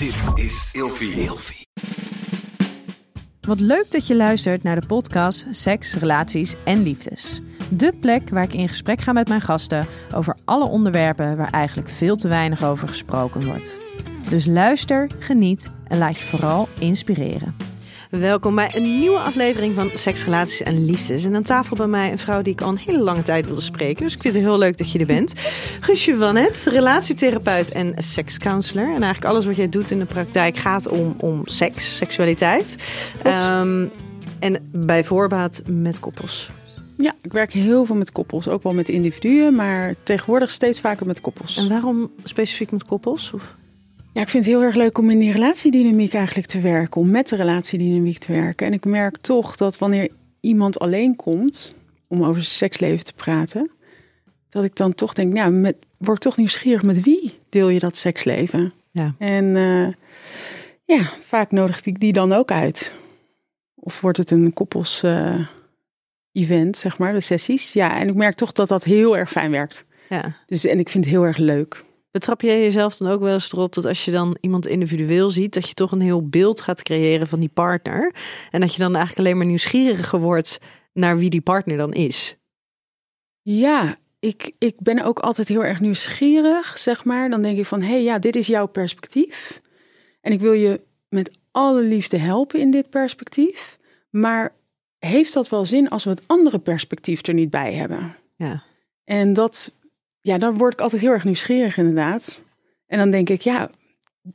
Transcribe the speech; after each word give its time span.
Dit 0.00 0.44
is 0.44 0.70
Ilfie. 0.72 1.66
Wat 3.40 3.60
leuk 3.60 3.90
dat 3.90 4.06
je 4.06 4.16
luistert 4.16 4.62
naar 4.62 4.80
de 4.80 4.86
podcast 4.86 5.46
Seks, 5.50 5.94
Relaties 5.94 6.56
en 6.64 6.82
Liefdes. 6.82 7.40
De 7.70 7.92
plek 8.00 8.30
waar 8.30 8.44
ik 8.44 8.52
in 8.52 8.68
gesprek 8.68 9.00
ga 9.00 9.12
met 9.12 9.28
mijn 9.28 9.40
gasten 9.40 9.86
over 10.14 10.36
alle 10.44 10.68
onderwerpen 10.68 11.36
waar 11.36 11.50
eigenlijk 11.50 11.88
veel 11.88 12.16
te 12.16 12.28
weinig 12.28 12.64
over 12.64 12.88
gesproken 12.88 13.46
wordt. 13.46 13.78
Dus 14.30 14.46
luister, 14.46 15.10
geniet 15.18 15.70
en 15.84 15.98
laat 15.98 16.18
je 16.18 16.24
vooral 16.24 16.68
inspireren. 16.78 17.56
Welkom 18.10 18.54
bij 18.54 18.70
een 18.74 18.98
nieuwe 18.98 19.18
aflevering 19.18 19.74
van 19.74 19.90
Seks, 19.94 20.24
Relaties 20.24 20.62
en 20.62 20.84
Liefdes. 20.84 21.24
En 21.24 21.34
aan 21.34 21.42
tafel 21.42 21.76
bij 21.76 21.86
mij 21.86 22.12
een 22.12 22.18
vrouw 22.18 22.42
die 22.42 22.52
ik 22.52 22.60
al 22.60 22.68
een 22.68 22.78
hele 22.78 23.02
lange 23.02 23.22
tijd 23.22 23.46
wilde 23.46 23.60
spreken. 23.60 24.04
Dus 24.04 24.14
ik 24.14 24.22
vind 24.22 24.34
het 24.34 24.44
heel 24.44 24.58
leuk 24.58 24.76
dat 24.76 24.92
je 24.92 24.98
er 24.98 25.06
bent. 25.06 25.32
Guusje 25.80 26.16
van 26.16 26.36
het, 26.36 26.66
relatietherapeut 26.70 27.70
en 27.70 27.94
sekscounselor. 27.96 28.84
En 28.84 29.02
eigenlijk 29.02 29.24
alles 29.24 29.46
wat 29.46 29.56
jij 29.56 29.68
doet 29.68 29.90
in 29.90 29.98
de 29.98 30.04
praktijk 30.04 30.56
gaat 30.56 30.88
om, 30.88 31.14
om 31.18 31.42
seks, 31.44 31.96
seksualiteit. 31.96 32.76
Ehm, 33.22 33.86
en 34.38 34.68
bij 34.72 35.04
voorbaat 35.04 35.62
met 35.66 36.00
koppels. 36.00 36.50
Ja, 36.96 37.14
ik 37.22 37.32
werk 37.32 37.52
heel 37.52 37.84
veel 37.84 37.96
met 37.96 38.12
koppels, 38.12 38.48
ook 38.48 38.62
wel 38.62 38.74
met 38.74 38.88
individuen, 38.88 39.54
maar 39.54 39.94
tegenwoordig 40.02 40.50
steeds 40.50 40.80
vaker 40.80 41.06
met 41.06 41.20
koppels. 41.20 41.56
En 41.56 41.68
waarom 41.68 42.10
specifiek 42.24 42.70
met 42.70 42.84
koppels? 42.84 43.32
Of? 43.32 43.56
Ja, 44.12 44.20
ik 44.20 44.28
vind 44.28 44.44
het 44.44 44.54
heel 44.54 44.62
erg 44.62 44.74
leuk 44.74 44.98
om 44.98 45.10
in 45.10 45.18
die 45.18 45.32
relatiedynamiek 45.32 46.14
eigenlijk 46.14 46.46
te 46.46 46.60
werken, 46.60 47.00
om 47.00 47.10
met 47.10 47.28
de 47.28 47.36
relatiedynamiek 47.36 48.18
te 48.18 48.32
werken. 48.32 48.66
En 48.66 48.72
ik 48.72 48.84
merk 48.84 49.16
toch 49.16 49.56
dat 49.56 49.78
wanneer 49.78 50.10
iemand 50.40 50.78
alleen 50.78 51.16
komt 51.16 51.74
om 52.08 52.20
over 52.24 52.42
zijn 52.42 52.54
seksleven 52.54 53.04
te 53.04 53.12
praten, 53.12 53.70
dat 54.48 54.64
ik 54.64 54.76
dan 54.76 54.94
toch 54.94 55.12
denk, 55.12 55.32
nou, 55.32 55.52
met, 55.52 55.76
word 55.96 56.20
toch 56.20 56.36
nieuwsgierig 56.36 56.82
met 56.82 57.02
wie 57.02 57.38
deel 57.48 57.68
je 57.68 57.78
dat 57.78 57.96
seksleven? 57.96 58.72
Ja. 58.90 59.14
En 59.18 59.56
eh, 59.56 59.88
ja, 60.84 61.10
vaak 61.20 61.50
nodig 61.50 61.84
ik 61.84 62.00
die 62.00 62.12
dan 62.12 62.32
ook 62.32 62.50
uit. 62.50 62.94
Of 63.74 64.00
wordt 64.00 64.18
het 64.18 64.30
een 64.30 64.52
koppels 64.52 65.02
eh, 65.02 65.46
event, 66.32 66.76
zeg 66.76 66.98
maar, 66.98 67.12
de 67.12 67.20
sessies. 67.20 67.72
Ja, 67.72 67.98
en 67.98 68.08
ik 68.08 68.14
merk 68.14 68.36
toch 68.36 68.52
dat 68.52 68.68
dat 68.68 68.84
heel 68.84 69.16
erg 69.16 69.30
fijn 69.30 69.50
werkt. 69.50 69.84
Ja. 70.08 70.36
Dus, 70.46 70.64
en 70.64 70.78
ik 70.78 70.88
vind 70.88 71.04
het 71.04 71.12
heel 71.12 71.24
erg 71.24 71.36
leuk. 71.36 71.84
Betrap 72.10 72.40
jij 72.40 72.60
jezelf 72.60 72.96
dan 72.96 73.10
ook 73.10 73.20
wel 73.20 73.32
eens 73.32 73.52
erop 73.52 73.74
dat 73.74 73.84
als 73.84 74.04
je 74.04 74.10
dan 74.10 74.36
iemand 74.40 74.66
individueel 74.66 75.30
ziet, 75.30 75.54
dat 75.54 75.68
je 75.68 75.74
toch 75.74 75.92
een 75.92 76.00
heel 76.00 76.28
beeld 76.28 76.60
gaat 76.60 76.82
creëren 76.82 77.26
van 77.26 77.40
die 77.40 77.48
partner. 77.48 78.14
En 78.50 78.60
dat 78.60 78.74
je 78.74 78.80
dan 78.80 78.94
eigenlijk 78.94 79.18
alleen 79.18 79.36
maar 79.36 79.46
nieuwsgieriger 79.46 80.18
wordt 80.18 80.58
naar 80.92 81.18
wie 81.18 81.30
die 81.30 81.40
partner 81.40 81.76
dan 81.76 81.92
is? 81.92 82.36
Ja, 83.42 83.96
ik, 84.18 84.52
ik 84.58 84.74
ben 84.78 85.04
ook 85.04 85.18
altijd 85.18 85.48
heel 85.48 85.64
erg 85.64 85.80
nieuwsgierig, 85.80 86.78
zeg 86.78 87.04
maar. 87.04 87.30
Dan 87.30 87.42
denk 87.42 87.58
ik 87.58 87.66
van, 87.66 87.80
hé, 87.80 87.88
hey, 87.88 88.02
ja, 88.02 88.18
dit 88.18 88.36
is 88.36 88.46
jouw 88.46 88.66
perspectief. 88.66 89.60
En 90.20 90.32
ik 90.32 90.40
wil 90.40 90.52
je 90.52 90.80
met 91.08 91.38
alle 91.50 91.82
liefde 91.82 92.16
helpen 92.16 92.60
in 92.60 92.70
dit 92.70 92.90
perspectief. 92.90 93.78
Maar 94.10 94.54
heeft 94.98 95.34
dat 95.34 95.48
wel 95.48 95.66
zin 95.66 95.88
als 95.88 96.04
we 96.04 96.10
het 96.10 96.22
andere 96.26 96.58
perspectief 96.58 97.26
er 97.26 97.34
niet 97.34 97.50
bij 97.50 97.74
hebben? 97.74 98.16
Ja. 98.36 98.62
En 99.04 99.32
dat, 99.32 99.74
ja, 100.20 100.38
dan 100.38 100.56
word 100.56 100.72
ik 100.72 100.80
altijd 100.80 101.02
heel 101.02 101.10
erg 101.10 101.24
nieuwsgierig 101.24 101.76
inderdaad. 101.76 102.42
En 102.86 102.98
dan 102.98 103.10
denk 103.10 103.28
ik, 103.28 103.40
ja, 103.40 103.70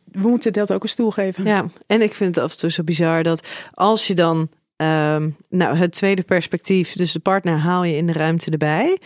we 0.05 0.27
moeten 0.27 0.53
dat 0.53 0.73
ook 0.73 0.83
een 0.83 0.89
stoel 0.89 1.11
geven. 1.11 1.45
Ja, 1.45 1.69
en 1.87 2.01
ik 2.01 2.13
vind 2.13 2.35
het 2.35 2.43
af 2.43 2.51
en 2.51 2.57
toe 2.57 2.71
zo 2.71 2.83
bizar 2.83 3.23
dat 3.23 3.47
als 3.73 4.07
je 4.07 4.13
dan 4.13 4.49
ehm, 4.75 5.29
nou, 5.49 5.75
het 5.75 5.91
tweede 5.91 6.23
perspectief, 6.23 6.93
dus 6.93 7.11
de 7.11 7.19
partner, 7.19 7.57
haal 7.57 7.83
je 7.83 7.95
in 7.95 8.07
de 8.07 8.13
ruimte 8.13 8.51
erbij. 8.51 8.97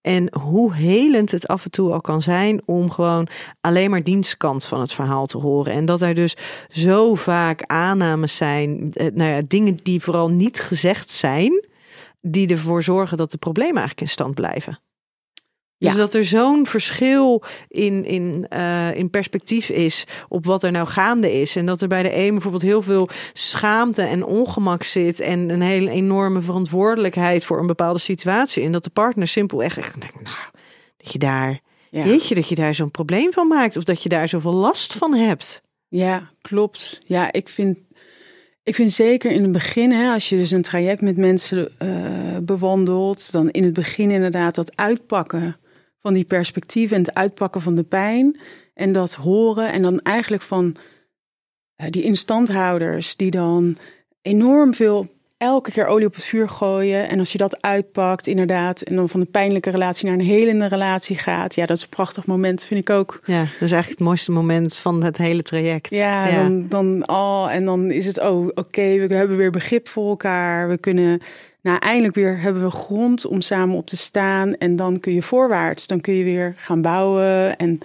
En 0.00 0.38
hoe 0.38 0.74
helend 0.74 1.30
het 1.30 1.48
af 1.48 1.64
en 1.64 1.70
toe 1.70 1.92
al 1.92 2.00
kan 2.00 2.22
zijn 2.22 2.62
om 2.64 2.90
gewoon 2.90 3.28
alleen 3.60 3.90
maar 3.90 4.02
dienstkant 4.02 4.64
van 4.64 4.80
het 4.80 4.92
verhaal 4.92 5.26
te 5.26 5.38
horen. 5.38 5.72
En 5.72 5.84
dat 5.84 6.02
er 6.02 6.14
dus 6.14 6.36
zo 6.68 7.14
vaak 7.14 7.62
aannames 7.66 8.36
zijn, 8.36 8.92
eh, 8.92 9.06
nou 9.14 9.30
ja, 9.30 9.42
dingen 9.48 9.78
die 9.82 10.00
vooral 10.00 10.30
niet 10.30 10.60
gezegd 10.60 11.12
zijn, 11.12 11.64
die 12.20 12.48
ervoor 12.48 12.82
zorgen 12.82 13.16
dat 13.16 13.30
de 13.30 13.38
problemen 13.38 13.76
eigenlijk 13.76 14.00
in 14.00 14.08
stand 14.08 14.34
blijven. 14.34 14.78
Dus 15.84 15.92
Ja. 15.92 15.98
dat 15.98 16.14
er 16.14 16.24
zo'n 16.24 16.66
verschil 16.66 17.42
in, 17.68 18.04
in, 18.04 18.46
eh, 18.48 18.94
in 18.94 19.10
perspectief 19.10 19.68
is 19.68 20.04
op 20.28 20.44
wat 20.46 20.62
er 20.62 20.70
nou 20.70 20.86
gaande 20.86 21.40
is. 21.40 21.56
En 21.56 21.66
dat 21.66 21.82
er 21.82 21.88
bij 21.88 22.02
de 22.02 22.16
een 22.16 22.30
bijvoorbeeld 22.32 22.62
heel 22.62 22.82
veel 22.82 23.08
schaamte 23.32 24.02
en 24.02 24.24
ongemak 24.24 24.82
zit. 24.82 25.20
En 25.20 25.50
een 25.50 25.62
hele 25.62 25.90
enorme 25.90 26.40
verantwoordelijkheid 26.40 27.44
voor 27.44 27.58
een 27.60 27.66
bepaalde 27.66 27.98
situatie. 27.98 28.64
En 28.64 28.72
dat 28.72 28.84
de 28.84 28.90
partner 28.90 29.28
simpel 29.28 29.62
echt, 29.62 29.76
echt 29.78 30.00
denkt, 30.00 30.22
nou, 30.22 30.36
dat 30.96 31.12
je 31.12 31.18
daar, 31.18 31.60
Ja. 31.90 32.04
jeetje, 32.04 32.34
dat 32.34 32.48
je 32.48 32.54
daar 32.54 32.74
zo'n 32.74 32.90
probleem 32.90 33.32
van 33.32 33.48
maakt. 33.48 33.76
Of 33.76 33.84
dat 33.84 34.02
je 34.02 34.08
daar 34.08 34.28
zoveel 34.28 34.54
last 34.54 34.92
van 34.92 35.14
hebt. 35.14 35.62
Ja, 35.88 36.30
klopt. 36.40 36.98
Ja, 37.06 37.32
ik 37.32 37.48
vind, 37.48 37.78
ik 38.62 38.74
vind 38.74 38.92
zeker 38.92 39.30
in 39.30 39.42
het 39.42 39.52
begin, 39.52 39.92
hè, 39.92 40.12
als 40.12 40.28
je 40.28 40.36
dus 40.36 40.50
een 40.50 40.62
traject 40.62 41.00
met 41.00 41.16
mensen 41.16 41.78
eh, 41.78 41.88
bewandelt, 42.42 43.32
dan 43.32 43.50
in 43.50 43.64
het 43.64 43.72
begin 43.72 44.10
inderdaad 44.10 44.54
dat 44.54 44.76
uitpakken 44.76 45.56
van 46.04 46.14
die 46.14 46.24
perspectieven 46.24 46.96
en 46.96 47.02
het 47.02 47.14
uitpakken 47.14 47.60
van 47.60 47.74
de 47.74 47.82
pijn 47.82 48.40
en 48.74 48.92
dat 48.92 49.14
horen 49.14 49.72
en 49.72 49.82
dan 49.82 50.00
eigenlijk 50.00 50.42
van 50.42 50.76
eh, 51.76 51.90
die 51.90 52.02
instandhouders 52.02 53.16
die 53.16 53.30
dan 53.30 53.76
enorm 54.22 54.74
veel 54.74 55.08
elke 55.36 55.70
keer 55.70 55.86
olie 55.86 56.06
op 56.06 56.14
het 56.14 56.24
vuur 56.24 56.48
gooien 56.48 57.08
en 57.08 57.18
als 57.18 57.32
je 57.32 57.38
dat 57.38 57.62
uitpakt 57.62 58.26
inderdaad 58.26 58.80
en 58.80 58.96
dan 58.96 59.08
van 59.08 59.20
een 59.20 59.30
pijnlijke 59.30 59.70
relatie 59.70 60.06
naar 60.06 60.14
een 60.14 60.24
helende 60.24 60.66
relatie 60.66 61.18
gaat, 61.18 61.54
ja, 61.54 61.66
dat 61.66 61.76
is 61.76 61.82
een 61.82 61.88
prachtig 61.88 62.26
moment, 62.26 62.64
vind 62.64 62.80
ik 62.80 62.90
ook. 62.90 63.20
Ja, 63.24 63.40
dat 63.40 63.48
is 63.48 63.72
eigenlijk 63.72 63.88
het 63.88 64.08
mooiste 64.08 64.32
moment 64.32 64.76
van 64.76 65.04
het 65.04 65.18
hele 65.18 65.42
traject. 65.42 65.90
Ja, 65.90 66.30
Dan, 66.30 66.68
dan 66.68 67.08
oh, 67.08 67.46
en 67.50 67.64
dan 67.64 67.90
is 67.90 68.06
het, 68.06 68.20
oh, 68.20 68.46
oké, 68.54 69.06
we 69.06 69.14
hebben 69.14 69.36
weer 69.36 69.50
begrip 69.50 69.88
voor 69.88 70.08
elkaar. 70.08 70.68
We 70.68 70.78
kunnen, 70.78 71.20
nou, 71.64 71.78
eindelijk 71.78 72.14
weer 72.14 72.40
hebben 72.40 72.62
we 72.62 72.70
grond 72.70 73.26
om 73.26 73.40
samen 73.40 73.76
op 73.76 73.86
te 73.86 73.96
staan. 73.96 74.54
En 74.56 74.76
dan 74.76 75.00
kun 75.00 75.12
je 75.12 75.22
voorwaarts, 75.22 75.86
dan 75.86 76.00
kun 76.00 76.14
je 76.14 76.24
weer 76.24 76.52
gaan 76.56 76.82
bouwen. 76.82 77.56
En 77.56 77.78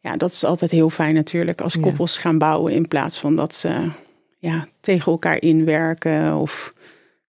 ja, 0.00 0.16
dat 0.16 0.30
is 0.32 0.44
altijd 0.44 0.70
heel 0.70 0.90
fijn 0.90 1.14
natuurlijk, 1.14 1.60
als 1.60 1.74
Ja. 1.74 1.80
koppels 1.80 2.18
gaan 2.18 2.38
bouwen 2.38 2.72
in 2.72 2.88
plaats 2.88 3.18
van 3.20 3.36
dat 3.36 3.54
ze 3.54 3.90
ja, 4.38 4.66
tegen 4.80 5.12
elkaar 5.12 5.40
inwerken 5.40 6.36
of 6.36 6.72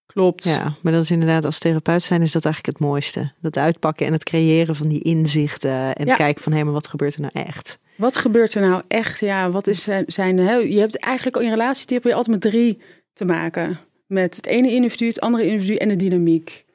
klopt. 0.06 0.44
Ja, 0.44 0.76
maar 0.82 0.94
dat 0.94 1.04
is 1.04 1.12
inderdaad 1.12 1.46
als 1.46 1.60
therapeut 1.60 2.04
zijn 2.04 2.22
is 2.22 2.32
dat 2.32 2.46
eigenlijk 2.46 2.78
het 2.78 2.88
mooiste. 2.88 3.32
Dat 3.42 3.58
uitpakken 3.58 4.06
en 4.06 4.14
het 4.14 4.24
creëren 4.24 4.76
van 4.76 4.88
die 4.90 5.02
inzichten 5.02 5.96
en 5.96 6.06
Ja. 6.06 6.16
kijken 6.16 6.44
van 6.44 6.54
hé, 6.54 6.64
maar 6.64 6.74
wat 6.74 6.88
gebeurt 6.88 7.16
er 7.16 7.22
nou 7.22 7.46
echt? 7.48 7.80
Wat 7.96 8.16
gebeurt 8.16 8.54
er 8.56 8.62
nou 8.62 8.82
echt? 8.88 9.20
Ja, 9.20 9.52
wat 9.52 9.68
is 9.68 9.82
zijn, 9.84 10.04
zijn 10.08 10.38
hè, 10.38 10.54
je 10.56 10.80
hebt 10.80 10.98
eigenlijk 10.98 11.38
in 11.38 11.50
relatietherapie 11.50 12.16
altijd 12.16 12.42
met 12.42 12.52
drie 12.52 12.82
te 13.14 13.26
maken. 13.26 13.80
Met 14.14 14.36
het 14.36 14.46
ene 14.46 14.72
individu, 14.72 15.08
het 15.08 15.20
andere 15.20 15.46
individu 15.46 15.76
en 15.76 15.88
de 15.88 15.96
dynamiek. 15.96 16.66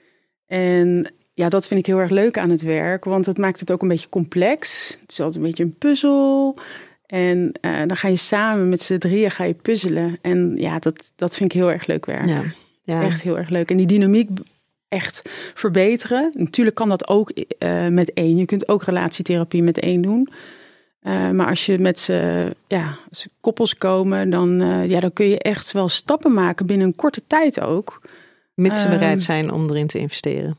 En 0.47 1.13
ja, 1.35 1.49
dat 1.49 1.67
vind 1.67 1.81
ik 1.81 1.87
heel 1.87 1.99
erg 1.99 2.11
leuk 2.11 2.39
aan 2.39 2.51
het 2.51 2.63
werk, 2.63 3.05
want 3.05 3.27
het 3.27 3.39
maakt 3.39 3.61
het 3.61 3.71
ook 3.71 3.83
een 3.83 3.89
beetje 3.89 4.09
complex. 4.09 4.97
Het 5.01 5.11
is 5.11 5.21
altijd 5.21 5.37
een 5.37 5.49
beetje 5.49 5.65
een 5.65 5.79
puzzel. 5.79 6.59
En 7.07 7.53
eh, 7.61 7.79
dan 7.87 7.97
ga 7.97 8.09
je 8.09 8.17
samen 8.17 8.69
met 8.69 8.83
z'n 8.83 8.99
drieën 8.99 9.31
ga 9.31 9.45
je 9.45 9.55
puzzelen. 9.55 10.19
En 10.21 10.55
ja, 10.57 10.79
dat, 10.79 11.13
dat 11.17 11.35
vind 11.35 11.53
ik 11.53 11.59
heel 11.59 11.73
erg 11.73 11.87
leuk 11.87 12.07
werk. 12.07 12.29
Ja, 12.29 12.43
ja. 12.83 13.03
Echt 13.03 13.23
heel 13.23 13.39
erg 13.39 13.49
leuk. 13.49 13.71
En 13.71 13.77
die 13.77 13.87
dynamiek 13.87 14.31
echt 14.89 15.31
verbeteren. 15.55 16.31
Natuurlijk 16.35 16.77
kan 16.77 16.89
dat 16.89 17.09
ook 17.09 17.31
eh, 17.31 17.89
met 17.89 18.13
één. 18.13 18.37
Je 18.37 18.45
kunt 18.45 18.69
ook 18.69 18.83
relatietherapie 18.83 19.63
met 19.63 19.79
één 19.79 20.03
doen. 20.03 20.29
Eh, 21.09 21.31
maar 21.31 21.47
als 21.47 21.67
je 21.67 21.79
met 21.79 22.01
z'n 22.01 22.55
ja, 22.67 22.99
als 23.09 23.21
ze 23.21 23.31
koppels 23.41 23.77
komen, 23.77 24.31
dan, 24.31 24.61
eh, 24.61 24.91
ja, 24.91 25.01
dan 25.01 25.13
kun 25.13 25.27
je 25.27 25.39
echt 25.39 25.73
wel 25.73 25.89
stappen 25.89 26.33
maken 26.33 26.67
binnen 26.67 26.87
een 26.87 26.97
korte 26.97 27.23
tijd 27.27 27.61
ook. 27.61 28.01
Mits 28.55 28.81
ze 28.81 28.87
Ehm, 28.87 28.99
bereid 28.99 29.23
zijn 29.23 29.53
om 29.53 29.71
erin 29.71 29.87
te 29.87 29.99
investeren. 29.99 30.59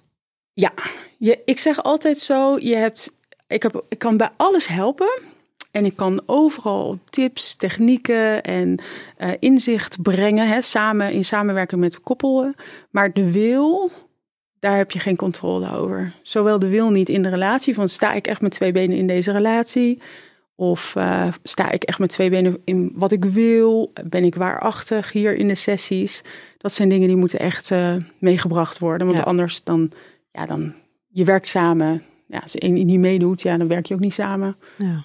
Ja, 0.54 0.74
je, 1.18 1.42
ik 1.46 1.60
zeg 1.60 1.84
altijd 1.84 2.20
zo: 2.20 2.58
je 2.60 2.76
hebt, 2.76 3.12
ik, 3.48 3.64
heb, 3.64 3.84
ik 3.90 4.00
kan 4.00 4.18
bij 4.18 4.30
alles 4.38 4.68
helpen. 4.68 5.22
En 5.72 5.86
ik 5.86 5.96
kan 5.96 6.22
overal 6.26 6.98
tips, 7.10 7.56
technieken 7.56 8.44
en 8.44 8.82
eh, 9.18 9.32
inzicht 9.40 10.02
brengen, 10.02 10.48
hè, 10.48 10.62
samen 10.62 11.12
in 11.12 11.26
samenwerking 11.26 11.82
met 11.82 12.02
koppelen. 12.02 12.56
Maar 12.90 13.14
de 13.14 13.32
wil, 13.32 13.92
daar 14.60 14.78
heb 14.78 14.92
je 14.92 15.00
geen 15.00 15.16
controle 15.16 15.78
over. 15.78 16.14
Zowel 16.22 16.60
de 16.60 16.70
wil 16.70 16.90
niet 16.90 17.10
in 17.10 17.22
de 17.22 17.30
relatie, 17.30 17.74
van 17.74 17.90
sta 17.90 18.14
ik 18.14 18.28
echt 18.28 18.42
met 18.42 18.52
twee 18.52 18.72
benen 18.72 18.98
in 18.98 19.08
deze 19.08 19.32
relatie? 19.32 20.02
Of 20.60 20.96
eh, 20.96 21.28
sta 21.44 21.72
ik 21.72 21.84
echt 21.84 22.00
met 22.00 22.10
twee 22.10 22.30
benen 22.30 22.58
in 22.64 22.92
wat 22.96 23.12
ik 23.12 23.26
wil? 23.26 23.92
Ben 24.06 24.24
ik 24.24 24.36
waarachtig 24.36 25.12
hier 25.12 25.36
in 25.36 25.48
de 25.48 25.56
sessies? 25.56 26.22
Dat 26.58 26.74
zijn 26.74 26.90
dingen 26.90 27.08
die 27.08 27.18
moeten 27.18 27.40
echt 27.40 27.72
eh, 27.72 27.96
meegebracht 28.18 28.80
worden. 28.80 29.08
Want 29.08 29.20
Ja. 29.20 29.26
anders 29.26 29.64
dan, 29.64 29.92
ja, 30.32 30.46
dan, 30.46 30.74
je 31.08 31.24
werkt 31.24 31.48
samen. 31.48 32.04
Ja, 32.28 32.40
als 32.40 32.56
één 32.56 32.74
niet 32.74 33.00
meedoet, 33.00 33.42
ja, 33.42 33.58
dan 33.58 33.68
werk 33.68 33.86
je 33.86 33.94
ook 33.94 34.00
niet 34.00 34.14
samen. 34.14 34.56
Ja. 34.78 35.04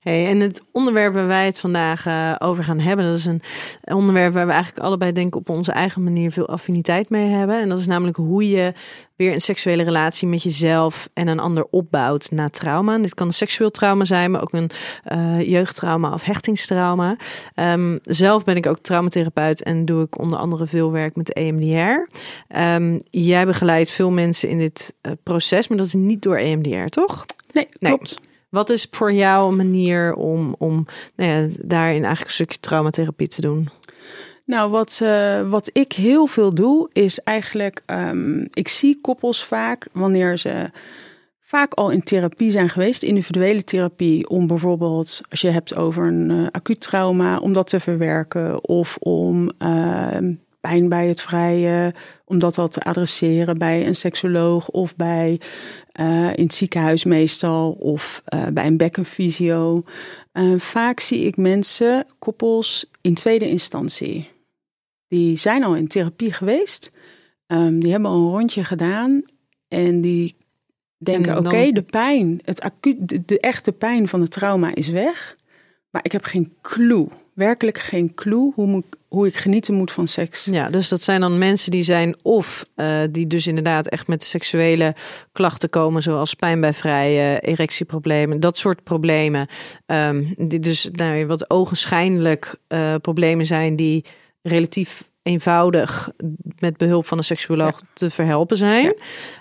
Hey, 0.00 0.26
en 0.26 0.40
het 0.40 0.62
onderwerp 0.72 1.14
waar 1.14 1.26
wij 1.26 1.46
het 1.46 1.60
vandaag 1.60 2.06
uh, 2.06 2.34
over 2.38 2.64
gaan 2.64 2.78
hebben, 2.78 3.06
dat 3.06 3.16
is 3.16 3.24
een 3.24 3.42
onderwerp 3.84 4.32
waar 4.32 4.46
we 4.46 4.52
eigenlijk 4.52 4.84
allebei 4.84 5.12
denk 5.12 5.26
ik 5.26 5.36
op 5.36 5.48
onze 5.48 5.72
eigen 5.72 6.02
manier 6.02 6.30
veel 6.30 6.48
affiniteit 6.48 7.10
mee 7.10 7.28
hebben. 7.28 7.60
En 7.60 7.68
dat 7.68 7.78
is 7.78 7.86
namelijk 7.86 8.16
hoe 8.16 8.48
je 8.48 8.72
weer 9.16 9.32
een 9.32 9.40
seksuele 9.40 9.82
relatie 9.82 10.28
met 10.28 10.42
jezelf 10.42 11.08
en 11.14 11.28
een 11.28 11.38
ander 11.38 11.66
opbouwt 11.70 12.30
na 12.30 12.48
trauma. 12.48 12.98
dit 12.98 13.14
kan 13.14 13.26
een 13.26 13.32
seksueel 13.32 13.70
trauma 13.70 14.04
zijn, 14.04 14.30
maar 14.30 14.42
ook 14.42 14.52
een 14.52 14.70
uh, 15.12 15.50
jeugdtrauma 15.50 16.12
of 16.12 16.22
hechtingstrauma. 16.22 17.16
Um, 17.56 17.98
zelf 18.02 18.44
ben 18.44 18.56
ik 18.56 18.66
ook 18.66 18.78
traumatherapeut 18.78 19.62
en 19.62 19.84
doe 19.84 20.04
ik 20.04 20.18
onder 20.18 20.38
andere 20.38 20.66
veel 20.66 20.92
werk 20.92 21.16
met 21.16 21.26
de 21.26 21.32
EMDR. 21.32 22.08
Um, 22.58 23.00
jij 23.10 23.46
begeleidt 23.46 23.90
veel 23.90 24.10
mensen 24.10 24.48
in 24.48 24.58
dit 24.58 24.94
uh, 25.02 25.12
proces, 25.22 25.68
maar 25.68 25.78
dat 25.78 25.86
is 25.86 25.94
niet 25.94 26.22
door 26.22 26.36
EMDR, 26.36 26.84
toch? 26.84 27.24
Nee, 27.52 27.66
klopt. 27.78 28.18
Nee. 28.20 28.31
Wat 28.52 28.70
is 28.70 28.86
voor 28.90 29.12
jou 29.12 29.50
een 29.50 29.56
manier 29.56 30.14
om, 30.14 30.54
om 30.58 30.86
nou 31.16 31.30
ja, 31.30 31.48
daarin 31.58 32.04
eigenlijk 32.04 32.24
een 32.24 32.30
stukje 32.30 32.60
traumatherapie 32.60 33.28
te 33.28 33.40
doen? 33.40 33.68
Nou, 34.44 34.70
wat, 34.70 35.00
uh, 35.02 35.48
wat 35.48 35.70
ik 35.72 35.92
heel 35.92 36.26
veel 36.26 36.54
doe, 36.54 36.88
is 36.92 37.18
eigenlijk, 37.18 37.82
um, 37.86 38.48
ik 38.52 38.68
zie 38.68 38.98
koppels 39.00 39.44
vaak 39.44 39.86
wanneer 39.92 40.38
ze 40.38 40.70
vaak 41.40 41.74
al 41.74 41.90
in 41.90 42.02
therapie 42.02 42.50
zijn 42.50 42.68
geweest, 42.68 43.02
individuele 43.02 43.64
therapie, 43.64 44.28
om 44.28 44.46
bijvoorbeeld, 44.46 45.20
als 45.30 45.40
je 45.40 45.50
hebt 45.50 45.74
over 45.74 46.06
een 46.06 46.30
uh, 46.30 46.46
acuut 46.50 46.80
trauma, 46.80 47.38
om 47.38 47.52
dat 47.52 47.66
te 47.66 47.80
verwerken 47.80 48.68
of 48.68 48.96
om 48.96 49.50
uh, 49.58 50.18
pijn 50.60 50.88
bij 50.88 51.06
het 51.06 51.20
vrije, 51.20 51.94
om 52.24 52.38
dat 52.38 52.58
al 52.58 52.68
te 52.68 52.80
adresseren 52.80 53.58
bij 53.58 53.86
een 53.86 53.94
seksoloog 53.94 54.68
of 54.68 54.96
bij 54.96 55.40
uh, 56.00 56.32
in 56.34 56.44
het 56.44 56.54
ziekenhuis 56.54 57.04
meestal 57.04 57.72
of 57.72 58.22
uh, 58.34 58.46
bij 58.46 58.66
een 58.66 58.76
bekkenfysio. 58.76 59.84
Uh, 60.32 60.58
vaak 60.58 61.00
zie 61.00 61.20
ik 61.20 61.36
mensen, 61.36 62.06
koppels, 62.18 62.90
in 63.00 63.14
tweede 63.14 63.48
instantie. 63.48 64.30
Die 65.08 65.36
zijn 65.36 65.64
al 65.64 65.76
in 65.76 65.88
therapie 65.88 66.32
geweest, 66.32 66.92
um, 67.46 67.80
die 67.80 67.90
hebben 67.90 68.10
al 68.10 68.16
een 68.16 68.30
rondje 68.30 68.64
gedaan 68.64 69.22
en 69.68 70.00
die 70.00 70.36
denken: 70.98 71.38
oké, 71.38 71.46
okay, 71.48 71.72
de 71.72 71.82
pijn, 71.82 72.40
het 72.44 72.60
acuut, 72.60 73.08
de, 73.08 73.22
de 73.24 73.40
echte 73.40 73.72
pijn 73.72 74.08
van 74.08 74.20
het 74.20 74.30
trauma 74.30 74.74
is 74.74 74.88
weg, 74.88 75.36
maar 75.90 76.04
ik 76.04 76.12
heb 76.12 76.24
geen 76.24 76.52
clue 76.62 77.08
werkelijk 77.34 77.78
geen 77.78 78.14
clue 78.14 78.52
hoe, 78.54 78.66
moet, 78.66 78.84
hoe 79.08 79.26
ik 79.26 79.36
genieten 79.36 79.74
moet 79.74 79.92
van 79.92 80.08
seks. 80.08 80.44
Ja, 80.44 80.70
dus 80.70 80.88
dat 80.88 81.02
zijn 81.02 81.20
dan 81.20 81.38
mensen 81.38 81.70
die 81.70 81.82
zijn 81.82 82.16
of 82.22 82.64
uh, 82.76 83.02
die 83.10 83.26
dus 83.26 83.46
inderdaad 83.46 83.88
echt 83.88 84.06
met 84.06 84.24
seksuele 84.24 84.94
klachten 85.32 85.70
komen, 85.70 86.02
zoals 86.02 86.34
pijn 86.34 86.60
bij 86.60 86.74
vrije, 86.74 87.40
erectieproblemen, 87.40 88.40
dat 88.40 88.56
soort 88.56 88.84
problemen. 88.84 89.46
Um, 89.86 90.34
die 90.38 90.60
dus 90.60 90.88
nou, 90.92 91.26
wat 91.26 91.50
ogenschijnlijk 91.50 92.54
uh, 92.68 92.94
problemen 93.00 93.46
zijn 93.46 93.76
die 93.76 94.04
relatief 94.42 95.10
eenvoudig 95.22 96.10
met 96.58 96.76
behulp 96.76 97.06
van 97.06 97.18
een 97.18 97.24
seksuoloog 97.24 97.80
ja. 97.80 97.86
te 97.94 98.10
verhelpen 98.10 98.56
zijn. 98.56 98.94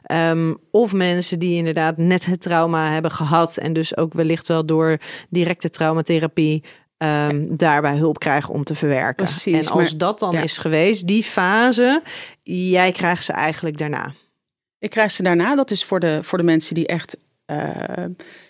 Ja. 0.03 0.31
Um, 0.31 0.57
of 0.71 0.93
mensen 0.93 1.39
die 1.39 1.57
inderdaad 1.57 1.97
net 1.97 2.25
het 2.25 2.41
trauma 2.41 2.91
hebben 2.91 3.11
gehad 3.11 3.57
en 3.57 3.73
dus 3.73 3.97
ook 3.97 4.13
wellicht 4.13 4.47
wel 4.47 4.65
door 4.65 4.97
directe 5.29 5.69
traumatherapie 5.69 6.63
um, 7.03 7.57
daarbij 7.57 7.95
hulp 7.97 8.19
krijgen 8.19 8.53
om 8.53 8.63
te 8.63 8.75
verwerken. 8.75 9.25
Precies, 9.25 9.67
en 9.67 9.73
als 9.73 9.89
maar, 9.89 9.97
dat 9.97 10.19
dan 10.19 10.31
ja. 10.31 10.41
is 10.41 10.57
geweest, 10.57 11.07
die 11.07 11.23
fase, 11.23 12.01
jij 12.43 12.91
krijgt 12.91 13.23
ze 13.23 13.33
eigenlijk 13.33 13.77
daarna. 13.77 14.13
Ik 14.79 14.89
krijg 14.89 15.11
ze 15.11 15.23
daarna. 15.23 15.55
Dat 15.55 15.71
is 15.71 15.85
voor 15.85 15.99
de, 15.99 16.19
voor 16.23 16.37
de 16.37 16.43
mensen 16.43 16.75
die 16.75 16.87
echt 16.87 17.17
uh, 17.45 18.05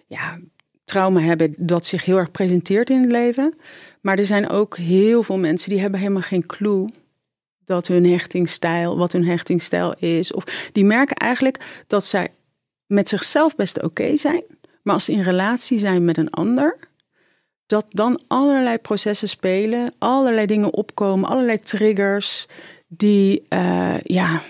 ja, 0.07 0.39
trauma 0.85 1.19
hebben 1.19 1.53
dat 1.57 1.85
zich 1.85 2.05
heel 2.05 2.17
erg 2.17 2.31
presenteert 2.31 2.89
in 2.89 3.01
het 3.01 3.11
leven. 3.11 3.53
Maar 4.01 4.17
er 4.17 4.25
zijn 4.25 4.49
ook 4.49 4.77
heel 4.77 5.23
veel 5.23 5.37
mensen 5.37 5.69
die 5.69 5.79
hebben 5.79 5.99
helemaal 5.99 6.21
geen 6.21 6.45
clue 6.45 6.89
dat 7.65 7.87
hun 7.87 8.05
hechtingsstijl, 8.05 8.97
wat 8.97 9.11
hun 9.11 9.25
hechtingsstijl 9.25 9.93
is. 9.97 10.33
Of 10.33 10.69
die 10.71 10.85
merken 10.85 11.15
eigenlijk 11.15 11.83
dat 11.87 12.05
zij 12.05 12.27
met 12.85 13.09
zichzelf 13.09 13.55
best 13.55 13.77
oké 13.77 13.85
okay 13.85 14.17
zijn. 14.17 14.43
Maar 14.83 14.93
als 14.93 15.05
ze 15.05 15.11
in 15.11 15.21
relatie 15.21 15.77
zijn 15.77 16.05
met 16.05 16.17
een 16.17 16.29
ander, 16.29 16.77
dat 17.71 17.85
dan 17.89 18.21
allerlei 18.27 18.77
processen 18.77 19.29
spelen, 19.29 19.93
allerlei 19.97 20.45
dingen 20.45 20.73
opkomen, 20.73 21.29
allerlei 21.29 21.59
triggers 21.59 22.47
die, 22.87 23.45
uh, 23.49 23.99
ja, 24.03 24.41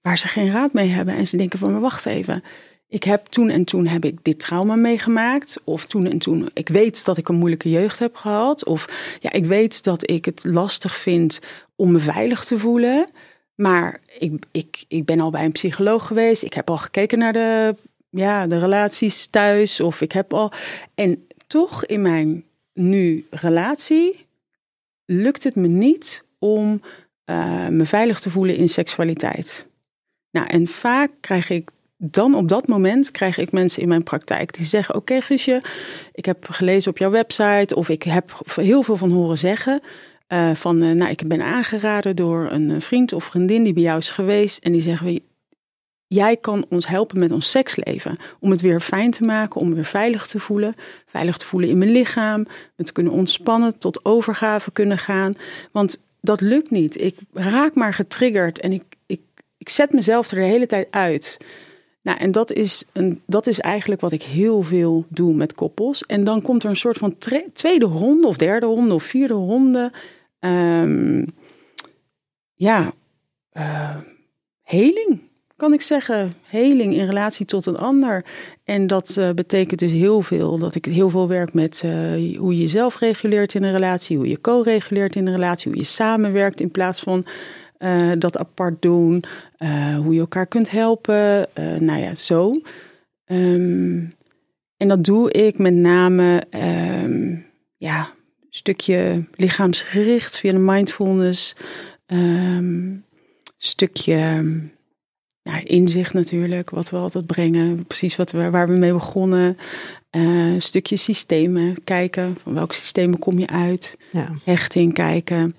waar 0.00 0.18
ze 0.18 0.28
geen 0.28 0.52
raad 0.52 0.72
mee 0.72 0.88
hebben. 0.88 1.14
En 1.14 1.26
ze 1.26 1.36
denken 1.36 1.58
van, 1.58 1.72
maar 1.72 1.80
wacht 1.80 2.06
even, 2.06 2.42
ik 2.88 3.04
heb 3.04 3.26
toen 3.26 3.48
en 3.48 3.64
toen 3.64 3.86
heb 3.86 4.04
ik 4.04 4.18
dit 4.22 4.38
trauma 4.38 4.76
meegemaakt. 4.76 5.60
Of 5.64 5.86
toen 5.86 6.06
en 6.06 6.18
toen, 6.18 6.50
ik 6.54 6.68
weet 6.68 7.04
dat 7.04 7.16
ik 7.16 7.28
een 7.28 7.34
moeilijke 7.34 7.70
jeugd 7.70 7.98
heb 7.98 8.16
gehad. 8.16 8.64
Of 8.64 9.16
ja, 9.20 9.32
ik 9.32 9.44
weet 9.44 9.84
dat 9.84 10.10
ik 10.10 10.24
het 10.24 10.44
lastig 10.44 10.96
vind 10.96 11.40
om 11.76 11.92
me 11.92 11.98
veilig 11.98 12.44
te 12.44 12.58
voelen. 12.58 13.08
Maar 13.54 14.00
ik, 14.18 14.32
ik, 14.50 14.84
ik 14.88 15.04
ben 15.04 15.20
al 15.20 15.30
bij 15.30 15.44
een 15.44 15.52
psycholoog 15.52 16.06
geweest. 16.06 16.42
Ik 16.42 16.54
heb 16.54 16.70
al 16.70 16.78
gekeken 16.78 17.18
naar 17.18 17.32
de, 17.32 17.76
ja, 18.10 18.46
de 18.46 18.58
relaties 18.58 19.26
thuis. 19.26 19.80
Of 19.80 20.00
ik 20.00 20.12
heb 20.12 20.34
al. 20.34 20.52
En 20.94 21.26
toch 21.46 21.84
in 21.84 22.02
mijn 22.02 22.44
nu 22.72 23.26
relatie 23.30 24.26
lukt 25.04 25.44
het 25.44 25.54
me 25.54 25.68
niet 25.68 26.24
om 26.38 26.80
uh, 27.26 27.68
me 27.68 27.84
veilig 27.84 28.20
te 28.20 28.30
voelen 28.30 28.56
in 28.56 28.68
seksualiteit. 28.68 29.66
Nou, 30.30 30.46
en 30.46 30.66
vaak 30.66 31.10
krijg 31.20 31.50
ik 31.50 31.70
dan 31.96 32.34
op 32.34 32.48
dat 32.48 32.66
moment 32.66 33.10
krijg 33.10 33.38
ik 33.38 33.52
mensen 33.52 33.82
in 33.82 33.88
mijn 33.88 34.02
praktijk 34.02 34.54
die 34.54 34.64
zeggen: 34.64 34.94
Oké, 34.94 35.12
okay, 35.12 35.20
Guusje, 35.26 35.62
ik 36.12 36.24
heb 36.24 36.48
gelezen 36.50 36.90
op 36.90 36.98
jouw 36.98 37.10
website 37.10 37.74
of 37.74 37.88
ik 37.88 38.02
heb 38.02 38.40
heel 38.54 38.82
veel 38.82 38.96
van 38.96 39.10
horen 39.10 39.38
zeggen. 39.38 39.80
Uh, 40.28 40.54
van, 40.54 40.82
uh, 40.82 40.92
nou, 40.92 41.10
ik 41.10 41.28
ben 41.28 41.42
aangeraden 41.42 42.16
door 42.16 42.50
een 42.50 42.80
vriend 42.80 43.12
of 43.12 43.24
vriendin 43.24 43.62
die 43.62 43.72
bij 43.72 43.82
jou 43.82 43.98
is 43.98 44.10
geweest. 44.10 44.64
En 44.64 44.72
die 44.72 44.80
zeggen: 44.80 45.20
Jij 46.12 46.36
kan 46.36 46.64
ons 46.68 46.86
helpen 46.86 47.18
met 47.18 47.32
ons 47.32 47.50
seksleven. 47.50 48.16
Om 48.40 48.50
het 48.50 48.60
weer 48.60 48.80
fijn 48.80 49.10
te 49.10 49.22
maken, 49.22 49.60
om 49.60 49.74
weer 49.74 49.84
veilig 49.84 50.26
te 50.26 50.38
voelen. 50.38 50.74
Veilig 51.06 51.36
te 51.36 51.46
voelen 51.46 51.68
in 51.68 51.78
mijn 51.78 51.90
lichaam. 51.90 52.46
Me 52.76 52.84
te 52.84 52.92
kunnen 52.92 53.12
ontspannen, 53.12 53.78
tot 53.78 54.04
overgave 54.04 54.70
kunnen 54.70 54.98
gaan. 54.98 55.34
Want 55.70 56.02
dat 56.20 56.40
lukt 56.40 56.70
niet. 56.70 57.00
Ik 57.00 57.16
raak 57.32 57.74
maar 57.74 57.94
getriggerd 57.94 58.60
en 58.60 58.72
ik, 58.72 58.82
ik, 59.06 59.20
ik 59.58 59.68
zet 59.68 59.92
mezelf 59.92 60.30
er 60.30 60.36
de 60.36 60.44
hele 60.44 60.66
tijd 60.66 60.86
uit. 60.90 61.36
Nou, 62.02 62.18
en 62.18 62.32
dat 62.32 62.52
is, 62.52 62.84
een, 62.92 63.22
dat 63.26 63.46
is 63.46 63.60
eigenlijk 63.60 64.00
wat 64.00 64.12
ik 64.12 64.22
heel 64.22 64.62
veel 64.62 65.04
doe 65.08 65.34
met 65.34 65.54
koppels. 65.54 66.06
En 66.06 66.24
dan 66.24 66.42
komt 66.42 66.62
er 66.62 66.70
een 66.70 66.76
soort 66.76 66.98
van 66.98 67.18
tweede 67.52 67.86
ronde, 67.86 68.26
of 68.26 68.36
derde 68.36 68.66
ronde, 68.66 68.94
of 68.94 69.04
vierde 69.04 69.34
ronde. 69.34 69.92
Um, 70.40 71.26
ja, 72.54 72.92
uh, 73.52 73.96
heling 74.62 75.30
kan 75.62 75.72
ik 75.72 75.82
zeggen, 75.82 76.34
heling 76.46 76.94
in 76.94 77.06
relatie 77.06 77.46
tot 77.46 77.66
een 77.66 77.76
ander. 77.76 78.24
En 78.64 78.86
dat 78.86 79.16
uh, 79.18 79.30
betekent 79.30 79.80
dus 79.80 79.92
heel 79.92 80.22
veel. 80.22 80.58
Dat 80.58 80.74
ik 80.74 80.84
heel 80.84 81.08
veel 81.08 81.28
werk 81.28 81.52
met 81.52 81.82
uh, 81.84 82.38
hoe 82.38 82.54
je 82.54 82.60
jezelf 82.60 82.98
reguleert 82.98 83.54
in 83.54 83.62
een 83.62 83.72
relatie, 83.72 84.16
hoe 84.16 84.28
je 84.28 84.40
co-reguleert 84.40 85.16
in 85.16 85.26
een 85.26 85.32
relatie, 85.32 85.70
hoe 85.70 85.80
je 85.80 85.86
samenwerkt 85.86 86.60
in 86.60 86.70
plaats 86.70 87.00
van 87.00 87.26
uh, 87.78 88.12
dat 88.18 88.38
apart 88.38 88.82
doen, 88.82 89.24
hoe 90.02 90.14
je 90.14 90.20
elkaar 90.20 90.46
kunt 90.46 90.70
helpen. 90.70 91.48
nou 91.78 92.00
ja, 92.00 92.14
zo. 92.14 92.60
Um, 93.26 94.12
en 94.76 94.88
dat 94.88 95.04
doe 95.04 95.30
ik 95.30 95.58
met 95.58 95.74
name, 95.74 96.42
um, 97.04 97.46
ja, 97.76 98.00
een 98.00 98.46
stukje 98.50 99.24
lichaamsgericht 99.34 100.38
via 100.38 100.52
de 100.52 100.58
mindfulness. 100.58 101.56
Um, 102.06 103.04
stukje 103.58 104.44
nou, 105.42 105.62
inzicht 105.62 106.12
natuurlijk, 106.12 106.70
wat 106.70 106.90
we 106.90 106.96
altijd 106.96 107.26
brengen. 107.26 107.86
Precies 107.86 108.16
wat 108.16 108.30
we, 108.30 108.50
waar 108.50 108.68
we 108.68 108.78
mee 108.78 108.92
begonnen. 108.92 109.58
Uh, 110.10 110.52
een 110.52 110.62
stukje 110.62 110.96
systemen 110.96 111.84
kijken. 111.84 112.36
Van 112.42 112.54
welke 112.54 112.74
systemen 112.74 113.18
kom 113.18 113.38
je 113.38 113.46
uit? 113.46 113.96
Ja. 114.12 114.28
Hechting 114.44 114.92
kijken. 114.92 115.54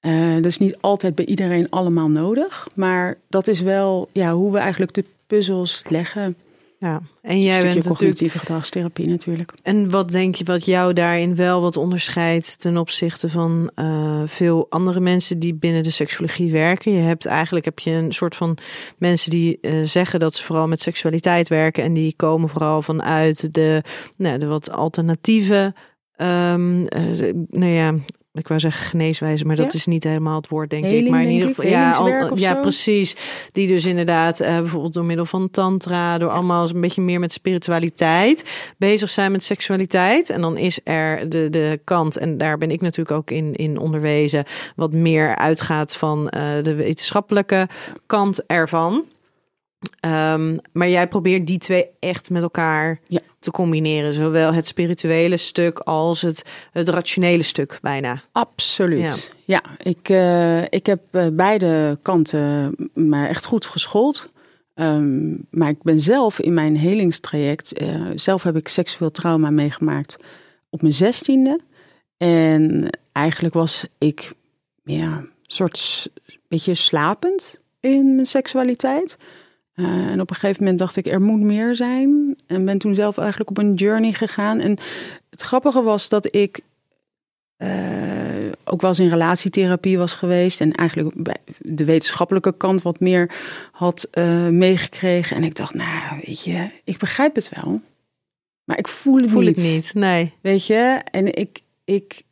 Uh, 0.00 0.34
dat 0.34 0.44
is 0.44 0.58
niet 0.58 0.76
altijd 0.80 1.14
bij 1.14 1.24
iedereen 1.24 1.70
allemaal 1.70 2.08
nodig. 2.08 2.68
Maar 2.74 3.18
dat 3.28 3.48
is 3.48 3.60
wel 3.60 4.08
ja, 4.12 4.34
hoe 4.34 4.52
we 4.52 4.58
eigenlijk 4.58 4.94
de 4.94 5.04
puzzels 5.26 5.82
leggen. 5.88 6.36
Ja, 6.80 7.00
en 7.22 7.40
jij 7.40 7.60
bent 7.60 7.74
natuurlijk 7.74 7.96
cognitieve 7.96 8.38
gedragstherapie 8.38 9.08
natuurlijk. 9.08 9.52
En 9.62 9.90
wat 9.90 10.08
denk 10.10 10.34
je 10.34 10.44
wat 10.44 10.66
jou 10.66 10.92
daarin 10.92 11.36
wel 11.36 11.60
wat 11.60 11.76
onderscheidt 11.76 12.60
ten 12.60 12.76
opzichte 12.76 13.28
van 13.28 13.70
uh, 13.76 14.22
veel 14.26 14.66
andere 14.68 15.00
mensen 15.00 15.38
die 15.38 15.54
binnen 15.54 15.82
de 15.82 15.90
seksologie 15.90 16.50
werken? 16.50 16.92
Je 16.92 16.98
hebt 16.98 17.26
eigenlijk 17.26 17.64
heb 17.64 17.78
je 17.78 17.90
een 17.90 18.12
soort 18.12 18.36
van 18.36 18.56
mensen 18.98 19.30
die 19.30 19.58
uh, 19.60 19.84
zeggen 19.84 20.20
dat 20.20 20.34
ze 20.34 20.44
vooral 20.44 20.68
met 20.68 20.80
seksualiteit 20.80 21.48
werken 21.48 21.84
en 21.84 21.92
die 21.92 22.14
komen 22.16 22.48
vooral 22.48 22.82
vanuit 22.82 23.54
de, 23.54 23.82
nou, 24.16 24.38
de 24.38 24.46
wat 24.46 24.70
alternatieve, 24.70 25.74
um, 26.16 26.80
uh, 26.80 27.32
nou 27.50 27.72
ja, 27.72 27.94
ik 28.40 28.48
wou 28.48 28.60
zeggen 28.60 28.84
geneeswijze, 28.84 29.44
maar 29.44 29.56
dat 29.56 29.72
Ja? 29.72 29.78
is 29.78 29.86
niet 29.86 30.04
helemaal 30.04 30.36
het 30.36 30.48
woord, 30.48 30.70
denk 30.70 30.84
ik. 30.84 31.08
Maar 31.08 31.22
in 31.22 31.30
ieder 31.30 31.48
geval, 31.48 31.64
ja, 31.64 32.30
ja, 32.34 32.54
zo? 32.54 32.60
precies. 32.60 33.16
Die 33.52 33.68
dus 33.68 33.86
inderdaad 33.86 34.40
eh, 34.40 34.56
bijvoorbeeld 34.58 34.94
door 34.94 35.04
middel 35.04 35.24
van 35.26 35.50
tantra, 35.50 36.18
door 36.18 36.30
allemaal 36.30 36.62
eens 36.62 36.72
een 36.72 36.80
beetje 36.80 37.02
meer 37.02 37.20
met 37.20 37.32
spiritualiteit 37.32 38.44
bezig 38.78 39.08
zijn 39.08 39.32
met 39.32 39.44
seksualiteit. 39.44 40.30
En 40.30 40.40
dan 40.40 40.56
is 40.56 40.80
er 40.84 41.28
de, 41.28 41.50
de 41.50 41.80
kant, 41.84 42.18
en 42.18 42.38
daar 42.38 42.58
ben 42.58 42.70
ik 42.70 42.80
natuurlijk 42.80 43.16
ook 43.16 43.30
in, 43.30 43.54
in 43.54 43.78
onderwezen, 43.78 44.44
wat 44.76 44.92
meer 44.92 45.36
uitgaat 45.36 45.96
van 45.96 46.28
eh, 46.28 46.62
de 46.62 46.74
wetenschappelijke 46.74 47.68
kant 48.06 48.46
ervan. 48.46 49.04
Ehm, 50.00 50.56
maar 50.72 50.88
jij 50.88 51.08
probeert 51.08 51.46
die 51.46 51.58
twee 51.58 51.86
echt 51.98 52.30
met 52.30 52.42
elkaar 52.42 53.00
Ja. 53.06 53.20
te 53.38 53.50
combineren. 53.50 54.14
Zowel 54.14 54.54
het 54.54 54.66
spirituele 54.66 55.36
stuk 55.36 55.78
als 55.78 56.22
het, 56.22 56.42
het 56.72 56.88
rationele 56.88 57.42
stuk 57.42 57.78
bijna. 57.82 58.22
Absoluut. 58.32 59.32
Ja, 59.44 59.62
ik, 59.82 60.08
eh, 60.08 60.62
ik 60.62 60.86
heb 60.86 61.00
eh, 61.10 61.26
beide 61.32 61.98
kanten 62.02 62.74
me 62.94 63.26
echt 63.26 63.44
goed 63.44 63.64
geschoold. 63.66 64.28
Ehm, 64.74 65.30
maar 65.50 65.68
ik 65.68 65.82
ben 65.82 66.00
zelf 66.00 66.38
in 66.40 66.54
mijn 66.54 66.76
helingstraject, 66.76 67.72
eh, 67.72 68.06
zelf 68.14 68.42
heb 68.42 68.56
ik 68.56 68.68
seksueel 68.68 69.10
trauma 69.10 69.50
meegemaakt 69.50 70.16
op 70.70 70.80
mijn 70.82 70.94
zestiende. 70.94 71.60
En 72.16 72.88
eigenlijk 73.12 73.54
was 73.54 73.86
ik 73.98 74.32
ja, 74.84 75.16
een 75.16 75.30
soort 75.46 76.10
beetje 76.48 76.74
slapend 76.74 77.58
in 77.80 78.14
mijn 78.14 78.26
seksualiteit. 78.26 79.16
Eh, 79.74 79.84
en 79.84 80.20
op 80.20 80.30
een 80.30 80.36
gegeven 80.36 80.62
moment 80.62 80.78
dacht 80.78 80.96
ik, 80.96 81.06
er 81.06 81.22
moet 81.22 81.40
meer 81.40 81.76
zijn. 81.76 82.38
En 82.46 82.64
ben 82.64 82.78
toen 82.78 82.94
zelf 82.94 83.18
eigenlijk 83.18 83.50
op 83.50 83.58
een 83.58 83.74
journey 83.74 84.12
gegaan. 84.12 84.60
En 84.60 84.78
het 85.30 85.40
grappige 85.40 85.82
was 85.82 86.08
dat 86.08 86.34
ik 86.34 86.60
eh, 87.56 88.52
ook 88.64 88.80
wel 88.80 88.90
eens 88.90 88.98
in 88.98 89.08
relatietherapie 89.08 89.98
was 89.98 90.12
geweest. 90.14 90.60
En 90.60 90.72
eigenlijk 90.72 91.22
bij 91.22 91.36
de 91.58 91.84
wetenschappelijke 91.84 92.56
kant 92.56 92.82
wat 92.82 93.00
meer 93.00 93.30
had 93.72 94.08
eh, 94.10 94.48
meegekregen. 94.48 95.36
En 95.36 95.44
ik 95.44 95.54
dacht, 95.54 95.74
nou, 95.74 96.20
weet 96.26 96.44
je, 96.44 96.70
ik 96.84 96.98
begrijp 96.98 97.34
het 97.34 97.48
wel. 97.48 97.80
Maar 98.64 98.78
ik 98.78 98.88
voel 98.88 99.20
het 99.20 99.30
Voel 99.30 99.42
niet. 99.42 99.56
ik 99.58 99.62
niet, 99.64 99.94
nee. 99.94 100.32
Weet 100.40 100.66
je, 100.66 101.00
en 101.10 101.34
ik, 101.34 101.60
ik, 101.84 102.22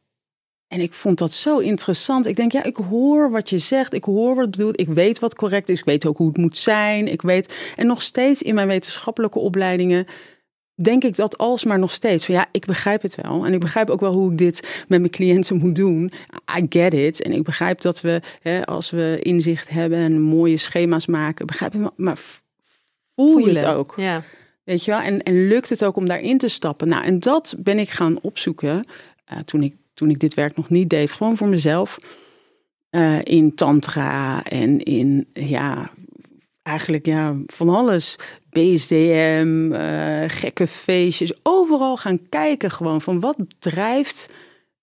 en 0.69 0.81
ik 0.81 0.93
vond 0.93 1.19
dat 1.19 1.33
zo 1.33 1.59
interessant. 1.59 2.27
Ik 2.27 2.37
denk, 2.37 2.53
ja, 2.53 2.65
ik 2.65 2.77
hoor 2.77 3.31
wat 3.31 3.51
je 3.51 3.59
zegt. 3.59 3.93
Ik 3.93 4.05
hoor 4.05 4.35
wat 4.35 4.51
bedoelt. 4.51 4.81
Ik 4.81 4.89
weet 4.89 5.19
wat 5.19 5.35
correct 5.35 5.69
is. 5.69 5.79
Ik 5.79 5.85
weet 5.85 6.07
ook 6.07 6.17
hoe 6.17 6.29
het 6.29 6.37
moet 6.37 6.57
zijn. 6.57 7.07
Ik 7.07 7.23
weet, 7.23 7.73
en 7.77 7.87
nog 7.87 8.03
steeds 8.03 8.43
in 8.43 8.55
mijn 8.55 8.69
wetenschappelijke 8.69 9.39
opleidingen 9.39 10.07
denk 10.83 11.05
ik 11.05 11.17
dat 11.17 11.39
alsmaar 11.39 11.79
nog 11.79 11.91
steeds. 11.91 12.25
Van 12.25 12.35
ja, 12.35 12.47
ik 12.53 12.67
begrijp 12.67 13.03
het 13.03 13.15
wel. 13.23 13.47
En 13.47 13.53
ik 13.53 13.61
begrijp 13.61 13.91
ook 13.91 14.01
wel 14.01 14.13
hoe 14.13 14.33
ik 14.33 14.39
dit 14.39 14.85
met 14.89 15.01
mijn 15.01 15.13
cliënten 15.13 15.57
moet 15.57 15.77
doen. 15.77 16.11
I 16.59 16.67
get 16.69 16.95
it. 16.95 17.23
En 17.23 17.33
ik 17.33 17.43
begrijp 17.43 17.81
dat 17.81 18.01
we, 18.01 18.21
hè, 18.41 18.67
als 18.67 18.91
we 18.91 19.19
inzicht 19.23 19.69
hebben 19.69 19.99
en 19.99 20.21
mooie 20.21 20.57
schema's 20.57 21.07
maken, 21.07 21.47
begrijp 21.47 21.75
ik. 21.75 21.91
Maar 21.97 22.19
voel 23.15 23.39
je 23.39 23.55
het 23.55 23.65
ook? 23.65 23.95
Ja. 23.97 24.23
Weet 24.65 24.85
je 24.85 24.91
wel? 24.91 25.01
En, 25.01 25.23
en 25.23 25.49
lukt 25.49 25.69
het 25.69 25.85
ook 25.85 25.97
om 25.97 26.09
daarin 26.09 26.39
te 26.39 26.49
stappen? 26.49 26.89
Nou, 26.89 27.05
en 27.05 27.19
dat 27.19 27.55
ben 27.59 27.79
ik 27.79 27.91
gaan 27.91 28.21
opzoeken 28.21 28.87
eh, 29.25 29.39
toen, 29.39 29.63
ik, 29.63 29.75
toen 29.99 30.11
ik 30.11 30.21
dit 30.21 30.35
werk 30.35 30.57
nog 30.57 30.71
niet 30.71 30.91
deed. 30.91 31.13
Gewoon 31.13 31.37
voor 31.37 31.49
mezelf. 31.49 31.99
Eh, 32.91 33.19
in 33.23 33.55
tantra 33.55 34.45
en 34.45 34.83
in, 34.83 35.29
ja, 35.33 35.91
eigenlijk 36.63 37.07
ja, 37.07 37.37
van 37.47 37.69
alles. 37.69 38.17
BSDM, 38.51 39.73
eh, 39.73 40.25
gekke 40.27 40.67
feestjes. 40.67 41.33
Overal 41.43 41.97
gaan 41.97 42.29
kijken 42.29 42.71
gewoon 42.71 43.03
van 43.03 43.21
wat 43.21 43.37
drijft 43.59 44.33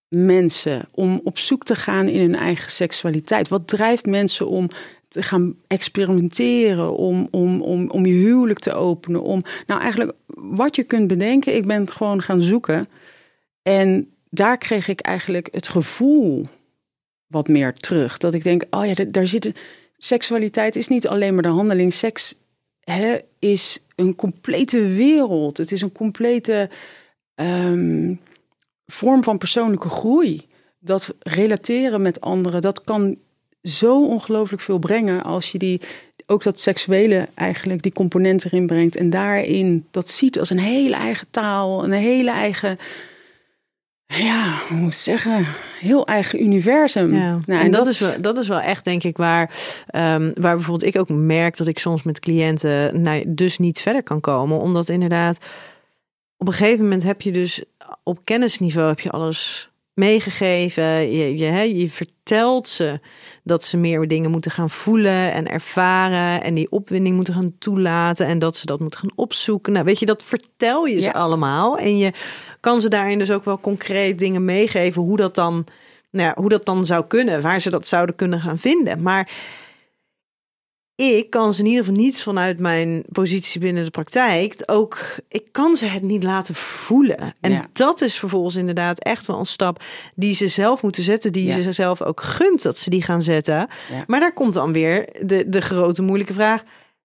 mensen 0.08 0.88
om 0.92 1.22
op 1.24 1.38
zoek 1.38 1.64
te 1.64 1.76
gaan 1.76 2.08
in 2.08 2.20
hun 2.20 2.36
eigen 2.36 2.72
seksualiteit? 2.72 3.48
Wat 3.48 3.68
drijft 3.68 4.06
mensen 4.06 4.48
om 4.48 4.68
te 5.08 5.24
gaan 5.24 5.56
experimenteren, 5.68 6.98
om, 6.98 7.28
om, 7.32 7.62
om, 7.62 7.90
om 7.90 8.06
je 8.06 8.14
huwelijk 8.14 8.60
te 8.60 8.74
openen? 8.74 9.22
Om, 9.22 9.42
nou, 9.68 9.82
eigenlijk 9.82 10.14
wat 10.36 10.76
je 10.76 10.84
kunt 10.84 11.08
bedenken. 11.08 11.56
Ik 11.56 11.66
ben 11.68 11.90
gewoon 11.90 12.22
gaan 12.22 12.42
zoeken. 12.42 12.86
En 13.62 14.15
daar 14.36 14.58
kreeg 14.58 14.88
ik 14.88 15.00
eigenlijk 15.00 15.50
het 15.52 15.68
gevoel 15.68 16.46
wat 17.28 17.48
meer 17.48 17.74
terug. 17.74 18.18
Dat 18.18 18.34
ik 18.34 18.44
denk, 18.44 18.64
oh 18.70 18.86
ja, 18.86 18.94
da- 18.94 19.04
daar 19.04 19.28
zit... 19.28 19.52
Seksualiteit 19.98 20.76
is 20.76 20.88
niet 20.88 21.08
alleen 21.08 21.34
maar 21.34 21.44
de 21.44 21.50
handeling. 21.50 21.94
Seks 21.94 22.36
hè, 22.80 23.18
is 23.40 23.84
een 23.96 24.16
complete 24.16 24.82
wereld. 24.88 25.58
Het 25.58 25.72
is 25.72 25.82
een 25.82 25.92
complete 25.92 26.70
ehm, 27.36 28.14
vorm 28.86 29.24
van 29.24 29.38
persoonlijke 29.38 29.90
groei. 29.90 30.48
Dat 30.80 31.16
relateren 31.20 32.02
met 32.02 32.22
anderen, 32.22 32.62
dat 32.62 32.84
kan 32.84 33.18
zo 33.64 34.06
ongelooflijk 34.06 34.62
veel 34.62 34.80
brengen 34.80 35.24
als 35.24 35.52
je 35.52 35.58
die 35.58 35.82
ook 36.26 36.44
dat 36.44 36.60
seksuele 36.60 37.28
eigenlijk 37.34 37.82
die 37.82 37.94
component 37.94 38.46
erin 38.46 38.68
brengt 38.68 38.96
en 38.96 39.10
daarin 39.10 39.86
dat 39.92 40.10
ziet 40.10 40.40
als 40.40 40.50
een 40.50 40.60
hele 40.60 40.96
eigen 40.96 41.28
taal, 41.32 41.84
een 41.84 41.92
hele 41.92 42.32
eigen 42.32 42.78
ja, 44.08 44.54
hoe 44.68 44.78
moet 44.78 44.92
ik 44.92 44.98
zeggen, 44.98 45.46
heel 45.80 46.06
eigen 46.06 46.44
universum. 46.44 47.14
Ja. 47.14 47.40
Nou, 47.46 47.64
en 47.64 47.72
dat, 47.72 47.88
is 47.88 48.00
wel, 48.00 48.22
dat 48.22 48.38
is 48.38 48.48
wel 48.48 48.60
echt, 48.60 48.84
denk 48.84 49.04
ik, 49.04 49.18
waar, 49.18 49.56
ehm, 49.88 50.32
waar 50.34 50.56
bijvoorbeeld 50.56 50.96
ik 50.96 51.00
ook 51.00 51.10
merk 51.10 51.58
dat 51.58 51.68
ik 51.68 51.80
soms 51.80 52.04
met 52.04 52.20
cliënten 52.20 53.02
nou, 53.02 53.24
dus 53.28 53.58
niet 53.58 53.82
verder 53.82 54.04
kan 54.04 54.20
komen. 54.20 54.60
Omdat 54.60 54.90
inderdaad, 54.90 55.38
op 56.38 56.48
een 56.48 56.54
gegeven 56.54 56.84
moment 56.84 57.04
heb 57.04 57.22
je 57.22 57.32
dus 57.32 57.64
op 58.04 58.20
kennisniveau 58.24 58.88
heb 58.88 59.00
je 59.00 59.10
alles 59.10 59.70
meegegeven. 59.94 61.12
Je, 61.12 61.38
je, 61.38 61.78
je 61.78 61.90
vertelt 61.90 62.68
ze 62.68 63.00
dat 63.44 63.64
ze 63.64 63.78
meer 63.78 64.08
dingen 64.08 64.32
moeten 64.32 64.52
gaan 64.52 64.70
voelen 64.70 65.34
en 65.34 65.48
ervaren. 65.48 66.44
En 66.44 66.54
die 66.54 66.72
opwinding 66.72 67.16
moeten 67.16 67.34
gaan 67.34 67.56
toelaten. 67.60 68.26
En 68.26 68.40
dat 68.40 68.56
ze 68.56 68.66
dat 68.66 68.80
moeten 68.80 69.00
gaan 69.00 69.12
opzoeken. 69.16 69.74
Nou, 69.74 69.86
weet 69.86 70.00
je, 70.00 70.06
dat 70.06 70.24
vertel 70.24 70.86
je 70.86 71.00
ze 71.00 71.06
Ja. 71.08 71.12
allemaal. 71.12 71.78
En 71.78 71.98
je 71.98 72.12
kan 72.66 72.82
ze 72.82 72.90
daarin 72.90 73.20
dus 73.20 73.32
ook 73.32 73.44
wel 73.44 73.60
concreet 73.60 74.20
dingen 74.20 74.46
meegeven. 74.46 75.02
Hoe 75.02 75.18
dat 75.18 75.36
dan, 75.36 75.66
nou 76.12 76.28
ja, 76.28 76.34
hoe 76.42 76.50
dat 76.50 76.66
dan 76.66 76.86
zou 76.86 77.08
kunnen. 77.08 77.42
Waar 77.42 77.62
ze 77.62 77.70
dat 77.70 77.88
zouden 77.88 78.16
kunnen 78.16 78.40
gaan 78.40 78.58
vinden. 78.58 79.02
Maar 79.02 79.32
ik 80.96 81.30
kan 81.30 81.54
ze 81.54 81.60
in 81.62 81.68
ieder 81.68 81.86
geval 81.86 82.00
niet 82.02 82.22
vanuit 82.22 82.60
mijn 82.60 83.04
positie 83.12 83.60
binnen 83.60 83.84
de 83.84 83.90
praktijk 83.90 84.64
ook, 84.66 85.00
ik 85.28 85.48
kan 85.52 85.76
ze 85.76 85.86
het 85.86 86.02
niet 86.02 86.24
laten 86.24 86.56
voelen. 86.56 87.36
En 87.42 87.52
Ja. 87.52 87.68
dat 87.74 88.02
is 88.02 88.20
vervolgens 88.20 88.56
inderdaad 88.56 89.00
echt 89.00 89.26
wel 89.26 89.40
een 89.40 89.46
stap 89.46 89.84
die 90.16 90.36
ze 90.36 90.48
zelf 90.48 90.82
moeten 90.82 91.04
zetten, 91.04 91.32
die 91.32 91.46
Ja. 91.46 91.54
ze 91.54 91.62
zichzelf 91.62 92.02
ook 92.02 92.22
gunt 92.22 92.62
dat 92.62 92.78
ze 92.78 92.90
die 92.90 93.02
gaan 93.02 93.22
zetten. 93.22 93.56
Ja. 93.56 94.04
Maar 94.08 94.20
daar 94.20 94.34
komt 94.34 94.54
dan 94.54 94.74
weer 94.74 95.10
de, 95.26 95.50
de 95.50 95.62
grote 95.62 96.02
moeilijke 96.02 96.34
vraag. 96.34 96.64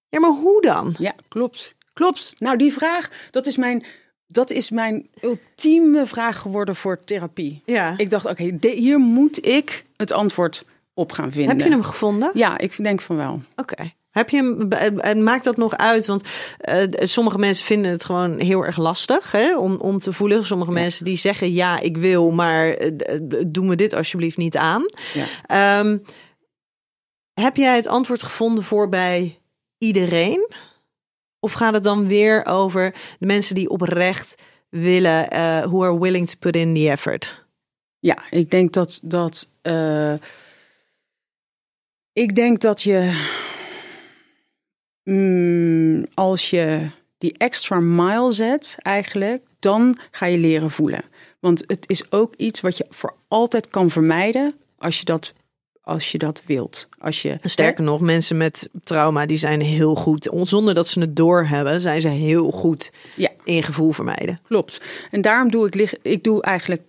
Ja, 0.09 0.21
maar 0.21 0.31
hoe 0.31 0.63
dan? 0.63 0.95
Ja, 0.99 1.15
klopt. 1.29 1.75
Klopt. 1.93 2.33
Nou, 2.39 2.57
die 2.57 2.73
vraag, 2.73 3.09
dat 3.31 3.47
is 3.47 3.57
mijn, 3.57 3.85
dat 4.33 4.51
is 4.51 4.71
mijn 4.71 5.09
ultieme 5.23 6.07
vraag 6.07 6.39
geworden 6.39 6.77
voor 6.77 7.05
therapie. 7.05 7.63
Ja. 7.65 7.95
Ik 7.97 8.11
dacht, 8.11 8.27
oké, 8.27 8.59
hier 8.61 8.99
moet 8.99 9.47
ik 9.47 9.85
het 9.97 10.13
antwoord 10.13 10.65
op 10.95 11.13
gaan 11.13 11.33
vinden. 11.33 11.57
Heb 11.57 11.67
je 11.67 11.73
hem 11.73 11.83
gevonden? 11.83 12.31
Ja, 12.35 12.59
ik 12.59 12.83
denk 12.83 13.01
van 13.01 13.17
wel. 13.17 13.43
Oké. 13.57 13.93
Heb 14.11 14.31
je 14.31 14.37
hem, 14.37 14.73
en 15.01 15.23
maakt 15.23 15.45
dat 15.45 15.57
nog 15.57 15.77
uit? 15.77 16.07
Want 16.07 16.25
eh, 16.59 16.83
sommige 16.99 17.39
mensen 17.39 17.65
vinden 17.67 17.91
het 17.91 18.05
gewoon 18.05 18.39
heel 18.41 18.65
erg 18.65 18.77
lastig 18.77 19.33
hè, 19.33 19.57
om, 19.59 19.75
om 19.75 19.99
te 19.99 20.13
voelen. 20.13 20.45
Sommige 20.45 20.71
mensen 20.73 21.05
die 21.05 21.17
zeggen 21.17 21.53
ja, 21.53 21.81
ik 21.81 21.97
wil, 21.97 22.31
maar 22.31 22.69
eh, 22.69 22.89
d- 23.29 23.55
doe 23.55 23.65
me 23.67 23.77
dit 23.77 23.95
alsjeblieft 23.95 24.37
niet 24.37 24.57
aan. 24.57 24.85
Ja. 25.15 25.25
Ehm, 25.81 25.99
heb 27.41 27.57
jij 27.57 27.77
het 27.77 27.87
antwoord 27.87 28.23
gevonden 28.23 28.65
voor 28.65 28.89
bij 28.89 29.39
iedereen? 29.79 30.51
Of 31.41 31.53
gaat 31.53 31.75
het 31.75 31.85
dan 31.85 32.09
weer 32.09 32.47
over 32.47 32.95
de 33.19 33.27
mensen 33.27 33.55
die 33.55 33.71
oprecht 33.71 34.43
willen, 34.69 35.31
eh 35.31 35.63
who 35.63 35.83
are 35.85 35.99
willing 35.99 36.29
to 36.29 36.35
put 36.39 36.57
in 36.57 36.75
the 36.75 36.91
effort? 36.91 37.45
Ja, 37.99 38.19
ik 38.31 38.51
denk 38.51 38.73
dat 38.73 39.01
dat. 39.03 39.51
eh, 39.63 40.15
ik 42.13 42.35
denk 42.35 42.61
dat 42.61 42.83
je. 42.83 43.27
mm, 45.05 46.05
als 46.15 46.51
je 46.51 46.89
die 47.19 47.35
extra 47.39 47.81
mile 47.81 48.33
zet, 48.33 48.77
eigenlijk, 48.79 49.43
dan 49.59 49.99
ga 50.11 50.27
je 50.27 50.39
leren 50.39 50.71
voelen. 50.71 51.03
Want 51.41 51.65
het 51.67 51.89
is 51.89 52.13
ook 52.13 52.35
iets 52.37 52.61
wat 52.61 52.77
je 52.77 52.87
voor 52.89 53.15
altijd 53.29 53.69
kan 53.69 53.91
vermijden 53.91 54.55
als 54.79 54.99
je 54.99 55.05
dat, 55.05 55.33
als 55.91 56.13
je 56.13 56.19
dat 56.19 56.43
wilt. 56.47 56.89
Als 56.99 57.23
je, 57.23 57.39
Sterker 57.43 57.85
nog, 57.85 58.01
mensen 58.01 58.37
met 58.37 58.69
trauma 58.83 59.27
die 59.27 59.37
zijn 59.37 59.61
heel 59.61 59.95
goed, 59.95 60.29
zonder 60.43 60.75
dat 60.75 60.89
ze 60.89 61.01
het 61.01 61.17
doorhebben, 61.17 61.81
zijn 61.81 62.01
ze 62.01 62.09
heel 62.09 62.51
goed 62.51 62.91
Ja. 63.17 63.29
in 63.45 63.63
gevoel 63.63 63.91
vermijden. 63.93 64.41
Klopt. 64.49 64.83
En 65.11 65.21
daarom 65.21 65.51
doe 65.51 65.67
ik, 65.67 65.99
ik 66.03 66.25
doe 66.25 66.43
eigenlijk, 66.43 66.83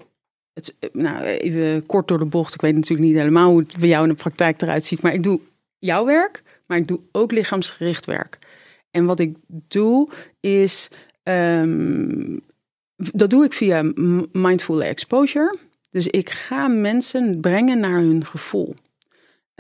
het, 0.54 0.74
nou 0.94 1.24
even 1.24 1.86
kort 1.86 2.08
door 2.08 2.20
de 2.20 2.26
bocht. 2.26 2.54
Ik 2.54 2.62
weet 2.62 2.76
natuurlijk 2.76 3.08
niet 3.10 3.18
helemaal 3.18 3.50
hoe 3.50 3.60
het 3.60 3.78
bij 3.78 3.88
jou 3.88 4.04
in 4.04 4.10
de 4.10 4.16
praktijk 4.16 4.62
eruit 4.62 4.86
ziet. 4.86 5.02
Maar 5.02 5.14
ik 5.14 5.24
doe 5.24 5.40
jouw 5.80 6.06
werk, 6.06 6.44
maar 6.68 6.78
ik 6.78 6.88
doe 6.88 7.00
ook 7.12 7.32
lichaamsgericht 7.32 8.06
werk. 8.06 8.38
En 8.92 9.06
wat 9.06 9.20
ik 9.20 9.36
doe 9.68 10.10
is, 10.40 10.90
ehm, 11.24 12.38
dat 12.96 13.30
doe 13.30 13.46
ik 13.46 13.54
via 13.54 13.92
mindful 14.32 14.84
exposure. 14.84 15.58
Dus 15.92 16.08
ik 16.08 16.30
ga 16.30 16.68
mensen 16.68 17.40
brengen 17.40 17.80
naar 17.80 18.00
hun 18.00 18.26
gevoel. 18.26 18.76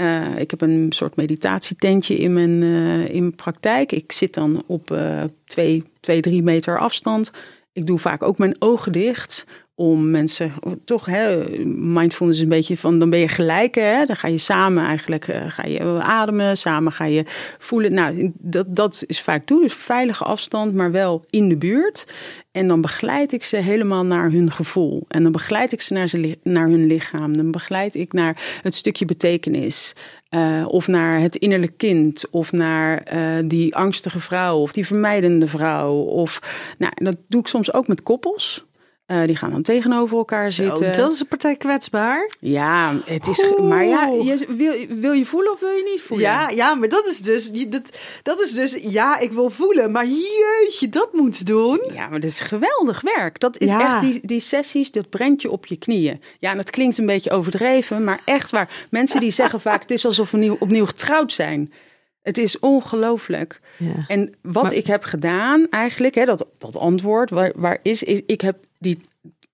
Uh, 0.01 0.39
ik 0.39 0.51
heb 0.51 0.61
een 0.61 0.87
soort 0.89 1.15
meditatietentje 1.15 2.15
in 2.15 2.33
mijn, 2.33 2.61
uh, 2.61 3.09
in 3.09 3.21
mijn 3.21 3.35
praktijk. 3.35 3.91
Ik 3.91 4.11
zit 4.11 4.33
dan 4.33 4.63
op 4.65 4.91
uh, 4.91 5.23
twee, 5.45 5.83
twee, 5.99 6.21
drie 6.21 6.43
meter 6.43 6.79
afstand. 6.79 7.31
Ik 7.73 7.87
doe 7.87 7.99
vaak 7.99 8.23
ook 8.23 8.37
mijn 8.37 8.55
ogen 8.59 8.91
dicht 8.91 9.45
om 9.75 10.09
mensen 10.09 10.51
toch, 10.85 11.05
hè, 11.05 11.43
mindfulness 11.65 12.37
is 12.37 12.43
een 12.43 12.49
beetje 12.49 12.77
van, 12.77 12.99
dan 12.99 13.09
ben 13.09 13.19
je 13.19 13.27
gelijk, 13.27 13.75
hè, 13.75 14.05
dan 14.05 14.15
ga 14.15 14.27
je 14.27 14.37
samen 14.37 14.83
eigenlijk, 14.83 15.27
uh, 15.27 15.35
ga 15.47 15.65
je 15.65 16.01
ademen, 16.01 16.57
samen 16.57 16.91
ga 16.91 17.05
je 17.05 17.23
voelen. 17.57 17.93
Nou, 17.93 18.31
dat, 18.37 18.75
dat 18.75 19.03
is 19.07 19.21
vaak 19.21 19.45
toe, 19.45 19.61
dus 19.61 19.73
veilige 19.73 20.23
afstand, 20.23 20.73
maar 20.73 20.91
wel 20.91 21.25
in 21.29 21.49
de 21.49 21.57
buurt. 21.57 22.05
En 22.51 22.67
dan 22.67 22.81
begeleid 22.81 23.33
ik 23.33 23.43
ze 23.43 23.57
helemaal 23.57 24.05
naar 24.05 24.31
hun 24.31 24.51
gevoel. 24.51 25.05
En 25.07 25.23
dan 25.23 25.31
begeleid 25.31 25.71
ik 25.71 25.81
ze 25.81 25.93
naar, 25.93 26.07
ze, 26.07 26.37
naar 26.43 26.67
hun 26.67 26.85
lichaam. 26.85 27.37
Dan 27.37 27.51
begeleid 27.51 27.95
ik 27.95 28.13
naar 28.13 28.59
het 28.61 28.75
stukje 28.75 29.05
betekenis. 29.05 29.93
Uh, 30.29 30.65
of 30.67 30.87
naar 30.87 31.19
het 31.19 31.35
innerlijk 31.35 31.77
kind, 31.77 32.29
of 32.29 32.51
naar 32.51 33.13
uh, 33.13 33.43
die 33.45 33.75
angstige 33.75 34.19
vrouw, 34.19 34.57
of 34.57 34.71
die 34.71 34.85
vermijdende 34.85 35.47
vrouw. 35.47 35.93
Of, 35.93 36.39
nou, 36.77 36.93
dat 36.95 37.15
doe 37.27 37.41
ik 37.41 37.47
soms 37.47 37.73
ook 37.73 37.87
met 37.87 38.03
koppels. 38.03 38.65
Uh, 39.11 39.25
die 39.25 39.35
gaan 39.35 39.51
dan 39.51 39.61
tegenover 39.61 40.17
elkaar 40.17 40.51
Zo, 40.51 40.63
zitten. 40.63 40.93
Dat 40.93 41.11
is 41.11 41.19
een 41.19 41.27
partij 41.27 41.55
kwetsbaar. 41.55 42.29
Ja, 42.39 42.95
het 43.05 43.27
is. 43.27 43.43
Oeh. 43.43 43.69
Maar 43.69 43.85
ja, 43.85 44.05
je, 44.05 44.45
wil, 44.47 44.73
wil 44.99 45.11
je 45.11 45.25
voelen 45.25 45.51
of 45.51 45.59
wil 45.59 45.69
je 45.69 45.83
niet 45.91 46.01
voelen? 46.01 46.27
Ja, 46.27 46.49
ja 46.49 46.73
maar 46.73 46.89
dat 46.89 47.07
is 47.07 47.21
dus. 47.21 47.51
Dat, 47.51 47.97
dat 48.23 48.41
is 48.41 48.53
dus. 48.53 48.77
Ja, 48.81 49.19
ik 49.19 49.31
wil 49.31 49.49
voelen. 49.49 49.91
Maar 49.91 50.05
jeetje, 50.05 50.89
dat 50.89 51.13
moet 51.13 51.45
doen. 51.45 51.81
Ja, 51.93 52.07
maar 52.07 52.19
dat 52.19 52.29
is 52.29 52.39
geweldig 52.39 53.01
werk. 53.01 53.39
Dat 53.39 53.57
is 53.57 53.67
ja. 53.67 53.79
echt 53.79 54.01
die, 54.01 54.19
die 54.23 54.39
sessies, 54.39 54.91
dat 54.91 55.09
brengt 55.09 55.41
je 55.41 55.51
op 55.51 55.65
je 55.65 55.77
knieën. 55.77 56.21
Ja, 56.39 56.51
en 56.51 56.57
het 56.57 56.69
klinkt 56.69 56.97
een 56.97 57.05
beetje 57.05 57.31
overdreven, 57.31 58.03
maar 58.03 58.19
echt 58.25 58.51
waar. 58.51 58.87
Mensen 58.89 59.19
die 59.19 59.31
zeggen 59.31 59.61
vaak: 59.67 59.81
het 59.81 59.91
is 59.91 60.05
alsof 60.05 60.31
we 60.31 60.37
nieuw, 60.37 60.55
opnieuw 60.59 60.85
getrouwd 60.85 61.33
zijn. 61.33 61.73
Het 62.21 62.37
is 62.37 62.59
ongelooflijk. 62.59 63.59
Ja. 63.77 64.05
En 64.07 64.33
wat 64.41 64.63
maar, 64.63 64.73
ik 64.73 64.87
heb 64.87 65.03
gedaan 65.03 65.67
eigenlijk, 65.69 66.15
hè, 66.15 66.25
dat, 66.25 66.45
dat 66.57 66.77
antwoord, 66.77 67.29
waar, 67.29 67.51
waar 67.55 67.79
is, 67.81 68.03
is, 68.03 68.21
ik 68.25 68.41
heb 68.41 68.55
die, 68.81 68.99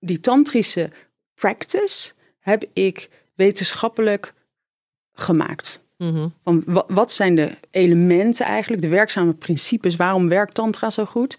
die 0.00 0.20
tantrische 0.20 0.90
practice, 1.34 2.12
heb 2.38 2.64
ik 2.72 3.08
wetenschappelijk 3.34 4.34
gemaakt. 5.12 5.80
Mm 5.96 6.14
-hmm. 6.14 6.34
Van, 6.44 6.84
wat, 6.88 7.12
zijn 7.12 7.34
de 7.34 7.50
elementen 7.70 8.46
eigenlijk, 8.46 8.82
de 8.82 8.88
werkzame 8.88 9.32
principes, 9.32 9.96
waarom 9.96 10.28
werkt 10.28 10.54
tantra 10.54 10.90
zo 10.90 11.04
goed? 11.04 11.38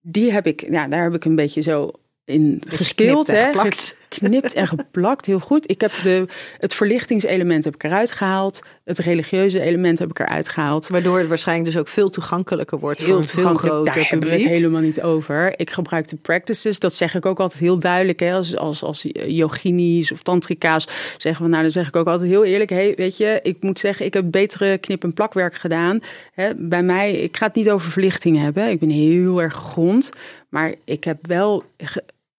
Die 0.00 0.32
heb 0.32 0.46
ik, 0.46 0.70
ja, 0.70 0.88
daar 0.88 1.02
heb 1.02 1.14
ik 1.14 1.24
een 1.24 1.34
beetje 1.34 1.60
zo 1.60 1.90
in 2.24 2.62
gespeeld. 2.66 3.28
Geknipt 3.28 3.46
geplakt. 3.46 4.00
Geknipt 4.08 4.52
en 4.52 4.66
geplakt, 4.66 5.26
heel 5.26 5.40
goed. 5.40 5.70
Ik 5.70 5.80
heb 5.80 5.92
de, 6.02 6.26
het 6.58 6.74
verlichtingselement 6.74 7.64
heb 7.64 7.74
ik 7.74 7.84
eruit 7.84 8.10
gehaald. 8.10 8.62
Het 8.84 8.98
religieuze 8.98 9.60
element 9.60 9.98
heb 9.98 10.10
ik 10.10 10.18
eruit 10.18 10.48
gehaald. 10.48 10.88
Waardoor 10.88 11.18
het 11.18 11.28
waarschijnlijk 11.28 11.70
dus 11.70 11.78
ook 11.78 11.88
veel 11.88 12.08
toegankelijker 12.08 12.78
wordt 12.78 13.00
heel 13.00 13.08
voor 13.08 13.16
een 13.16 13.28
veel 13.28 13.54
groter 13.54 13.94
Daar 13.94 14.08
hebben 14.08 14.28
we 14.28 14.34
het 14.34 14.44
helemaal 14.44 14.80
niet 14.80 15.02
over. 15.02 15.60
Ik 15.60 15.70
gebruik 15.70 16.08
de 16.08 16.16
practices, 16.16 16.78
dat 16.78 16.94
zeg 16.94 17.14
ik 17.14 17.26
ook 17.26 17.40
altijd 17.40 17.60
heel 17.60 17.78
duidelijk. 17.78 18.20
Hè? 18.20 18.32
Als, 18.34 18.56
als, 18.56 18.82
als 18.82 19.06
yogini's 19.26 20.12
of 20.12 20.22
tantrika's 20.22 20.88
zeggen 21.18 21.44
we, 21.44 21.50
nou 21.50 21.62
dan 21.62 21.72
zeg 21.72 21.88
ik 21.88 21.96
ook 21.96 22.06
altijd 22.06 22.30
heel 22.30 22.44
eerlijk. 22.44 22.70
Hey, 22.70 22.94
weet 22.96 23.16
je, 23.16 23.40
ik 23.42 23.56
moet 23.60 23.78
zeggen, 23.78 24.06
ik 24.06 24.14
heb 24.14 24.24
betere 24.30 24.78
knip- 24.78 25.04
en 25.04 25.12
plakwerk 25.12 25.54
gedaan. 25.54 26.00
Hè? 26.32 26.54
Bij 26.56 26.82
mij, 26.82 27.12
ik 27.12 27.36
ga 27.36 27.46
het 27.46 27.54
niet 27.54 27.70
over 27.70 27.90
verlichting 27.90 28.38
hebben. 28.38 28.70
Ik 28.70 28.80
ben 28.80 28.90
heel 28.90 29.42
erg 29.42 29.54
grond. 29.54 30.10
Maar 30.48 30.74
ik 30.84 31.04
heb 31.04 31.26
wel, 31.26 31.64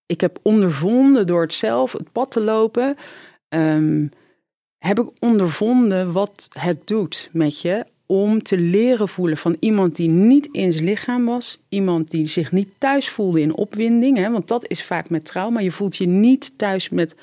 ik 0.06 0.20
heb 0.20 0.38
ondervonden 0.42 1.26
door 1.26 1.42
het 1.42 1.52
zelf 1.52 1.92
het 1.92 2.12
pad 2.12 2.30
te 2.30 2.40
lopen, 2.40 2.96
um, 3.48 4.10
heb 4.86 4.98
ik 4.98 5.10
ondervonden 5.18 6.12
wat 6.12 6.48
het 6.58 6.86
doet 6.86 7.28
met 7.32 7.60
je 7.60 7.86
om 8.06 8.42
te 8.42 8.58
leren 8.58 9.08
voelen 9.08 9.36
van 9.36 9.56
iemand 9.60 9.96
die 9.96 10.08
niet 10.08 10.48
in 10.52 10.72
zijn 10.72 10.84
lichaam 10.84 11.24
was, 11.24 11.60
iemand 11.68 12.10
die 12.10 12.26
zich 12.26 12.52
niet 12.52 12.68
thuis 12.78 13.08
voelde 13.08 13.40
in 13.40 13.54
opwinding, 13.54 14.16
hè, 14.16 14.30
want 14.30 14.48
dat 14.48 14.68
is 14.68 14.84
vaak 14.84 15.10
met 15.10 15.24
trauma. 15.24 15.60
Je 15.60 15.70
voelt 15.70 15.96
je 15.96 16.06
niet 16.06 16.58
thuis 16.58 16.88
met 16.88 17.16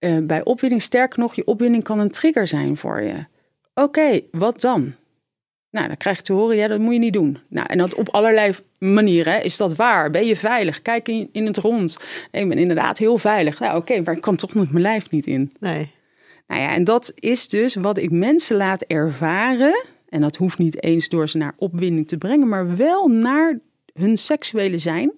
uh, 0.00 0.18
bij 0.22 0.44
opwinding. 0.44 0.82
Sterker 0.82 1.18
nog, 1.18 1.34
je 1.34 1.46
opwinding 1.46 1.82
kan 1.82 1.98
een 1.98 2.10
trigger 2.10 2.46
zijn 2.46 2.76
voor 2.76 3.02
je. 3.02 3.24
Oké, 3.74 4.20
wat 4.30 4.60
dan? 4.60 4.94
Nou, 5.70 5.86
dan 5.86 5.96
krijg 5.96 6.16
je 6.16 6.22
te 6.22 6.32
horen, 6.32 6.56
ja, 6.56 6.68
dat 6.68 6.78
moet 6.78 6.92
je 6.92 6.98
niet 6.98 7.12
doen. 7.12 7.38
Nou, 7.48 7.66
en 7.66 7.78
dat 7.78 7.94
op 7.94 8.08
allerlei 8.08 8.54
manieren. 8.78 9.44
Is 9.44 9.56
dat 9.56 9.76
waar? 9.76 10.10
Ben 10.10 10.26
je 10.26 10.36
veilig? 10.36 10.82
Kijk 10.82 11.08
in, 11.08 11.28
in 11.32 11.46
het 11.46 11.56
rond. 11.56 11.98
Ik 12.30 12.48
ben 12.48 12.58
inderdaad 12.58 12.98
heel 12.98 13.18
veilig. 13.18 13.60
Nou, 13.60 13.76
oké, 13.76 14.00
maar 14.00 14.14
ik 14.14 14.20
kan 14.20 14.36
toch 14.36 14.54
nog 14.54 14.70
mijn 14.70 14.82
lijf 14.82 15.10
niet 15.10 15.26
in. 15.26 15.52
Nee. 15.60 15.96
Nou 16.48 16.60
ja, 16.60 16.72
en 16.72 16.84
dat 16.84 17.12
is 17.14 17.48
dus 17.48 17.74
wat 17.74 17.98
ik 17.98 18.10
mensen 18.10 18.56
laat 18.56 18.82
ervaren. 18.82 19.84
En 20.08 20.20
dat 20.20 20.36
hoeft 20.36 20.58
niet 20.58 20.82
eens 20.82 21.08
door 21.08 21.28
ze 21.28 21.36
naar 21.36 21.54
opwinding 21.56 22.08
te 22.08 22.18
brengen, 22.18 22.48
maar 22.48 22.76
wel 22.76 23.08
naar 23.08 23.58
hun 23.92 24.16
seksuele 24.16 24.78
zijn. 24.78 25.12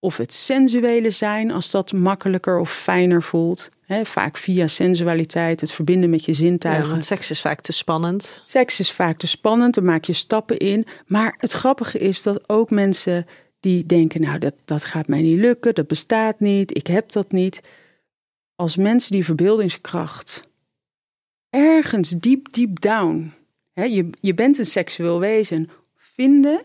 Of 0.00 0.16
het 0.16 0.34
sensuele 0.34 1.10
zijn, 1.10 1.50
als 1.50 1.70
dat 1.70 1.92
makkelijker 1.92 2.58
of 2.58 2.72
fijner 2.72 3.22
voelt. 3.22 3.70
He, 3.80 4.04
vaak 4.04 4.36
via 4.36 4.66
sensualiteit, 4.66 5.60
het 5.60 5.72
verbinden 5.72 6.10
met 6.10 6.24
je 6.24 6.32
zintuigen. 6.32 6.84
Ja, 6.84 6.90
want 6.90 7.04
seks 7.04 7.30
is 7.30 7.40
vaak 7.40 7.60
te 7.60 7.72
spannend. 7.72 8.40
Seks 8.44 8.80
is 8.80 8.92
vaak 8.92 9.18
te 9.18 9.26
spannend, 9.26 9.74
daar 9.74 9.84
maak 9.84 10.04
je 10.04 10.12
stappen 10.12 10.58
in. 10.58 10.86
Maar 11.06 11.34
het 11.38 11.52
grappige 11.52 11.98
is 11.98 12.22
dat 12.22 12.48
ook 12.48 12.70
mensen 12.70 13.26
die 13.60 13.86
denken, 13.86 14.20
nou 14.20 14.38
dat, 14.38 14.54
dat 14.64 14.84
gaat 14.84 15.08
mij 15.08 15.22
niet 15.22 15.38
lukken, 15.38 15.74
dat 15.74 15.86
bestaat 15.86 16.40
niet, 16.40 16.76
ik 16.76 16.86
heb 16.86 17.12
dat 17.12 17.32
niet. 17.32 17.60
Als 18.58 18.76
mensen 18.76 19.12
die 19.12 19.24
verbeeldingskracht 19.24 20.48
ergens 21.50 22.10
diep, 22.10 22.52
diep 22.52 22.80
down, 22.80 23.32
he, 23.72 23.84
je, 23.84 24.10
je 24.20 24.34
bent 24.34 24.58
een 24.58 24.64
seksueel 24.64 25.20
wezen, 25.20 25.70
vinden... 25.94 26.60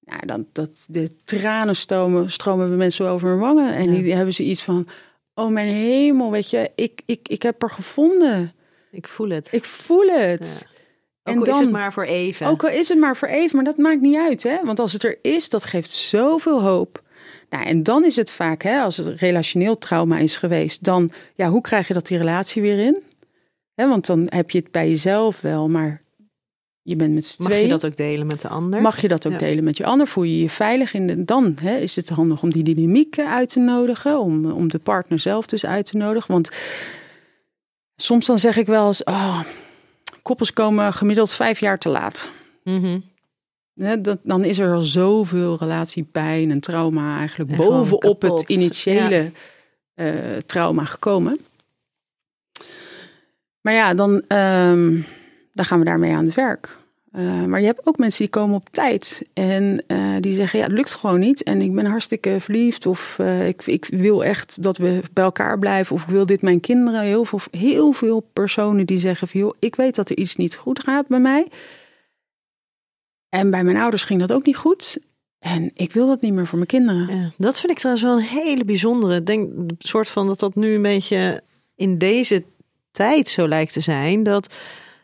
Nou, 0.00 0.26
dan, 0.26 0.46
dat, 0.52 0.86
de 0.88 1.16
tranen 1.24 1.76
stromen, 1.76 2.30
stromen 2.30 2.68
bij 2.68 2.76
mensen 2.76 3.08
over 3.08 3.28
hun 3.28 3.38
wangen. 3.38 3.74
En 3.74 3.94
ja. 3.94 4.02
die 4.02 4.14
hebben 4.14 4.34
ze 4.34 4.42
iets 4.42 4.62
van... 4.62 4.88
Oh 5.34 5.48
mijn 5.48 5.68
hemel, 5.68 6.30
weet 6.30 6.50
je, 6.50 6.70
ik, 6.74 7.02
ik, 7.06 7.28
ik 7.28 7.42
heb 7.42 7.62
er 7.62 7.70
gevonden. 7.70 8.52
Ik 8.90 9.08
voel 9.08 9.28
het. 9.28 9.48
Ik 9.52 9.64
voel 9.64 10.06
het. 10.06 10.64
Ja. 10.64 10.70
En 11.22 11.38
ook 11.38 11.38
al 11.38 11.44
dan, 11.44 11.54
is 11.54 11.60
het 11.60 11.70
maar 11.70 11.92
voor 11.92 12.04
even. 12.04 12.46
Ook 12.46 12.64
al 12.64 12.70
is 12.70 12.88
het 12.88 12.98
maar 12.98 13.16
voor 13.16 13.28
even, 13.28 13.56
maar 13.56 13.64
dat 13.64 13.76
maakt 13.76 14.00
niet 14.00 14.16
uit. 14.16 14.42
Hè? 14.42 14.64
Want 14.64 14.78
als 14.78 14.92
het 14.92 15.04
er 15.04 15.18
is, 15.22 15.48
dat 15.48 15.64
geeft 15.64 15.90
zoveel 15.90 16.62
hoop. 16.62 17.02
Nou, 17.50 17.64
en 17.64 17.82
dan 17.82 18.04
is 18.04 18.16
het 18.16 18.30
vaak, 18.30 18.62
hè, 18.62 18.80
als 18.80 18.96
het 18.96 19.20
relationeel 19.20 19.78
trauma 19.78 20.18
is 20.18 20.36
geweest, 20.36 20.84
dan, 20.84 21.10
ja, 21.34 21.48
hoe 21.48 21.60
krijg 21.60 21.88
je 21.88 21.94
dat 21.94 22.06
die 22.06 22.18
relatie 22.18 22.62
weer 22.62 22.78
in? 22.78 23.02
Hè, 23.74 23.88
want 23.88 24.06
dan 24.06 24.26
heb 24.28 24.50
je 24.50 24.58
het 24.58 24.70
bij 24.70 24.88
jezelf 24.88 25.40
wel, 25.40 25.68
maar 25.68 26.02
je 26.82 26.96
bent 26.96 27.14
met 27.14 27.26
z'n 27.26 27.42
Mag 27.42 27.50
tweeën. 27.50 27.66
je 27.66 27.72
dat 27.72 27.86
ook 27.86 27.96
delen 27.96 28.26
met 28.26 28.40
de 28.40 28.48
ander? 28.48 28.80
Mag 28.82 29.00
je 29.00 29.08
dat 29.08 29.26
ook 29.26 29.32
ja. 29.32 29.38
delen 29.38 29.64
met 29.64 29.76
je 29.76 29.84
ander? 29.84 30.06
Voel 30.06 30.24
je 30.24 30.38
je 30.38 30.50
veilig 30.50 30.94
in 30.94 31.06
de, 31.06 31.24
Dan 31.24 31.56
hè, 31.60 31.76
is 31.76 31.96
het 31.96 32.08
handig 32.08 32.42
om 32.42 32.52
die 32.52 32.62
dynamiek 32.62 33.18
uit 33.18 33.48
te 33.48 33.58
nodigen. 33.58 34.20
Om, 34.20 34.50
om 34.50 34.68
de 34.68 34.78
partner 34.78 35.18
zelf 35.18 35.46
dus 35.46 35.66
uit 35.66 35.86
te 35.86 35.96
nodigen. 35.96 36.32
Want 36.32 36.50
soms 37.96 38.26
dan 38.26 38.38
zeg 38.38 38.56
ik 38.56 38.66
wel 38.66 38.86
eens... 38.86 39.04
Oh, 39.04 39.40
koppels 40.22 40.52
komen 40.52 40.92
gemiddeld 40.92 41.32
vijf 41.32 41.60
jaar 41.60 41.78
te 41.78 41.88
laat. 41.88 42.30
Mm 42.62 42.82
-hmm. 42.82 43.02
Dat, 43.76 44.18
dan 44.22 44.44
is 44.44 44.58
er 44.58 44.74
al 44.74 44.80
zoveel 44.80 45.56
relatiepijn 45.58 46.50
en 46.50 46.60
trauma 46.60 47.18
eigenlijk 47.18 47.50
en 47.50 47.56
bovenop 47.56 48.22
het 48.22 48.50
initiële 48.50 49.30
ja. 49.94 50.04
uh, 50.04 50.36
trauma 50.46 50.84
gekomen. 50.84 51.38
Maar 53.60 53.74
ja, 53.74 53.94
dan, 53.94 54.10
um, 54.10 55.04
dan 55.52 55.64
gaan 55.64 55.78
we 55.78 55.84
daarmee 55.84 56.14
aan 56.14 56.24
het 56.24 56.34
werk. 56.34 56.76
Uh, 57.16 57.44
maar 57.44 57.60
je 57.60 57.66
hebt 57.66 57.86
ook 57.86 57.98
mensen 57.98 58.20
die 58.20 58.28
komen 58.30 58.56
op 58.56 58.68
tijd 58.70 59.22
en 59.34 59.84
uh, 59.88 60.14
die 60.20 60.34
zeggen: 60.34 60.58
Ja, 60.58 60.64
het 60.64 60.74
lukt 60.74 60.94
gewoon 60.94 61.20
niet. 61.20 61.42
En 61.42 61.62
ik 61.62 61.74
ben 61.74 61.86
hartstikke 61.86 62.36
verliefd. 62.40 62.86
Of 62.86 63.18
ik, 63.46 63.66
ik 63.66 63.86
wil 63.90 64.24
echt 64.24 64.62
dat 64.62 64.76
we 64.76 65.02
bij 65.12 65.24
elkaar 65.24 65.58
blijven. 65.58 65.96
Of 65.96 66.02
ik 66.02 66.08
wil 66.08 66.26
dit 66.26 66.42
mijn 66.42 66.60
kinderen. 66.60 67.00
Heel 67.00 67.24
veel, 67.24 67.40
heel 67.50 67.92
veel 67.92 68.20
personen 68.32 68.86
die 68.86 68.98
zeggen: 68.98 69.28
van, 69.28 69.40
joh, 69.40 69.54
Ik 69.58 69.76
weet 69.76 69.94
dat 69.94 70.10
er 70.10 70.16
iets 70.16 70.36
niet 70.36 70.56
goed 70.56 70.80
gaat 70.80 71.06
bij 71.06 71.20
mij. 71.20 71.46
En 73.36 73.50
bij 73.50 73.64
mijn 73.64 73.76
ouders 73.76 74.04
ging 74.04 74.20
dat 74.20 74.32
ook 74.32 74.46
niet 74.46 74.56
goed. 74.56 74.98
En 75.38 75.70
ik 75.74 75.92
wil 75.92 76.06
dat 76.06 76.20
niet 76.20 76.32
meer 76.32 76.46
voor 76.46 76.58
mijn 76.58 76.68
kinderen. 76.68 77.18
Ja, 77.18 77.30
dat 77.36 77.60
vind 77.60 77.72
ik 77.72 77.78
trouwens 77.78 78.06
wel 78.06 78.16
een 78.16 78.42
hele 78.42 78.64
bijzondere. 78.64 79.22
Denk 79.22 79.52
soort 79.78 80.08
van 80.08 80.26
dat 80.26 80.38
dat 80.38 80.54
nu 80.54 80.74
een 80.74 80.82
beetje 80.82 81.42
in 81.74 81.98
deze 81.98 82.44
tijd 82.90 83.28
zo 83.28 83.48
lijkt 83.48 83.72
te 83.72 83.80
zijn. 83.80 84.22
Dat. 84.22 84.54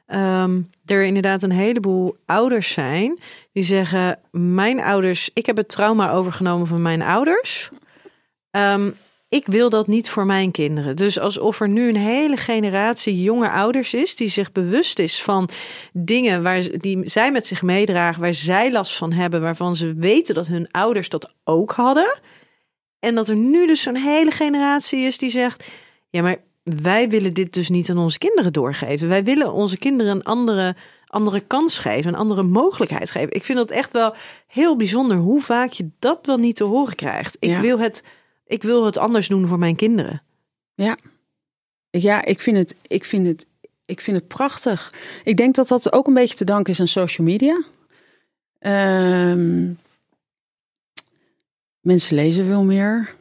Um, 0.06 0.70
er 0.84 1.02
inderdaad 1.02 1.42
een 1.42 1.52
heleboel 1.52 2.16
ouders 2.26 2.72
zijn 2.72 3.18
die 3.52 3.62
zeggen: 3.62 4.18
Mijn 4.30 4.80
ouders, 4.80 5.30
ik 5.34 5.46
heb 5.46 5.56
het 5.56 5.68
trauma 5.68 6.10
overgenomen 6.10 6.66
van 6.66 6.82
mijn 6.82 7.02
ouders. 7.02 7.70
Um, 8.50 8.96
ik 9.32 9.46
wil 9.46 9.70
dat 9.70 9.86
niet 9.86 10.10
voor 10.10 10.26
mijn 10.26 10.50
kinderen. 10.50 10.96
Dus 10.96 11.18
alsof 11.18 11.60
er 11.60 11.68
nu 11.68 11.88
een 11.88 11.96
hele 11.96 12.36
generatie 12.36 13.22
jonge 13.22 13.50
ouders 13.50 13.94
is 13.94 14.16
die 14.16 14.28
zich 14.28 14.52
bewust 14.52 14.98
is 14.98 15.22
van 15.22 15.48
dingen 15.92 16.42
waar 16.42 16.78
die 16.78 16.98
zij 17.04 17.32
met 17.32 17.46
zich 17.46 17.62
meedragen, 17.62 18.20
waar 18.20 18.34
zij 18.34 18.72
last 18.72 18.96
van 18.96 19.12
hebben, 19.12 19.40
waarvan 19.40 19.76
ze 19.76 19.94
weten 19.94 20.34
dat 20.34 20.46
hun 20.46 20.70
ouders 20.70 21.08
dat 21.08 21.34
ook 21.44 21.72
hadden. 21.72 22.20
En 22.98 23.14
dat 23.14 23.28
er 23.28 23.36
nu 23.36 23.66
dus 23.66 23.82
zo'n 23.82 23.96
hele 23.96 24.30
generatie 24.30 25.00
is 25.00 25.18
die 25.18 25.30
zegt: 25.30 25.68
ja, 26.10 26.22
maar 26.22 26.36
wij 26.62 27.08
willen 27.08 27.34
dit 27.34 27.52
dus 27.52 27.68
niet 27.68 27.90
aan 27.90 27.98
onze 27.98 28.18
kinderen 28.18 28.52
doorgeven. 28.52 29.08
Wij 29.08 29.24
willen 29.24 29.52
onze 29.52 29.78
kinderen 29.78 30.16
een 30.16 30.22
andere, 30.22 30.76
andere 31.06 31.40
kans 31.40 31.78
geven, 31.78 32.08
een 32.12 32.20
andere 32.20 32.42
mogelijkheid 32.42 33.10
geven. 33.10 33.32
Ik 33.32 33.44
vind 33.44 33.58
het 33.58 33.70
echt 33.70 33.92
wel 33.92 34.14
heel 34.46 34.76
bijzonder 34.76 35.16
hoe 35.16 35.42
vaak 35.42 35.72
je 35.72 35.90
dat 35.98 36.18
wel 36.22 36.36
niet 36.38 36.56
te 36.56 36.64
horen 36.64 36.94
krijgt. 36.94 37.36
Ik, 37.40 37.48
Ja. 37.48 37.60
wil, 37.60 37.78
het, 37.78 38.02
ik 38.52 38.62
wil 38.62 38.84
het 38.84 38.98
anders 38.98 39.28
doen 39.28 39.46
voor 39.46 39.58
mijn 39.58 39.76
kinderen. 39.76 40.22
Ja, 40.74 40.96
ja 41.90 42.24
ik, 42.24 42.40
vind 42.40 42.56
het, 42.56 42.74
ik, 42.86 43.04
vind 43.04 43.26
het, 43.26 43.46
ik 43.84 44.00
vind 44.00 44.16
het 44.16 44.28
prachtig. 44.28 44.94
Ik 45.24 45.36
denk 45.36 45.54
dat 45.54 45.68
dat 45.68 45.92
ook 45.92 46.06
een 46.06 46.14
beetje 46.14 46.36
te 46.36 46.44
danken 46.44 46.72
is 46.72 46.80
aan 46.80 46.88
social 46.88 47.26
media. 47.26 47.62
Ehm, 48.58 49.72
mensen 51.80 52.14
lezen 52.14 52.44
veel 52.44 52.62
meer. 52.62 53.14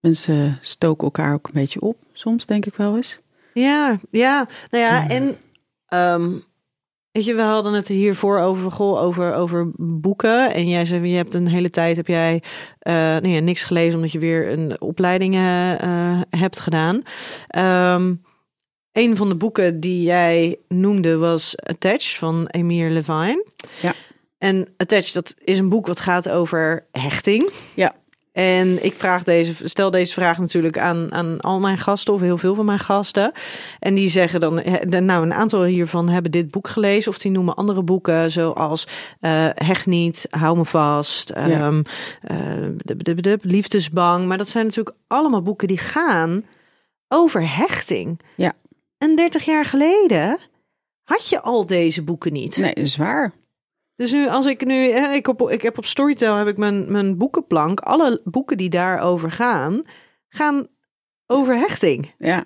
Mensen 0.00 0.58
stoken 0.60 1.04
elkaar 1.04 1.34
ook 1.34 1.46
een 1.46 1.52
beetje 1.52 1.80
op, 1.80 1.96
soms 2.12 2.46
denk 2.46 2.66
ik 2.66 2.74
wel 2.74 2.96
eens. 2.96 3.20
Ja, 3.54 4.00
ja. 4.10 4.48
Nou 4.70 4.84
ja, 4.84 5.08
en 5.08 5.38
ehm, 5.86 6.38
weet 7.16 7.24
je, 7.24 7.34
we 7.34 7.42
hadden 7.42 7.72
het 7.72 7.88
hiervoor 7.88 8.38
over, 8.38 8.70
goh, 8.70 9.02
over, 9.02 9.34
over 9.34 9.70
boeken. 9.76 10.54
En 10.54 10.68
jij 10.68 10.84
zei, 10.84 11.08
je 11.08 11.16
hebt 11.16 11.34
een 11.34 11.48
hele 11.48 11.70
tijd 11.70 11.96
heb 11.96 12.06
jij 12.06 12.42
eh, 12.78 12.94
nou 12.94 13.28
ja, 13.28 13.40
niks 13.40 13.64
gelezen 13.64 13.94
omdat 13.94 14.12
je 14.12 14.18
weer 14.18 14.52
een 14.52 14.80
opleiding 14.80 15.34
eh, 15.34 16.20
hebt 16.30 16.60
gedaan. 16.60 17.02
Ehm, 17.46 18.14
een 18.92 19.16
van 19.16 19.28
de 19.28 19.34
boeken 19.34 19.80
die 19.80 20.02
jij 20.02 20.56
noemde 20.68 21.16
was 21.16 21.56
Attached 21.62 22.18
van 22.18 22.46
Emir 22.46 22.90
Levine. 22.90 23.46
Ja. 23.82 23.94
En 24.38 24.68
Attached, 24.76 25.14
dat 25.14 25.34
is 25.44 25.58
een 25.58 25.68
boek 25.68 25.86
wat 25.86 26.00
gaat 26.00 26.28
over 26.28 26.86
hechting. 26.90 27.50
Ja. 27.74 27.94
En 28.36 28.84
ik 28.84 28.94
vraag 28.94 29.22
deze, 29.22 29.54
stel 29.68 29.90
deze 29.90 30.12
vraag 30.12 30.38
natuurlijk 30.38 30.78
aan, 30.78 31.12
aan 31.12 31.40
al 31.40 31.60
mijn 31.60 31.78
gasten 31.78 32.14
of 32.14 32.20
heel 32.20 32.38
veel 32.38 32.54
van 32.54 32.64
mijn 32.64 32.78
gasten. 32.78 33.32
En 33.78 33.94
die 33.94 34.08
zeggen 34.08 34.40
dan, 34.40 34.62
nou 34.88 35.22
een 35.22 35.32
aantal 35.32 35.64
hiervan 35.64 36.08
hebben 36.08 36.30
dit 36.30 36.50
boek 36.50 36.68
gelezen. 36.68 37.10
Of 37.10 37.18
die 37.18 37.30
noemen 37.30 37.54
andere 37.54 37.82
boeken 37.82 38.30
zoals 38.30 38.86
eh 39.20 39.48
Hecht 39.54 39.86
niet, 39.86 40.26
Hou 40.30 40.56
me 40.56 40.64
vast, 40.64 41.32
Ja. 41.34 41.48
ehm, 41.48 41.82
eh, 42.22 42.36
de, 42.76 42.96
de, 42.96 43.14
de, 43.14 43.38
Liefdesbang. 43.42 44.26
Maar 44.26 44.38
dat 44.38 44.48
zijn 44.48 44.64
natuurlijk 44.66 44.96
allemaal 45.06 45.42
boeken 45.42 45.68
die 45.68 45.78
gaan 45.78 46.44
over 47.08 47.56
hechting. 47.56 48.20
Ja. 48.34 48.52
En 48.98 49.16
30 49.16 49.44
jaar 49.44 49.64
geleden 49.64 50.38
had 51.02 51.28
je 51.28 51.40
al 51.40 51.66
deze 51.66 52.02
boeken 52.02 52.32
niet. 52.32 52.56
Nee, 52.56 52.74
dat 52.74 52.84
is 52.84 52.96
waar. 52.96 53.32
Dus 53.96 54.12
nu, 54.12 54.28
als 54.28 54.46
ik 54.46 54.64
nu, 54.64 54.74
ik, 55.14 55.28
op, 55.28 55.50
ik 55.50 55.62
heb 55.62 55.78
op 55.78 55.84
Storytel 55.84 56.34
heb 56.34 56.46
ik 56.46 56.56
mijn, 56.56 56.92
mijn 56.92 57.16
boekenplank. 57.16 57.80
Alle 57.80 58.20
boeken 58.24 58.56
die 58.56 58.70
daarover 58.70 59.30
gaan, 59.30 59.82
gaan 60.28 60.66
over 61.26 61.58
hechting. 61.58 62.14
Ja, 62.18 62.44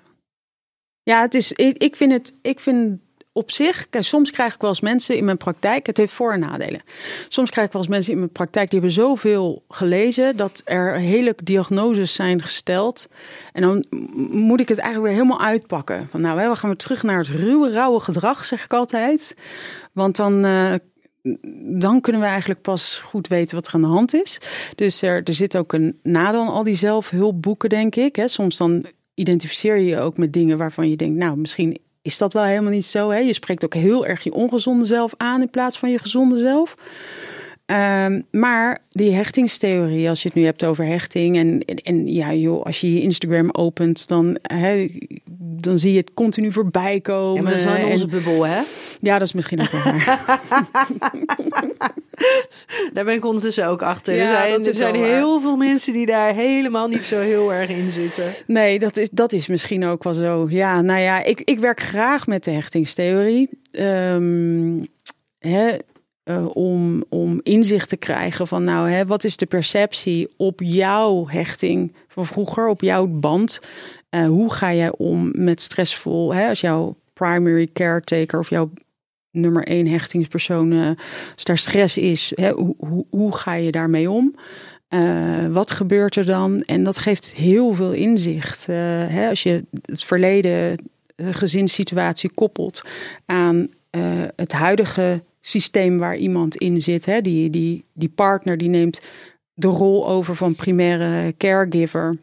ja 1.03 1.21
het 1.21 1.33
is, 1.33 1.51
ik, 1.51 1.77
ik 1.77 1.95
vind 1.95 2.11
het, 2.11 2.37
ik 2.41 2.59
vind 2.59 2.99
op 3.33 3.51
zich, 3.51 3.87
soms 3.99 4.31
krijg 4.31 4.53
ik 4.53 4.61
wel 4.61 4.69
eens 4.69 4.81
mensen 4.81 5.17
in 5.17 5.25
mijn 5.25 5.37
praktijk, 5.37 5.85
het 5.85 5.97
heeft 5.97 6.13
voor- 6.13 6.33
en 6.33 6.39
nadelen. 6.39 6.81
Soms 7.27 7.49
krijg 7.49 7.67
ik 7.67 7.73
wel 7.73 7.81
eens 7.81 7.91
mensen 7.91 8.11
in 8.13 8.19
mijn 8.19 8.31
praktijk 8.31 8.69
die 8.69 8.79
hebben 8.79 8.97
zoveel 8.97 9.63
gelezen 9.69 10.37
dat 10.37 10.61
er 10.65 10.93
hele 10.95 11.35
diagnoses 11.43 12.13
zijn 12.13 12.41
gesteld. 12.41 13.07
En 13.53 13.61
dan 13.61 13.85
moet 14.31 14.59
ik 14.59 14.69
het 14.69 14.77
eigenlijk 14.77 15.13
weer 15.13 15.23
helemaal 15.23 15.47
uitpakken. 15.47 16.07
Van 16.09 16.21
nou, 16.21 16.49
we 16.49 16.55
gaan 16.55 16.69
weer 16.69 16.79
terug 16.79 17.03
naar 17.03 17.17
het 17.17 17.27
ruwe, 17.27 17.71
rauwe 17.71 17.99
gedrag, 17.99 18.45
zeg 18.45 18.63
ik 18.63 18.73
altijd. 18.73 19.35
Want 19.93 20.15
dan, 20.15 20.45
eh, 20.45 20.73
dan 21.79 22.01
kunnen 22.01 22.21
we 22.21 22.27
eigenlijk 22.27 22.61
pas 22.61 22.97
goed 22.97 23.27
weten 23.27 23.55
wat 23.55 23.67
er 23.67 23.73
aan 23.73 23.81
de 23.81 23.87
hand 23.87 24.13
is. 24.13 24.37
Dus 24.75 25.01
er, 25.01 25.23
er 25.23 25.33
zit 25.33 25.57
ook 25.57 25.73
een 25.73 25.99
nadeel 26.03 26.41
aan 26.41 26.47
al 26.47 26.63
die 26.63 26.75
zelfhulpboeken, 26.75 27.69
denk 27.69 27.95
ik. 27.95 28.15
Hè. 28.15 28.27
Soms 28.27 28.57
dan 28.57 28.85
identificeer 29.13 29.77
je 29.77 29.85
je 29.85 29.99
ook 29.99 30.17
met 30.17 30.33
dingen 30.33 30.57
waarvan 30.57 30.89
je 30.89 30.95
denkt, 30.95 31.17
nou, 31.17 31.37
misschien 31.37 31.77
is 32.01 32.17
dat 32.17 32.33
wel 32.33 32.43
helemaal 32.43 32.71
niet 32.71 32.85
zo. 32.85 33.09
Hè? 33.09 33.17
Je 33.17 33.33
spreekt 33.33 33.65
ook 33.65 33.73
heel 33.73 34.05
erg 34.05 34.23
je 34.23 34.33
ongezonde 34.33 34.85
zelf 34.85 35.13
aan 35.17 35.41
in 35.41 35.49
plaats 35.49 35.79
van 35.79 35.91
je 35.91 35.99
gezonde 35.99 36.39
zelf. 36.39 36.75
Ehm, 37.71 38.21
maar 38.31 38.77
die 38.89 39.11
hechtingstheorie, 39.11 40.09
als 40.09 40.21
je 40.21 40.27
het 40.27 40.37
nu 40.37 40.45
hebt 40.45 40.63
over 40.63 40.85
hechting. 40.85 41.37
En, 41.37 41.59
en, 41.65 41.75
en 41.75 42.07
ja, 42.07 42.33
joh, 42.33 42.65
als 42.65 42.81
je 42.81 42.93
je 42.93 43.01
Instagram 43.01 43.49
opent, 43.51 44.07
dan, 44.07 44.37
dan 45.39 45.79
zie 45.79 45.91
je 45.91 45.97
het 45.97 46.13
continu 46.13 46.51
voorbij 46.51 46.99
komen. 46.99 47.35
Ja, 47.35 47.41
maar 47.41 47.51
dat 47.51 47.59
is 47.59 47.65
wel 47.65 47.75
in 47.75 47.81
En- 47.85 47.91
onze 47.91 48.07
bubbel, 48.07 48.45
hè? 48.45 48.61
ja, 49.01 49.17
dat 49.17 49.27
is 49.27 49.33
misschien 49.33 49.61
ook 49.61 49.71
wel 49.71 49.83
waar. 49.83 50.19
Daar 52.93 53.05
ben 53.05 53.13
ik 53.13 53.25
ondertussen 53.25 53.67
ook 53.67 53.81
achter. 53.81 54.15
Ja, 54.15 54.21
er 54.21 54.27
zijn, 54.27 54.65
er 54.65 54.73
zijn 54.73 54.97
waar. 54.99 55.07
heel 55.07 55.41
veel 55.41 55.55
mensen 55.55 55.93
die 55.93 56.05
daar 56.05 56.33
helemaal 56.33 56.87
niet 56.87 57.05
zo 57.05 57.19
heel 57.19 57.53
erg 57.53 57.69
in 57.69 57.89
zitten. 57.89 58.25
Nee, 58.47 58.79
dat 58.79 58.97
is, 58.97 59.09
dat 59.11 59.33
is 59.33 59.47
misschien 59.47 59.85
ook 59.85 60.03
wel 60.03 60.13
zo. 60.13 60.45
Ja, 60.49 60.81
nou 60.81 60.99
ja, 61.01 61.23
ik, 61.23 61.41
ik 61.41 61.59
werk 61.59 61.79
graag 61.81 62.27
met 62.27 62.43
de 62.43 62.51
hechtingstheorie. 62.51 63.49
Ehm, 63.71 64.83
hè, 65.39 65.77
eh, 66.31 66.45
om, 66.53 67.03
om 67.09 67.39
inzicht 67.43 67.89
te 67.89 67.97
krijgen 67.97 68.47
van, 68.47 68.63
nou, 68.63 68.89
hè, 68.89 69.05
wat 69.05 69.23
is 69.23 69.37
de 69.37 69.45
perceptie 69.45 70.33
op 70.37 70.59
jouw 70.63 71.27
hechting 71.27 71.93
van 72.07 72.25
vroeger, 72.25 72.67
op 72.67 72.81
jouw 72.81 73.07
band? 73.07 73.59
Eh, 74.09 74.25
hoe 74.25 74.53
ga 74.53 74.73
jij 74.73 74.91
om 74.97 75.31
met 75.33 75.61
stressvol, 75.61 76.33
hè, 76.33 76.49
als 76.49 76.61
jouw 76.61 76.95
primary 77.13 77.69
caretaker 77.73 78.39
of 78.39 78.49
jouw 78.49 78.71
nummer 79.31 79.63
één 79.63 79.87
hechtingspersoon, 79.87 80.71
eh, 80.71 80.89
als 81.35 81.43
daar 81.43 81.57
stress 81.57 81.97
is, 81.97 82.31
hè, 82.35 82.51
hoe, 82.51 83.05
hoe, 83.09 83.35
ga 83.35 83.53
je 83.53 83.71
daarmee 83.71 84.09
om? 84.09 84.35
Wat 85.51 85.71
gebeurt 85.71 86.15
er 86.15 86.25
dan? 86.25 86.59
En 86.59 86.83
dat 86.83 86.97
geeft 86.97 87.33
heel 87.33 87.73
veel 87.73 87.91
inzicht. 87.91 88.65
Hè, 88.65 89.29
als 89.29 89.43
je 89.43 89.65
het 89.85 90.03
verleden 90.03 90.77
gezinssituatie 91.15 92.31
koppelt 92.31 92.81
aan 93.25 93.69
het 94.35 94.51
huidige 94.51 95.23
systeem 95.41 95.97
waar 95.97 96.17
iemand 96.17 96.55
in 96.55 96.81
zit. 96.81 97.05
Hè, 97.05 97.21
die, 97.21 97.49
die, 97.49 97.85
die 97.93 98.09
partner 98.09 98.57
die 98.57 98.69
neemt 98.69 99.01
de 99.53 99.67
rol 99.67 100.07
over 100.07 100.35
van 100.35 100.55
primaire 100.55 101.33
caregiver. 101.37 102.17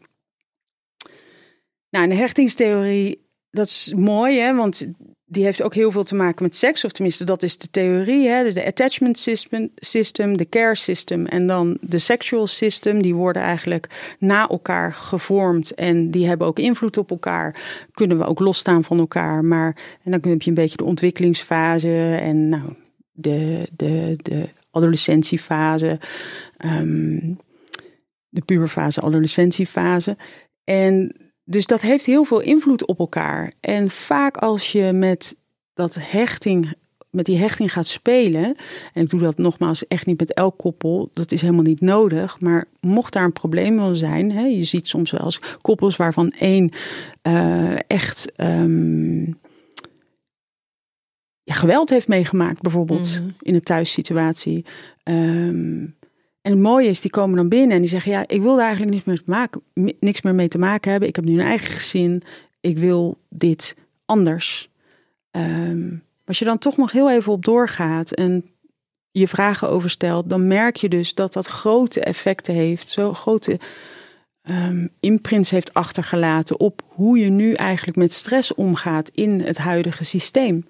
Nou, 1.89 2.03
en 2.03 2.09
de 2.09 2.15
hechtingstheorie, 2.15 3.27
dat 3.49 3.67
is 3.67 3.93
mooi, 3.95 4.39
hè, 4.39 4.55
want 4.55 4.87
die 5.31 5.43
heeft 5.43 5.63
ook 5.63 5.73
heel 5.73 5.91
veel 5.91 6.03
te 6.03 6.15
maken 6.15 6.43
met 6.43 6.55
seks. 6.55 6.85
Of 6.85 6.91
tenminste, 6.91 7.23
dat 7.23 7.43
is 7.43 7.57
de 7.57 7.69
theorie. 7.71 8.27
Hè? 8.27 8.53
De 8.53 8.65
attachment 8.65 9.19
system, 9.19 9.69
system, 9.75 10.37
de 10.37 10.49
care 10.49 10.75
system 10.75 11.25
en 11.25 11.47
dan 11.47 11.77
de 11.81 11.97
sexual 11.97 12.47
system. 12.47 13.01
Die 13.01 13.15
worden 13.15 13.41
eigenlijk 13.41 14.15
na 14.19 14.47
elkaar 14.47 14.93
gevormd. 14.93 15.73
En 15.73 16.11
die 16.11 16.27
hebben 16.27 16.47
ook 16.47 16.59
invloed 16.59 16.97
op 16.97 17.09
elkaar. 17.09 17.55
Kunnen 17.91 18.17
we 18.17 18.25
ook 18.25 18.39
losstaan 18.39 18.83
van 18.83 18.99
elkaar. 18.99 19.45
Maar 19.45 19.75
en 20.03 20.11
dan 20.11 20.31
heb 20.31 20.41
je 20.41 20.49
een 20.49 20.55
beetje 20.55 20.77
de 20.77 20.83
ontwikkelingsfase 20.83 22.17
en 22.21 22.49
nou, 22.49 22.73
de, 23.21 23.67
de, 23.75 24.15
de 24.21 24.49
adolescentiefase. 24.71 25.99
ehm, 26.57 27.33
de 28.29 28.41
puberfase, 28.41 29.01
adolescentiefase. 29.01 30.17
En 30.63 31.15
dus 31.43 31.65
dat 31.65 31.81
heeft 31.81 32.05
heel 32.05 32.23
veel 32.23 32.39
invloed 32.39 32.85
op 32.85 32.99
elkaar. 32.99 33.53
En 33.59 33.89
vaak 33.89 34.37
als 34.37 34.71
je 34.71 34.91
met 34.93 35.35
dat 35.73 35.97
hechting, 36.01 36.73
met 37.09 37.25
die 37.25 37.37
hechting 37.37 37.73
gaat 37.73 37.87
spelen, 37.87 38.55
en 38.93 39.03
ik 39.03 39.09
doe 39.09 39.19
dat 39.19 39.37
nogmaals 39.37 39.87
echt 39.87 40.05
niet 40.05 40.19
met 40.19 40.33
elk 40.33 40.57
koppel, 40.57 41.09
dat 41.13 41.31
is 41.31 41.41
helemaal 41.41 41.63
niet 41.63 41.81
nodig. 41.81 42.39
Maar 42.39 42.65
mocht 42.79 43.13
daar 43.13 43.23
een 43.23 43.33
probleem 43.33 43.75
wel 43.75 43.95
zijn, 43.95 44.31
hè, 44.31 44.45
je 44.45 44.63
ziet 44.63 44.87
soms 44.87 45.11
wel 45.11 45.23
eens 45.25 45.41
koppels 45.61 45.95
waarvan 45.95 46.29
één 46.29 46.71
eh, 47.21 47.75
echt 47.87 48.31
ehm, 48.35 49.25
ja, 51.49 51.55
geweld 51.55 51.89
heeft 51.89 52.07
meegemaakt, 52.07 52.61
bijvoorbeeld 52.61 53.19
Mhm. 53.21 53.29
in 53.41 53.53
een 53.55 53.61
thuissituatie. 53.63 54.65
Ehm, 55.03 55.85
en 56.41 56.51
het 56.51 56.59
mooie 56.59 56.87
is, 56.89 57.01
die 57.01 57.11
komen 57.11 57.35
dan 57.35 57.49
binnen 57.49 57.75
en 57.75 57.81
die 57.81 57.89
zeggen: 57.89 58.11
Ja, 58.11 58.23
ik 58.27 58.41
wil 58.41 58.55
daar 58.55 58.65
eigenlijk 58.65 58.93
niks 58.93 59.05
meer, 59.05 59.17
te 59.17 59.23
maken, 59.25 59.61
niks 59.99 60.21
meer 60.21 60.35
mee 60.35 60.47
te 60.47 60.57
maken 60.57 60.91
hebben. 60.91 61.09
Ik 61.09 61.15
heb 61.15 61.25
nu 61.25 61.33
een 61.33 61.45
eigen 61.47 61.71
gezin. 61.73 62.21
Ik 62.61 62.77
wil 62.77 63.17
dit 63.29 63.75
anders. 64.05 64.69
Ehm, 65.31 65.87
als 66.25 66.39
je 66.39 66.45
dan 66.45 66.57
toch 66.57 66.77
nog 66.77 66.91
heel 66.91 67.11
even 67.11 67.31
op 67.31 67.45
doorgaat 67.45 68.11
en 68.11 68.45
je 69.11 69.27
vragen 69.27 69.69
overstelt, 69.69 70.29
dan 70.29 70.47
merk 70.47 70.75
je 70.75 70.89
dus 70.89 71.13
dat 71.13 71.33
dat 71.33 71.45
grote 71.47 71.99
effecten 72.01 72.53
heeft. 72.53 72.89
Zo 72.89 73.13
grote 73.13 73.59
ehm 74.41 74.87
imprints 74.99 75.49
heeft 75.49 75.73
achtergelaten 75.73 76.59
op 76.59 76.81
hoe 76.87 77.19
je 77.19 77.29
nu 77.29 77.53
eigenlijk 77.53 77.97
met 77.97 78.13
stress 78.13 78.53
omgaat 78.53 79.09
in 79.13 79.41
het 79.41 79.57
huidige 79.57 80.03
systeem. 80.03 80.65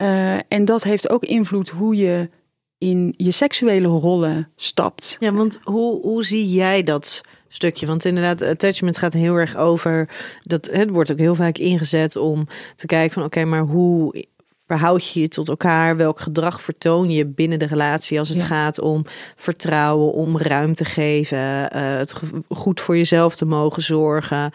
Eh, 0.00 0.34
en 0.48 0.64
dat 0.64 0.82
heeft 0.82 1.10
ook 1.10 1.24
invloed 1.24 1.68
hoe 1.68 1.96
je 1.96 2.30
in 2.78 3.14
je 3.16 3.30
seksuele 3.30 3.88
rollen 3.88 4.48
stapt. 4.56 5.16
Ja, 5.18 5.32
want 5.32 5.58
hoe, 5.62 6.00
hoe 6.00 6.24
zie 6.24 6.50
jij 6.50 6.82
dat 6.82 7.20
stukje? 7.48 7.86
Want 7.86 8.04
inderdaad, 8.04 8.42
attachment 8.42 8.98
gaat 8.98 9.12
heel 9.12 9.34
erg 9.34 9.56
over. 9.56 10.08
Dat 10.42 10.66
het 10.72 10.90
wordt 10.90 11.12
ook 11.12 11.18
heel 11.18 11.34
vaak 11.34 11.58
ingezet 11.58 12.16
om 12.16 12.46
te 12.74 12.86
kijken 12.86 13.12
van 13.12 13.24
oké, 13.24 13.44
maar 13.44 13.62
hoe 13.62 14.24
verhoud 14.66 15.08
je 15.08 15.20
je 15.20 15.28
tot 15.28 15.48
elkaar? 15.48 15.96
Welk 15.96 16.20
gedrag 16.20 16.62
vertoon 16.62 17.10
je 17.10 17.26
binnen 17.26 17.58
de 17.58 17.66
relatie 17.66 18.18
als 18.18 18.28
het 18.28 18.40
Ja. 18.40 18.46
gaat 18.46 18.80
om 18.80 19.04
vertrouwen, 19.36 20.12
om 20.12 20.38
ruimte 20.38 20.84
geven, 20.84 21.70
eh, 21.70 21.96
het 21.96 22.20
goed 22.48 22.80
voor 22.80 22.96
jezelf 22.96 23.36
te 23.36 23.44
mogen 23.44 23.82
zorgen? 23.82 24.52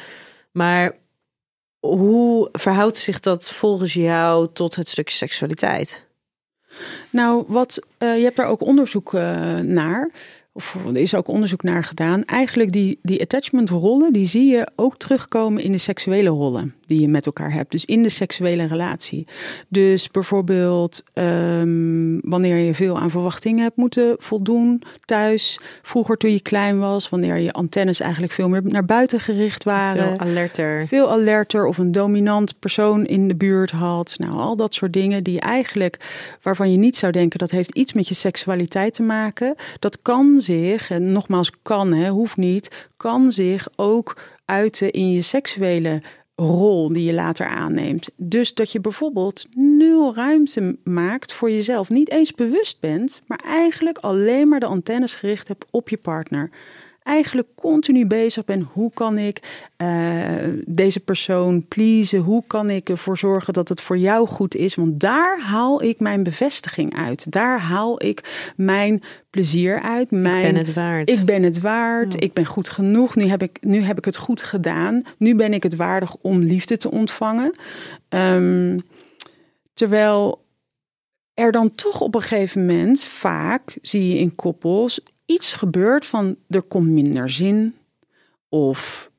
Maar 0.52 0.96
hoe 1.86 2.50
verhoudt 2.52 2.98
zich 2.98 3.20
dat 3.20 3.52
volgens 3.52 3.94
jou 3.94 4.48
tot 4.54 4.76
het 4.76 4.90
stukje 4.90 5.16
seksualiteit? 5.16 6.04
Nou, 7.10 7.44
wat, 7.48 7.80
eh, 7.98 8.18
je 8.18 8.24
hebt 8.24 8.40
er 8.40 8.46
ook 8.46 8.62
onderzoek 8.62 9.14
eh, 9.14 9.58
naar. 9.60 10.12
Of 10.54 10.78
er 10.86 10.98
is 10.98 11.16
ook 11.16 11.28
onderzoek 11.28 11.64
naar 11.64 11.84
gedaan. 11.84 12.24
Eigenlijk 12.24 12.72
die, 12.72 13.00
die 13.02 13.22
attachment 13.22 13.70
rollen, 13.70 14.14
die 14.14 14.28
zie 14.28 14.48
je 14.48 14.68
ook 14.76 14.98
terugkomen 14.98 15.64
in 15.64 15.72
de 15.72 15.78
seksuele 15.78 16.30
rollen 16.30 16.76
die 16.88 17.02
je 17.02 17.08
met 17.08 17.26
elkaar 17.26 17.52
hebt. 17.52 17.72
Dus 17.72 17.86
in 17.86 18.04
de 18.04 18.10
seksuele 18.10 18.68
relatie. 18.68 19.28
Dus 19.68 20.12
bijvoorbeeld 20.12 21.04
ehm, 21.14 22.20
wanneer 22.22 22.58
je 22.58 22.74
veel 22.74 23.00
aan 23.00 23.10
verwachtingen 23.10 23.64
hebt 23.64 23.78
moeten 23.78 24.16
voldoen 24.20 24.82
thuis. 25.06 25.60
Vroeger 25.82 26.18
toen 26.18 26.32
je 26.32 26.42
klein 26.42 26.80
was, 26.80 27.10
wanneer 27.10 27.38
je 27.38 27.52
antennes 27.52 28.00
eigenlijk 28.00 28.34
veel 28.34 28.50
meer 28.50 28.62
naar 28.64 28.86
buiten 28.86 29.20
gericht 29.20 29.64
waren. 29.64 30.08
Veel 30.08 30.20
alerter. 30.20 30.88
Veel 30.88 31.10
alerter 31.10 31.66
of 31.66 31.78
een 31.78 31.92
dominant 31.92 32.60
persoon 32.60 33.06
in 33.06 33.28
de 33.28 33.36
buurt 33.36 33.72
had. 33.72 34.16
Nou, 34.18 34.34
al 34.34 34.56
dat 34.56 34.74
soort 34.74 34.94
dingen 34.94 35.24
die 35.24 35.40
eigenlijk, 35.40 35.98
waarvan 36.42 36.72
je 36.72 36.78
niet 36.78 36.98
zou 36.98 37.12
denken 37.12 37.40
dat 37.40 37.52
heeft 37.52 37.76
iets 37.76 37.94
met 37.94 38.08
je 38.08 38.16
seksualiteit 38.16 38.94
te 38.94 39.04
maken. 39.04 39.56
Dat 39.80 40.02
kan 40.02 40.42
zich, 40.42 40.90
en 40.90 41.12
nogmaals 41.12 41.52
kan, 41.62 41.94
hè, 41.94 42.10
hoeft 42.10 42.38
niet, 42.38 42.88
kan 42.98 43.32
zich 43.32 43.68
ook 43.76 44.18
uiten 44.46 44.92
in 44.92 45.12
je 45.12 45.22
seksuele 45.22 46.02
rol 46.36 46.94
die 46.94 47.04
je 47.04 47.14
later 47.14 47.48
aanneemt. 47.48 48.10
Dus 48.16 48.54
dat 48.54 48.72
je 48.72 48.80
bijvoorbeeld 48.80 49.46
nul 49.56 50.16
ruimte 50.16 50.78
maakt 50.84 51.34
voor 51.34 51.52
jezelf. 51.52 51.90
Niet 51.90 52.12
eens 52.12 52.34
bewust 52.34 52.80
bent, 52.80 53.22
maar 53.28 53.40
eigenlijk 53.46 53.98
alleen 53.98 54.48
maar 54.48 54.60
de 54.60 54.66
antennes 54.66 55.16
gericht 55.16 55.48
hebt 55.48 55.66
op 55.72 55.90
je 55.90 55.98
partner 55.98 56.50
eigenlijk 57.06 57.48
continu 57.56 58.06
bezig 58.06 58.46
ben. 58.46 58.70
Hoe 58.74 58.92
kan 58.94 59.18
ik 59.18 59.68
eh, 59.78 59.88
deze 60.66 61.00
persoon 61.00 61.68
pleasen? 61.68 62.20
Hoe 62.20 62.44
kan 62.48 62.70
ik 62.70 62.90
ervoor 62.90 63.18
zorgen 63.18 63.54
dat 63.54 63.70
het 63.70 63.82
voor 63.82 63.98
jou 63.98 64.28
goed 64.28 64.56
is? 64.56 64.76
Want 64.76 65.00
daar 65.00 65.42
haal 65.42 65.84
ik 65.84 66.00
mijn 66.00 66.24
bevestiging 66.24 66.98
uit. 66.98 67.32
Daar 67.32 67.60
haal 67.60 68.04
ik 68.04 68.52
mijn 68.56 69.04
plezier 69.30 69.82
uit. 69.82 70.12
Mijn, 70.12 70.46
Ik 70.46 70.54
ben 70.54 70.56
het 70.56 70.74
waard. 70.74 71.10
ik 71.10 71.26
ben 71.26 71.44
het 71.44 71.60
waard. 71.60 72.24
Ik 72.24 72.34
ben 72.34 72.46
goed 72.46 72.70
genoeg. 72.70 73.16
Nu 73.16 73.26
heb, 73.26 73.42
ik, 73.42 73.58
nu 73.62 73.82
heb 73.82 73.98
ik 73.98 74.06
het 74.06 74.18
goed 74.18 74.42
gedaan. 74.42 75.04
Nu 75.18 75.36
ben 75.36 75.54
ik 75.54 75.64
het 75.64 75.76
waardig 75.76 76.16
om 76.22 76.40
liefde 76.40 76.78
te 76.78 76.92
ontvangen. 76.92 77.56
Ehm, 78.10 78.80
terwijl 79.74 80.44
er 81.34 81.52
dan 81.52 81.72
toch 81.72 82.02
op 82.02 82.16
een 82.16 82.22
gegeven 82.22 82.66
moment, 82.66 83.04
vaak 83.04 83.78
zie 83.82 84.08
je 84.10 84.18
in 84.18 84.36
koppels, 84.36 85.02
iets 85.26 85.54
gebeurt 85.54 86.06
van 86.06 86.36
er 86.50 86.62
komt 86.64 86.90
minder 86.90 87.30
zin. 87.30 87.76
Of 88.50 89.12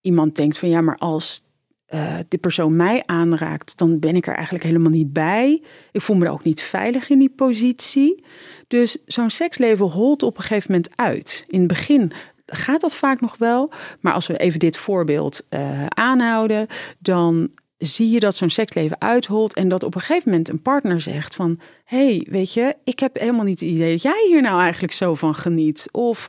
iemand 0.00 0.36
denkt 0.36 0.58
van 0.58 0.68
ja, 0.68 0.80
maar 0.80 0.96
als 0.96 1.42
eh 1.84 2.18
die 2.28 2.38
persoon 2.38 2.76
mij 2.76 3.02
aanraakt, 3.06 3.78
dan 3.78 3.98
ben 3.98 4.16
ik 4.16 4.26
er 4.26 4.34
eigenlijk 4.34 4.64
helemaal 4.64 4.90
niet 4.90 5.12
bij. 5.12 5.62
Ik 5.92 6.00
voel 6.00 6.16
me 6.16 6.24
er 6.24 6.32
ook 6.32 6.44
niet 6.44 6.62
veilig 6.62 7.08
in 7.08 7.18
die 7.18 7.32
positie. 7.36 8.24
Dus 8.68 8.98
zo'n 9.06 9.30
seksleven 9.30 9.86
holt 9.86 10.22
op 10.22 10.36
een 10.36 10.42
gegeven 10.42 10.72
moment 10.72 10.96
uit. 10.96 11.44
In 11.48 11.58
het 11.58 11.68
begin 11.68 12.12
gaat 12.46 12.80
dat 12.80 12.94
vaak 12.94 13.20
nog 13.20 13.36
wel. 13.36 13.70
Maar 14.00 14.12
als 14.12 14.26
we 14.26 14.36
even 14.36 14.58
dit 14.58 14.76
voorbeeld 14.76 15.46
eh, 15.48 15.86
aanhouden, 15.86 16.66
dan 16.98 17.50
zie 17.86 18.10
je 18.10 18.20
dat 18.20 18.34
zo'n 18.36 18.50
seksleven 18.50 19.00
uitholt 19.00 19.54
en 19.54 19.68
dat 19.68 19.82
op 19.82 19.94
een 19.94 20.00
gegeven 20.00 20.30
moment 20.30 20.48
een 20.48 20.62
partner 20.62 21.00
zegt 21.00 21.34
van, 21.34 21.58
hey, 21.84 22.26
weet 22.30 22.52
je, 22.52 22.74
ik 22.84 22.98
heb 22.98 23.18
helemaal 23.18 23.44
niet 23.44 23.60
het 23.60 23.68
idee 23.68 23.90
dat 23.92 24.02
jij 24.02 24.24
hier 24.28 24.42
nou 24.42 24.60
eigenlijk 24.60 24.92
zo 24.92 25.14
van 25.14 25.34
geniet. 25.34 25.88
Of 25.92 26.26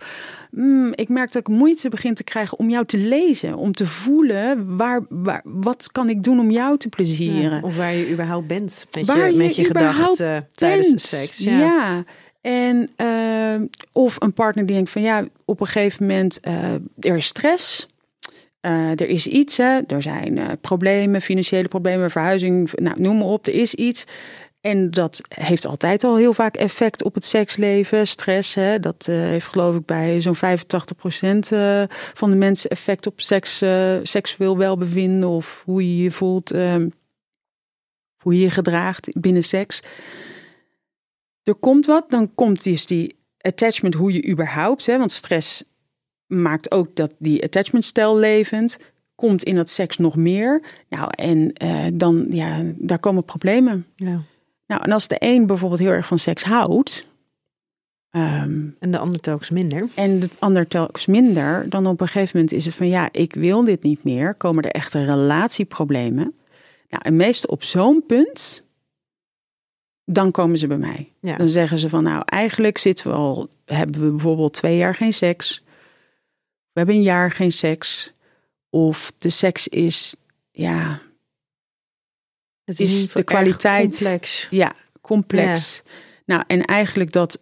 "Hmm, 0.51 0.91
ik 0.95 1.09
merk 1.09 1.31
dat 1.31 1.41
ik 1.41 1.55
moeite 1.55 1.89
begin 1.89 2.13
te 2.13 2.23
krijgen 2.23 2.59
om 2.59 2.69
jou 2.69 2.85
te 2.85 2.97
lezen, 2.97 3.55
om 3.55 3.71
te 3.71 3.87
voelen 3.87 4.77
waar, 4.77 5.05
waar 5.09 5.41
wat 5.43 5.91
kan 5.91 6.09
ik 6.09 6.23
doen 6.23 6.39
om 6.39 6.51
jou 6.51 6.77
te 6.77 6.89
plezieren. 6.89 7.51
Ja, 7.51 7.59
of 7.61 7.77
waar 7.77 7.93
je 7.93 8.11
überhaupt 8.11 8.47
bent 8.47 8.85
met 8.91 9.05
Waar 9.05 9.31
je, 9.31 9.37
met 9.37 9.55
je 9.55 9.63
gedachten 9.65 10.47
tijdens 10.51 10.91
de 10.91 10.99
seks. 10.99 11.37
Ja. 11.37 11.57
Ja. 11.59 12.03
En 12.41 12.89
eh, 12.95 13.67
of 13.91 14.15
een 14.19 14.33
partner 14.33 14.65
die 14.65 14.75
denkt 14.75 14.89
van 14.91 15.01
ja, 15.01 15.27
op 15.45 15.59
een 15.61 15.67
gegeven 15.67 16.05
moment 16.05 16.39
eh, 16.39 16.73
er 16.99 17.15
is 17.15 17.25
stress. 17.25 17.87
Eh, 18.65 18.91
er 18.91 19.09
is 19.09 19.27
iets, 19.27 19.57
hè. 19.57 19.79
er 19.87 20.01
zijn 20.01 20.37
eh, 20.37 20.47
problemen, 20.61 21.21
financiële 21.21 21.67
problemen, 21.67 22.11
verhuizing, 22.11 22.71
nou, 22.71 23.01
noem 23.01 23.17
maar 23.17 23.27
op, 23.27 23.47
er 23.47 23.53
is 23.53 23.73
iets. 23.73 24.05
En 24.61 24.91
dat 24.91 25.21
heeft 25.27 25.65
altijd 25.65 26.03
al 26.03 26.17
heel 26.17 26.33
vaak 26.33 26.55
effect 26.55 27.03
op 27.03 27.13
het 27.13 27.25
seksleven. 27.25 28.07
Stress, 28.07 28.55
hè, 28.55 28.79
dat 28.79 29.07
eh, 29.07 29.15
heeft 29.15 29.47
geloof 29.47 29.75
ik 29.75 29.85
bij 29.85 30.21
zo'n 30.21 30.35
85% 30.35 31.51
eh, 31.51 31.83
van 32.13 32.29
de 32.29 32.35
mensen 32.35 32.69
effect 32.69 33.07
op 33.07 33.21
seks, 33.21 33.63
seksueel 34.03 34.57
welbevinden 34.57 35.29
of 35.29 35.61
hoe 35.65 35.97
je 35.97 36.03
je 36.03 36.11
voelt, 36.11 36.51
ehm, 36.51 36.89
hoe 38.21 38.33
je 38.33 38.39
je 38.39 38.49
gedraagt 38.49 39.21
binnen 39.21 39.43
seks. 39.43 39.81
Er 41.43 41.55
komt 41.55 41.85
wat, 41.85 42.09
dan 42.09 42.35
komt 42.35 42.63
dus 42.63 42.85
die 42.85 43.15
attachment, 43.41 43.93
hoe 43.93 44.13
je 44.13 44.27
überhaupt, 44.27 44.85
hè, 44.85 44.97
want 44.97 45.11
stress 45.11 45.63
maakt 46.27 46.71
ook 46.71 46.95
dat 46.95 47.11
die 47.17 47.43
attachmentstijl 47.43 48.17
levend. 48.17 48.77
Komt 49.15 49.43
in 49.43 49.55
dat 49.55 49.69
seks 49.69 49.97
nog 49.97 50.15
meer. 50.15 50.61
Nou, 50.89 51.07
en 51.17 51.53
eh, 51.53 51.85
dan, 51.93 52.25
ja, 52.29 52.61
daar 52.75 52.99
komen 52.99 53.23
problemen. 53.23 53.85
Ja. 53.95 54.21
Nou, 54.67 54.81
en 54.83 54.91
als 54.91 55.07
de 55.07 55.15
een 55.19 55.45
bijvoorbeeld 55.45 55.79
heel 55.81 55.91
erg 55.91 56.07
van 56.07 56.19
seks 56.19 56.43
houdt. 56.43 57.07
ehm, 58.09 58.67
En 58.79 58.91
de 58.91 58.97
ander 58.97 59.19
telkens 59.19 59.49
minder. 59.49 59.87
en 59.95 60.19
de 60.19 60.29
ander 60.39 60.67
telkens 60.67 61.05
minder, 61.05 61.69
dan 61.69 61.85
op 61.87 62.01
een 62.01 62.07
gegeven 62.07 62.37
moment 62.37 62.55
is 62.55 62.65
het 62.65 62.75
van 62.75 62.87
ja, 62.87 63.09
ik 63.11 63.33
wil 63.33 63.63
dit 63.63 63.83
niet 63.83 64.03
meer. 64.03 64.33
Komen 64.33 64.63
er 64.63 64.71
echte 64.71 65.03
relatieproblemen. 65.03 66.35
Nou, 66.89 67.03
en 67.05 67.15
meestal 67.15 67.49
op 67.49 67.63
zo'n 67.63 68.03
punt, 68.07 68.63
dan 70.05 70.31
komen 70.31 70.57
ze 70.57 70.67
bij 70.67 70.77
mij. 70.77 71.11
Ja. 71.19 71.37
Dan 71.37 71.49
zeggen 71.49 71.79
ze 71.79 71.89
van 71.89 72.03
nou, 72.03 72.21
eigenlijk 72.25 72.77
zitten 72.77 73.07
we 73.07 73.13
al, 73.13 73.49
hebben 73.65 74.01
we 74.01 74.09
bijvoorbeeld 74.11 74.53
twee 74.53 74.77
jaar 74.77 74.95
geen 74.95 75.13
seks. 75.13 75.63
We 76.75 76.81
hebben 76.81 76.95
een 76.95 77.01
jaar 77.01 77.31
geen 77.31 77.51
seks. 77.51 78.11
Of 78.69 79.13
de 79.17 79.29
seks 79.29 79.67
is, 79.67 80.15
ja, 80.51 81.01
Het 82.63 82.79
Is 82.79 83.11
de 83.11 83.23
kwaliteit- 83.23 83.89
complex. 83.97 84.47
Ja, 84.49 84.75
complex. 85.01 85.81
Nou, 86.25 86.43
en 86.47 86.65
eigenlijk 86.65 87.11
dat 87.11 87.39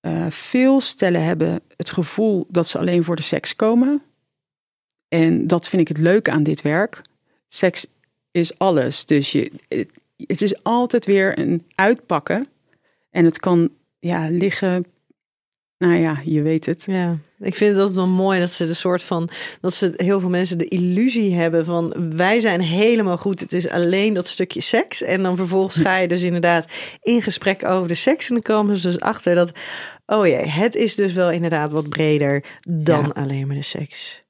eh, 0.00 0.30
veel 0.30 0.80
stellen 0.80 1.24
hebben 1.24 1.60
het 1.76 1.90
gevoel 1.90 2.46
dat 2.48 2.66
ze 2.68 2.78
alleen 2.78 3.04
voor 3.04 3.16
de 3.16 3.22
seks 3.22 3.56
komen. 3.56 4.02
En 5.08 5.46
dat 5.46 5.68
vind 5.68 5.82
ik 5.82 5.88
het 5.88 5.98
leuke 5.98 6.30
aan 6.30 6.42
dit 6.42 6.62
werk. 6.62 7.00
Seks 7.48 7.86
is 8.30 8.58
alles. 8.58 9.06
Dus 9.06 9.32
je, 9.32 9.52
het, 9.68 9.90
het 10.16 10.42
is 10.42 10.62
altijd 10.62 11.04
weer 11.06 11.38
een 11.38 11.66
uitpakken. 11.74 12.46
En 13.10 13.24
het 13.24 13.38
kan 13.38 13.70
ja, 13.98 14.28
liggen. 14.30 14.84
Nou 15.78 15.94
ja, 15.94 16.20
je 16.24 16.42
weet 16.42 16.66
het. 16.66 16.84
Ja, 16.86 17.18
ik 17.42 17.54
vind 17.54 17.70
het 17.70 17.78
altijd 17.78 17.96
wel 17.96 18.06
mooi 18.06 18.40
dat 18.40 18.50
ze 18.50 18.66
de 18.66 18.74
soort 18.74 19.02
van 19.02 19.28
dat 19.60 19.74
ze 19.74 19.92
heel 19.96 20.20
veel 20.20 20.28
mensen 20.28 20.58
de 20.58 20.68
illusie 20.68 21.34
hebben 21.34 21.64
van 21.64 21.94
wij 22.16 22.40
zijn 22.40 22.60
helemaal 22.60 23.18
goed. 23.18 23.40
Het 23.40 23.52
is 23.52 23.68
alleen 23.68 24.12
dat 24.12 24.26
stukje 24.26 24.60
seks. 24.60 25.02
En 25.02 25.22
dan 25.22 25.36
vervolgens 25.36 25.76
ga 25.76 25.96
je 25.96 26.08
dus 26.08 26.22
inderdaad 26.22 26.66
in 27.02 27.22
gesprek 27.22 27.64
over 27.64 27.88
de 27.88 27.94
seks. 27.94 28.28
En 28.28 28.32
dan 28.34 28.42
komen 28.42 28.76
ze 28.76 28.86
dus 28.86 29.00
achter 29.00 29.34
dat, 29.34 29.52
oh 30.06 30.26
jee, 30.26 30.46
het 30.46 30.74
is 30.74 30.94
dus 30.94 31.12
wel 31.12 31.30
inderdaad 31.30 31.70
wat 31.70 31.88
breder 31.88 32.44
dan 32.68 33.12
Ja. 33.14 33.22
alleen 33.22 33.46
maar 33.46 33.56
de 33.56 33.62
seks. 33.62 34.21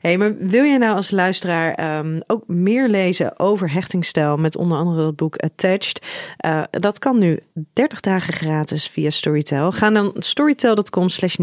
Hey, 0.00 0.18
maar 0.18 0.36
wil 0.36 0.64
je 0.64 0.78
nou 0.78 0.96
als 0.96 1.10
luisteraar 1.10 1.74
ehm, 1.74 2.20
ook 2.26 2.46
meer 2.46 2.88
lezen 2.88 3.38
over 3.38 3.72
hechtingstijl 3.72 4.36
met 4.36 4.56
onder 4.56 4.78
andere 4.78 5.06
het 5.06 5.16
boek 5.16 5.36
Attached? 5.36 6.06
Eh, 6.36 6.62
dat 6.70 6.98
kan 6.98 7.18
nu 7.18 7.38
30 7.72 8.00
dagen 8.00 8.32
gratis 8.32 8.88
via 8.88 9.10
Storytel. 9.10 9.72
Ga 9.72 9.90
dan 9.90 10.14
storytel.com 10.18 11.08
slash 11.08 11.36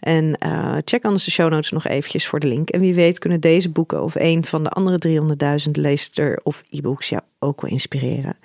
en 0.00 0.36
eh, 0.38 0.76
check 0.84 1.04
anders 1.04 1.24
de 1.24 1.30
show 1.30 1.50
notes 1.50 1.70
nog 1.70 1.86
eventjes 1.86 2.26
voor 2.26 2.40
de 2.40 2.46
link. 2.46 2.68
En 2.68 2.80
wie 2.80 2.94
weet 2.94 3.18
kunnen 3.18 3.40
deze 3.40 3.70
boeken 3.70 4.02
of 4.02 4.14
een 4.14 4.44
van 4.44 4.62
de 4.62 4.70
andere 4.70 4.98
300.000 5.64 5.70
leester 5.70 6.40
of 6.42 6.62
e-books 6.70 7.08
jou 7.08 7.22
ook 7.38 7.60
wel 7.60 7.70
inspireren. 7.70 8.36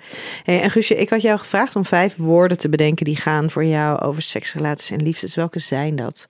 Hey, 0.42 0.62
en 0.62 0.70
Guusje, 0.70 0.94
ik 0.94 1.10
had 1.10 1.22
jou 1.22 1.38
gevraagd 1.38 1.76
om 1.76 1.84
vijf 1.84 2.16
woorden 2.16 2.58
te 2.58 2.68
bedenken 2.68 3.04
die 3.04 3.16
gaan 3.16 3.50
voor 3.50 3.64
jou 3.64 4.00
over 4.00 4.22
seksrelaties 4.22 4.90
en 4.90 5.02
liefdes. 5.02 5.34
Welke 5.34 5.58
zijn 5.58 5.96
dat? 5.96 6.26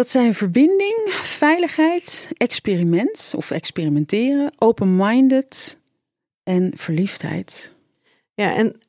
Dat 0.00 0.10
zijn 0.10 0.34
verbinding, 0.34 1.08
veiligheid, 1.22 2.30
experiment 2.36 3.32
of 3.36 3.50
experimenteren, 3.50 4.52
open-minded 4.58 5.78
en 6.42 6.72
verliefdheid. 6.76 7.72
Ja, 8.34 8.54
en 8.54 8.80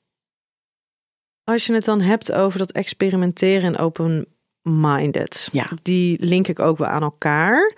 als 1.44 1.66
je 1.66 1.74
het 1.74 1.86
dan 1.86 2.02
hebt 2.02 2.32
over 2.32 2.60
dat 2.60 2.72
experimenteren 2.72 3.64
en 3.64 3.78
open-minded, 3.78 5.50
Ja. 5.52 5.70
die 5.82 6.26
link 6.26 6.48
ik 6.48 6.60
ook 6.60 6.78
wel 6.78 6.88
aan 6.88 7.02
elkaar. 7.02 7.76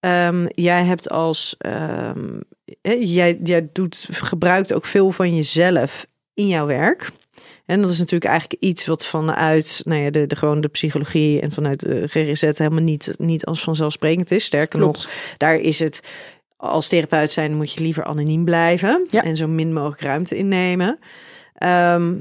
Ehm, 0.00 0.46
jij 0.54 0.84
hebt 0.84 1.10
als, 1.10 1.54
ehm, 1.58 2.40
hè, 2.80 2.92
jij, 2.92 3.38
jij 3.44 3.68
doet, 3.72 4.08
gebruikt 4.10 4.72
ook 4.72 4.84
veel 4.84 5.10
van 5.10 5.34
jezelf 5.34 6.06
in 6.34 6.48
jouw 6.48 6.66
werk. 6.66 7.10
En 7.70 7.80
dat 7.80 7.90
is 7.90 7.98
natuurlijk 7.98 8.30
eigenlijk 8.30 8.62
iets 8.62 8.86
wat 8.86 9.06
vanuit 9.06 9.82
nou 9.84 10.02
ja, 10.02 10.10
de, 10.10 10.26
de, 10.26 10.36
gewoon 10.36 10.60
de 10.60 10.68
psychologie 10.68 11.40
en 11.40 11.52
vanuit 11.52 11.80
de 11.80 12.06
GRZ 12.06 12.40
helemaal 12.40 12.82
niet, 12.82 13.14
niet 13.18 13.44
als 13.44 13.62
vanzelfsprekend 13.62 14.30
is. 14.30 14.44
Sterker 14.44 14.78
Klopt. 14.78 15.02
nog, 15.02 15.34
daar 15.36 15.56
is 15.56 15.78
het 15.78 16.00
als 16.56 16.88
therapeut 16.88 17.30
zijn 17.30 17.56
moet 17.56 17.72
je 17.72 17.80
liever 17.80 18.04
anoniem 18.04 18.44
blijven 18.44 19.06
Ja. 19.10 19.22
en 19.22 19.36
zo 19.36 19.48
min 19.48 19.72
mogelijk 19.72 20.00
ruimte 20.00 20.36
innemen. 20.36 20.98
Ehm, 21.54 22.14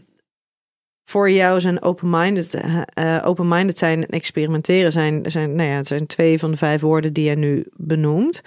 voor 1.06 1.32
jou 1.32 1.62
zijn 1.62 1.82
open-minded, 1.82 2.54
eh, 2.54 2.82
eh, 2.94 3.28
open-minded 3.28 3.78
zijn 3.78 4.06
en 4.06 4.10
experimenteren 4.10 4.92
zijn, 4.92 5.32
zijn, 5.32 5.56
nou 5.56 5.70
ja, 5.70 5.76
het 5.76 5.88
zijn 5.88 6.08
twee 6.08 6.40
van 6.40 6.52
de 6.52 6.58
vijf 6.58 6.82
woorden 6.82 7.14
die 7.14 7.24
jij 7.24 7.36
nu 7.36 7.66
benoemt. 7.76 8.42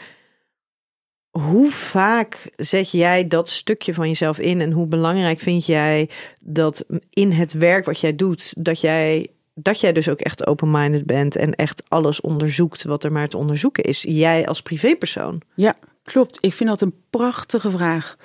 Hoe 1.33 1.71
vaak 1.71 2.51
zet 2.57 2.91
jij 2.91 3.29
dat 3.29 3.49
stukje 3.49 3.95
van 3.95 4.09
jezelf 4.09 4.39
in 4.39 4.61
en 4.61 4.73
hoe 4.73 4.87
belangrijk 4.87 5.39
vind 5.39 5.67
jij 5.67 6.11
dat 6.45 6.85
in 7.11 7.31
het 7.31 7.53
werk 7.53 7.85
wat 7.85 8.01
jij 8.01 8.17
doet, 8.17 8.65
dat 8.65 8.81
jij, 8.81 9.29
dat 9.55 9.81
jij 9.81 9.93
dus 9.93 10.09
ook 10.09 10.21
echt 10.21 10.47
open-minded 10.47 11.07
bent 11.07 11.37
en 11.37 11.55
echt 11.55 11.83
alles 11.89 12.21
onderzoekt 12.21 12.83
wat 12.83 13.05
er 13.05 13.13
maar 13.13 13.29
te 13.29 13.37
onderzoeken 13.37 13.85
is? 13.85 14.03
Jij 14.09 14.47
als 14.47 14.63
privépersoon. 14.63 15.41
Ja, 15.55 15.77
klopt. 16.03 16.39
Ik 16.41 16.53
vind 16.53 16.69
dat 16.69 16.81
een 16.81 16.95
prachtige 17.11 17.71
vraag. 17.71 18.17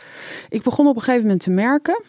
Ik 0.49 0.63
begon 0.63 0.87
op 0.87 0.95
een 0.95 1.01
gegeven 1.01 1.23
moment 1.23 1.41
te 1.41 1.49
merken 1.49 2.03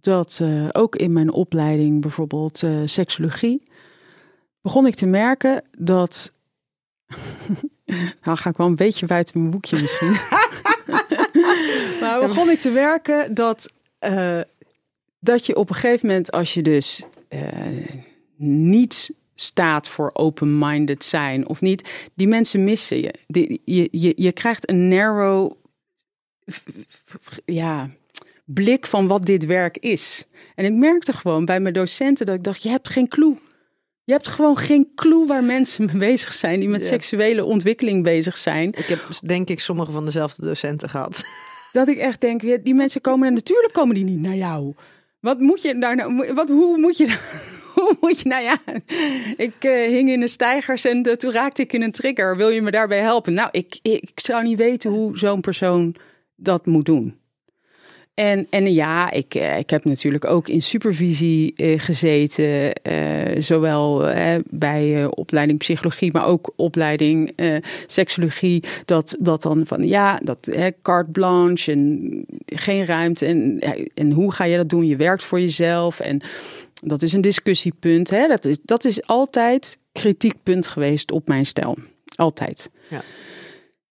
dat 0.00 0.38
eh, 0.42 0.68
ook 0.72 0.96
in 0.96 1.12
mijn 1.12 1.32
opleiding, 1.32 2.00
bijvoorbeeld 2.00 2.62
eh, 2.62 2.70
seksologie, 2.84 3.62
begon 4.60 4.86
ik 4.86 4.94
te 4.94 5.06
merken 5.06 5.64
dat. 5.76 6.32
nou, 8.24 8.36
ga 8.36 8.50
ik 8.50 8.56
wel 8.56 8.66
een 8.66 8.76
beetje 8.76 9.06
buiten 9.06 9.38
mijn 9.38 9.50
boekje 9.50 9.80
misschien. 9.80 10.12
maar 12.00 12.20
begon 12.20 12.50
ik 12.50 12.60
te 12.60 12.70
merken 12.70 13.34
dat, 13.34 13.72
eh, 13.98 14.40
dat 15.20 15.46
je 15.46 15.56
op 15.56 15.68
een 15.68 15.74
gegeven 15.74 16.06
moment, 16.06 16.32
als 16.32 16.54
je 16.54 16.62
dus 16.62 17.04
eh, 17.28 17.42
niet 18.36 19.10
staat 19.34 19.88
voor 19.88 20.10
open-minded 20.12 21.04
zijn 21.04 21.48
of 21.48 21.60
niet, 21.60 22.08
die 22.14 22.28
mensen 22.28 22.64
missen 22.64 23.00
je. 23.00 23.14
Die, 23.26 23.62
je, 23.64 23.88
je, 23.90 24.12
je 24.16 24.32
krijgt 24.32 24.68
een 24.68 24.88
narrow 24.88 25.52
ja, 27.44 27.90
blik 28.44 28.86
van 28.86 29.06
wat 29.06 29.26
dit 29.26 29.44
werk 29.44 29.78
is. 29.78 30.26
En 30.54 30.64
ik 30.64 30.72
merkte 30.72 31.12
gewoon 31.12 31.44
bij 31.44 31.60
mijn 31.60 31.74
docenten 31.74 32.26
dat 32.26 32.34
ik 32.34 32.44
dacht, 32.44 32.62
je 32.62 32.68
hebt 32.68 32.88
geen 32.88 33.08
clue. 33.08 33.36
Je 34.08 34.14
hebt 34.14 34.28
gewoon 34.28 34.56
geen 34.56 34.88
clue 34.94 35.26
waar 35.26 35.44
mensen 35.44 35.84
mee 35.86 35.96
bezig 36.10 36.32
zijn 36.32 36.60
die 36.60 36.68
met 36.68 36.80
Ja. 36.80 36.86
seksuele 36.86 37.44
ontwikkeling 37.44 38.02
bezig 38.02 38.36
zijn. 38.36 38.68
Ik 38.68 38.84
heb 38.86 39.00
denk 39.20 39.48
ik 39.48 39.60
sommige 39.60 39.92
van 39.92 40.04
dezelfde 40.04 40.42
docenten 40.42 40.88
gehad. 40.88 41.24
Dat 41.72 41.88
ik 41.88 41.98
echt 41.98 42.20
denk, 42.20 42.64
die 42.64 42.74
mensen 42.74 43.00
komen, 43.00 43.28
en 43.28 43.34
natuurlijk 43.34 43.72
komen 43.72 43.94
die 43.94 44.04
niet 44.04 44.20
naar 44.20 44.34
jou. 44.34 44.74
Wat 45.20 45.38
moet 45.40 45.62
je 45.62 45.78
daar 45.78 45.96
nou, 45.96 46.34
wat, 46.34 46.48
hoe 46.48 46.78
moet 46.78 46.96
je 46.96 47.06
daar- 47.06 47.42
hoe 47.74 47.96
moet 48.00 48.20
je, 48.20 48.28
nou 48.28 48.42
ja, 48.42 48.58
ik 49.36 49.54
eh, 49.58 49.72
hing 49.88 50.08
in 50.10 50.20
de 50.20 50.28
stijgers 50.28 50.84
en 50.84 51.02
toen 51.18 51.32
raakte 51.32 51.62
ik 51.62 51.72
in 51.72 51.82
een 51.82 51.92
trigger. 51.92 52.36
Wil 52.36 52.48
je 52.48 52.62
me 52.62 52.70
daarbij 52.70 53.00
helpen? 53.00 53.32
Nou, 53.34 53.48
ik, 53.52 53.78
ik 53.82 54.10
zou 54.14 54.42
niet 54.42 54.58
weten 54.58 54.90
hoe 54.90 55.18
zo'n 55.18 55.40
persoon 55.40 55.94
dat 56.36 56.66
moet 56.66 56.86
doen. 56.86 57.17
En, 58.18 58.46
en 58.50 58.72
ja, 58.72 59.10
ik, 59.10 59.34
eh, 59.34 59.58
ik 59.58 59.70
heb 59.70 59.84
natuurlijk 59.84 60.24
ook 60.24 60.48
in 60.48 60.62
supervisie 60.62 61.52
eh, 61.56 61.80
gezeten, 61.80 62.72
eh, 62.72 63.40
zowel 63.40 64.04
bij 64.50 65.06
opleiding 65.06 65.58
psychologie, 65.58 66.12
maar 66.12 66.26
ook 66.26 66.52
opleiding 66.56 67.32
eh, 67.36 67.56
seksologie. 67.86 68.62
Dat, 68.84 69.16
dat 69.18 69.42
dan 69.42 69.66
van 69.66 69.86
ja, 69.86 70.20
dat 70.22 70.48
hè, 70.50 70.68
carte 70.82 71.10
blanche 71.10 71.72
en 71.72 72.24
geen 72.46 72.86
ruimte. 72.86 73.26
En, 73.26 73.58
en 73.94 74.10
hoe 74.10 74.32
ga 74.32 74.44
je 74.44 74.56
dat 74.56 74.68
doen? 74.68 74.86
Je 74.86 74.96
werkt 74.96 75.24
voor 75.24 75.40
jezelf. 75.40 76.00
En 76.00 76.20
dat 76.82 77.02
is 77.02 77.12
een 77.12 77.20
discussiepunt. 77.20 78.10
Hè? 78.10 78.26
Dat, 78.26 78.44
is, 78.44 78.58
dat 78.62 78.84
is 78.84 79.06
altijd 79.06 79.78
kritiekpunt 79.92 80.66
geweest 80.66 81.12
op 81.12 81.28
mijn 81.28 81.46
stijl. 81.46 81.76
Altijd. 82.14 82.70
Ja. 82.88 83.02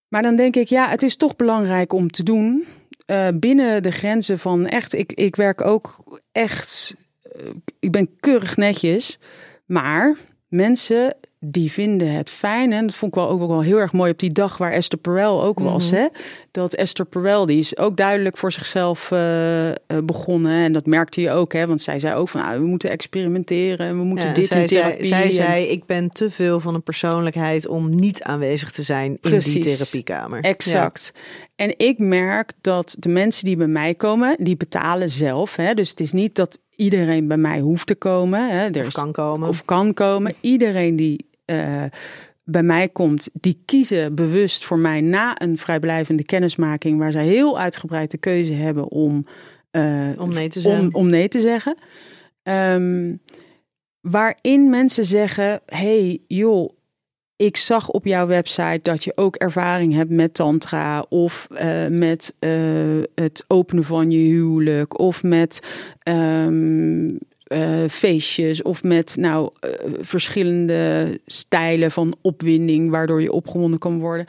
Maar 0.07 0.21
dan 0.21 0.35
denk 0.35 0.55
ik, 0.55 0.67
ja, 0.67 0.89
het 0.89 1.03
is 1.03 1.15
toch 1.15 1.35
belangrijk 1.35 1.93
om 1.93 2.11
te 2.11 2.23
doen 2.23 2.65
eh, 3.07 3.27
binnen 3.33 3.83
de 3.83 3.91
grenzen 3.91 4.39
van 4.39 4.67
echt. 4.67 4.93
Ik, 4.93 5.13
ik 5.13 5.35
werk 5.35 5.61
ook 5.61 6.19
echt. 6.31 6.95
eh, 7.21 7.49
ik 7.79 7.91
ben 7.91 8.09
keurig 8.19 8.57
netjes. 8.57 9.19
Maar 9.65 10.15
mensen 10.47 11.15
die 11.39 11.71
vinden 11.71 12.11
het 12.11 12.29
fijn. 12.29 12.73
En 12.73 12.85
dat 12.87 12.95
vond 12.95 13.15
ik 13.15 13.19
wel 13.21 13.29
ook 13.29 13.47
wel 13.47 13.61
heel 13.61 13.77
erg 13.77 13.93
mooi 13.93 14.11
op 14.11 14.19
die 14.19 14.31
dag 14.31 14.57
waar 14.57 14.71
Esther 14.71 14.97
Perel 14.99 15.43
ook 15.43 15.59
was. 15.59 15.89
Hè? 15.89 16.05
Dat 16.51 16.73
Esther 16.73 17.05
Perel, 17.05 17.45
die 17.45 17.57
is 17.59 17.77
ook 17.77 17.97
duidelijk 17.97 18.37
voor 18.37 18.51
zichzelf 18.51 19.11
eh, 19.11 19.69
eh, 19.69 19.75
begonnen. 20.03 20.63
En 20.63 20.71
dat 20.73 20.85
merkte 20.85 21.21
je 21.21 21.31
ook, 21.31 21.53
hè? 21.53 21.67
want 21.67 21.81
zij 21.81 21.99
zei 21.99 22.15
ook 22.15 22.29
van 22.29 22.41
ah, 22.41 22.57
we 22.57 22.65
moeten 22.65 22.89
experimenteren. 22.89 23.87
en 23.87 23.97
We 23.97 24.03
moeten 24.03 24.27
Ja, 24.27 24.33
dit 24.33 24.47
zij, 24.47 24.61
in 24.61 24.67
therapie. 24.67 25.05
zij 25.05 25.23
en- 25.25 25.33
zei, 25.33 25.65
ik 25.65 25.85
ben 25.85 26.09
te 26.09 26.31
veel 26.31 26.59
van 26.59 26.73
een 26.73 26.83
persoonlijkheid 26.83 27.67
om 27.67 27.95
niet 27.95 28.23
aanwezig 28.23 28.71
te 28.71 28.83
zijn 28.83 29.17
in 29.21 29.39
die 29.39 29.59
therapiekamer. 29.59 30.41
Exact. 30.41 31.11
En 31.55 31.73
ik 31.77 31.97
merk 31.99 32.51
dat 32.61 32.95
de 32.99 33.09
mensen 33.09 33.45
die 33.45 33.57
bij 33.57 33.67
mij 33.67 33.95
komen, 33.95 34.35
die 34.39 34.57
betalen 34.57 35.09
zelf. 35.09 35.55
Hè? 35.55 35.73
Dus 35.73 35.89
het 35.89 35.99
is 35.99 36.11
niet 36.11 36.35
dat 36.35 36.59
iedereen 36.75 37.27
bij 37.27 37.37
mij 37.37 37.59
hoeft 37.59 37.87
te 37.87 37.95
komen. 37.95 38.49
Hè? 38.49 38.69
Er 38.69 38.79
of 38.79 38.91
kan 38.91 39.11
komen. 39.11 39.49
of 39.49 39.65
kan 39.65 39.93
komen. 39.93 40.33
Iedereen 40.41 40.95
die 40.95 41.25
eh, 41.47 41.83
bij 42.43 42.63
mij 42.63 42.89
komt, 42.89 43.29
die 43.33 43.61
kiezen 43.65 44.15
bewust 44.15 44.65
voor 44.65 44.79
mij 44.79 45.01
na 45.01 45.41
een 45.41 45.57
vrijblijvende 45.57 46.23
kennismaking, 46.23 46.99
waar 46.99 47.11
zij 47.11 47.25
heel 47.25 47.59
uitgebreid 47.59 48.11
de 48.11 48.17
keuze 48.17 48.53
hebben 48.53 48.87
om, 48.87 49.25
eh, 49.71 50.09
Om 50.17 50.29
nee 50.29 50.49
te 50.49 50.59
zeggen. 50.59 50.81
Om, 50.81 50.89
om 50.91 51.09
nee 51.09 51.27
te 51.27 51.39
zeggen. 51.39 51.77
Ehm, 52.43 53.15
waarin 54.01 54.69
mensen 54.69 55.05
zeggen: 55.05 55.59
hey, 55.65 56.21
joh. 56.27 56.75
Ik 57.35 57.57
zag 57.57 57.89
op 57.89 58.05
jouw 58.05 58.27
website 58.27 58.79
dat 58.81 59.03
je 59.03 59.17
ook 59.17 59.35
ervaring 59.35 59.93
hebt 59.93 60.09
met 60.09 60.33
tantra 60.33 61.05
of 61.09 61.47
eh, 61.51 61.87
met 61.87 62.33
het 63.15 63.43
openen 63.47 63.83
van 63.83 64.11
je 64.11 64.17
huwelijk 64.17 64.99
of 64.99 65.23
met 65.23 65.59
ehm, 65.99 67.09
eh, 67.47 67.83
feestjes 67.89 68.61
of 68.61 68.83
met 68.83 69.15
nou 69.15 69.49
eh, 69.59 69.69
verschillende 69.99 71.19
stijlen 71.25 71.91
van 71.91 72.15
opwinding 72.21 72.89
waardoor 72.89 73.21
je 73.21 73.31
opgewonden 73.31 73.79
kan 73.79 73.99
worden. 73.99 74.25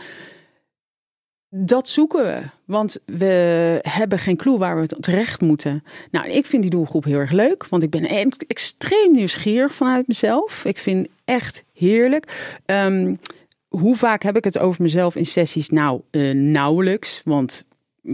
Dat 1.50 1.88
zoeken 1.88 2.24
we, 2.24 2.40
want 2.64 2.98
we 3.04 3.78
hebben 3.82 4.18
geen 4.18 4.36
clue 4.36 4.58
waar 4.58 4.80
we 4.80 4.86
terecht 4.86 5.40
moeten. 5.40 5.84
Nou, 6.10 6.28
ik 6.28 6.46
vind 6.46 6.62
die 6.62 6.70
doelgroep 6.70 7.04
heel 7.04 7.18
erg 7.18 7.32
leuk, 7.32 7.66
want 7.68 7.82
ik 7.82 7.90
ben 7.90 8.30
extreem 8.46 9.12
nieuwsgierig 9.12 9.74
vanuit 9.74 10.06
mezelf. 10.06 10.64
Ik 10.64 10.78
vind 10.78 11.08
echt 11.24 11.64
heerlijk. 11.72 12.58
Ehm, 12.64 13.14
hoe 13.68 13.96
vaak 13.96 14.22
heb 14.22 14.36
ik 14.36 14.44
het 14.44 14.58
over 14.58 14.82
mezelf 14.82 15.16
in 15.16 15.26
sessies? 15.26 15.68
Nou, 15.68 16.00
eh, 16.10 16.30
nauwelijks, 16.30 17.22
want 17.24 17.64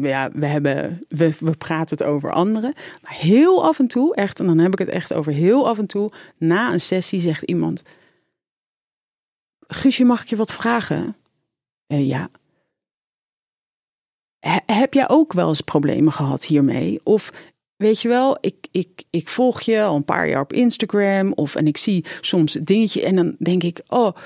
ja, 0.02 0.30
we, 0.32 0.46
hebben, 0.46 1.04
we, 1.08 1.34
we 1.38 1.56
praten 1.56 1.96
het 1.98 2.06
over 2.06 2.32
anderen. 2.32 2.74
Maar 3.02 3.14
heel 3.14 3.64
af 3.64 3.78
en 3.78 3.86
toe, 3.86 4.14
echt, 4.14 4.40
en 4.40 4.46
dan 4.46 4.58
heb 4.58 4.72
ik 4.72 4.78
het 4.78 4.88
echt 4.88 5.12
over 5.12 5.32
heel 5.32 5.68
af 5.68 5.78
en 5.78 5.86
toe, 5.86 6.12
na 6.38 6.72
een 6.72 6.80
sessie 6.80 7.20
zegt 7.20 7.42
iemand: 7.42 7.82
Guusje, 9.66 10.04
mag 10.04 10.22
ik 10.22 10.28
je 10.28 10.36
wat 10.36 10.52
vragen? 10.52 11.16
Eh, 11.86 12.06
ja. 12.06 12.30
He- 14.38 14.74
heb 14.74 14.94
jij 14.94 15.08
ook 15.08 15.32
wel 15.32 15.48
eens 15.48 15.60
problemen 15.60 16.12
gehad 16.12 16.44
hiermee? 16.44 17.00
Of 17.02 17.32
weet 17.76 18.00
je 18.00 18.08
wel, 18.08 18.38
ik, 18.40 18.66
ik, 18.70 19.04
ik 19.10 19.28
volg 19.28 19.60
je 19.60 19.82
al 19.82 19.96
een 19.96 20.04
paar 20.04 20.28
jaar 20.28 20.40
op 20.40 20.52
Instagram. 20.52 21.32
Of 21.32 21.54
en 21.54 21.66
ik 21.66 21.76
zie 21.76 22.04
soms 22.20 22.52
dingetje 22.52 23.04
en 23.04 23.16
dan 23.16 23.36
denk 23.38 23.62
ik: 23.62 23.80
Oh, 23.88 24.16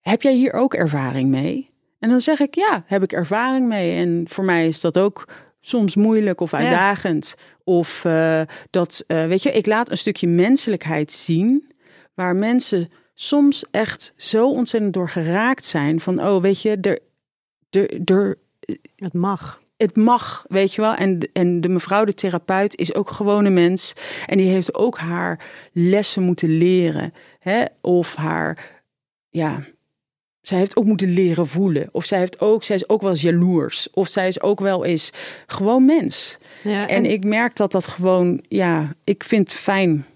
heb 0.00 0.22
jij 0.22 0.34
hier 0.34 0.52
ook 0.52 0.74
ervaring 0.74 1.28
mee? 1.30 1.70
En 1.98 2.08
dan 2.08 2.20
zeg 2.20 2.40
ik: 2.40 2.54
Ja, 2.54 2.82
heb 2.86 3.02
ik 3.02 3.12
ervaring 3.12 3.68
mee. 3.68 3.96
En 3.96 4.24
voor 4.28 4.44
mij 4.44 4.66
is 4.66 4.80
dat 4.80 4.98
ook 4.98 5.28
soms 5.60 5.96
moeilijk 5.96 6.40
of 6.40 6.54
uitdagend. 6.54 7.34
Of 7.64 8.04
eh, 8.04 8.40
dat, 8.70 9.04
eh, 9.06 9.26
weet 9.26 9.42
je, 9.42 9.52
ik 9.52 9.66
laat 9.66 9.90
een 9.90 9.98
stukje 9.98 10.28
menselijkheid 10.28 11.12
zien. 11.12 11.72
Waar 12.14 12.36
mensen 12.36 12.90
soms 13.14 13.64
echt 13.70 14.12
zo 14.16 14.48
ontzettend 14.50 14.92
door 14.92 15.08
geraakt 15.08 15.64
zijn. 15.64 16.00
Van, 16.00 16.22
oh, 16.22 16.42
weet 16.42 16.62
je, 16.62 16.78
er, 16.80 16.98
er, 17.70 18.00
er, 18.04 18.38
Het 18.96 19.12
mag. 19.12 19.62
het 19.76 19.96
mag, 19.96 20.44
weet 20.48 20.74
je 20.74 20.80
wel. 20.80 20.94
En, 20.94 21.30
en 21.32 21.60
de 21.60 21.68
mevrouw, 21.68 22.04
de 22.04 22.14
therapeut, 22.14 22.76
is 22.76 22.94
ook 22.94 23.10
gewoon 23.10 23.44
een 23.44 23.54
mens. 23.54 23.92
En 24.26 24.36
die 24.38 24.48
heeft 24.48 24.74
ook 24.74 24.98
haar 24.98 25.44
lessen 25.72 26.22
moeten 26.22 26.58
leren. 26.58 27.12
Hè? 27.38 27.64
Of 27.80 28.14
haar, 28.14 28.82
ja, 29.28 29.62
zij 30.48 30.58
heeft 30.58 30.76
ook 30.76 30.84
moeten 30.84 31.12
leren 31.12 31.46
voelen. 31.46 31.88
Of 31.92 32.04
zij, 32.04 32.18
heeft 32.18 32.40
ook, 32.40 32.62
zij 32.62 32.76
is 32.76 32.88
ook 32.88 33.00
wel 33.00 33.10
eens 33.10 33.20
jaloers. 33.20 33.88
Of 33.92 34.08
zij 34.08 34.28
is 34.28 34.40
ook 34.40 34.60
wel 34.60 34.84
eens 34.84 35.10
gewoon 35.46 35.84
mens. 35.84 36.38
Ja, 36.62 36.88
En 36.88 37.04
ik 37.04 37.24
merk 37.24 37.56
dat 37.56 37.72
dat 37.72 37.86
gewoon, 37.86 38.44
ja, 38.48 38.94
ik 39.04 39.24
vind 39.24 39.50
het 39.50 39.60
fijn. 39.60 40.06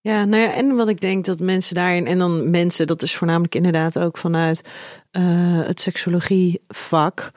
Ja, 0.00 0.24
nou 0.24 0.42
ja, 0.42 0.52
en 0.52 0.76
wat 0.76 0.88
ik 0.88 1.00
denk 1.00 1.24
dat 1.24 1.40
mensen 1.40 1.74
daarin, 1.74 2.06
en 2.06 2.18
dan 2.18 2.50
mensen, 2.50 2.86
dat 2.86 3.02
is 3.02 3.14
voornamelijk 3.14 3.54
inderdaad 3.54 3.98
ook 3.98 4.18
vanuit 4.18 4.62
eh, 5.10 5.22
het 5.66 5.80
seksologievak. 5.80 7.30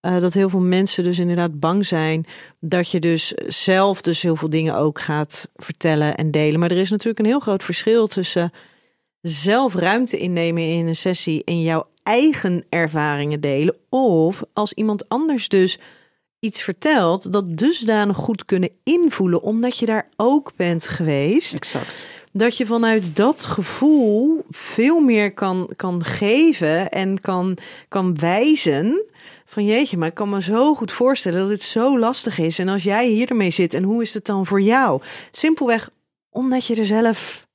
eh, 0.00 0.20
dat 0.20 0.32
heel 0.32 0.48
veel 0.48 0.60
mensen 0.60 1.04
dus 1.04 1.18
inderdaad 1.18 1.60
bang 1.60 1.86
zijn 1.86 2.26
dat 2.60 2.90
je 2.90 3.00
dus 3.00 3.32
zelf 3.46 4.00
dus 4.00 4.22
heel 4.22 4.36
veel 4.36 4.50
dingen 4.50 4.76
ook 4.76 5.00
gaat 5.00 5.48
vertellen 5.56 6.16
en 6.16 6.30
delen. 6.30 6.60
Maar 6.60 6.70
er 6.70 6.76
is 6.76 6.90
natuurlijk 6.90 7.18
een 7.18 7.24
heel 7.24 7.40
groot 7.40 7.64
verschil 7.64 8.06
tussen 8.06 8.52
zelf 9.22 9.74
ruimte 9.74 10.16
innemen 10.16 10.62
in 10.62 10.86
een 10.86 10.96
sessie 10.96 11.44
en 11.44 11.62
jouw 11.62 11.86
eigen 12.02 12.64
ervaringen 12.68 13.40
delen. 13.40 13.76
Of 13.88 14.42
als 14.52 14.72
iemand 14.72 15.08
anders 15.08 15.48
dus 15.48 15.78
iets 16.38 16.62
vertelt, 16.62 17.32
dat 17.32 17.56
dusdanig 17.56 18.16
goed 18.16 18.44
kunnen 18.44 18.70
invoelen, 18.84 19.42
omdat 19.42 19.78
je 19.78 19.86
daar 19.86 20.08
ook 20.16 20.52
bent 20.56 20.88
geweest. 20.88 21.54
Exact. 21.54 22.06
Dat 22.32 22.56
je 22.56 22.66
vanuit 22.66 23.16
dat 23.16 23.44
gevoel 23.44 24.44
veel 24.48 25.00
meer 25.00 25.34
kan, 25.34 25.70
kan 25.76 26.04
geven 26.04 26.90
en 26.90 27.20
kan, 27.20 27.56
kan 27.88 28.18
wijzen. 28.18 29.04
Van 29.44 29.64
jeetje, 29.64 29.96
maar 29.96 30.08
ik 30.08 30.14
kan 30.14 30.28
me 30.28 30.42
zo 30.42 30.74
goed 30.74 30.92
voorstellen 30.92 31.38
dat 31.38 31.48
dit 31.48 31.62
zo 31.62 31.98
lastig 31.98 32.38
is. 32.38 32.58
En 32.58 32.68
als 32.68 32.82
jij 32.82 33.08
hier 33.08 33.28
ermee 33.30 33.50
zit, 33.50 33.74
en 33.74 33.82
hoe 33.82 34.02
is 34.02 34.14
het 34.14 34.24
dan 34.24 34.46
voor 34.46 34.60
jou? 34.60 35.02
Simpelweg 35.30 35.90
omdat 36.30 36.66
je 36.66 36.76
er 36.76 36.86
zelf 36.86 37.48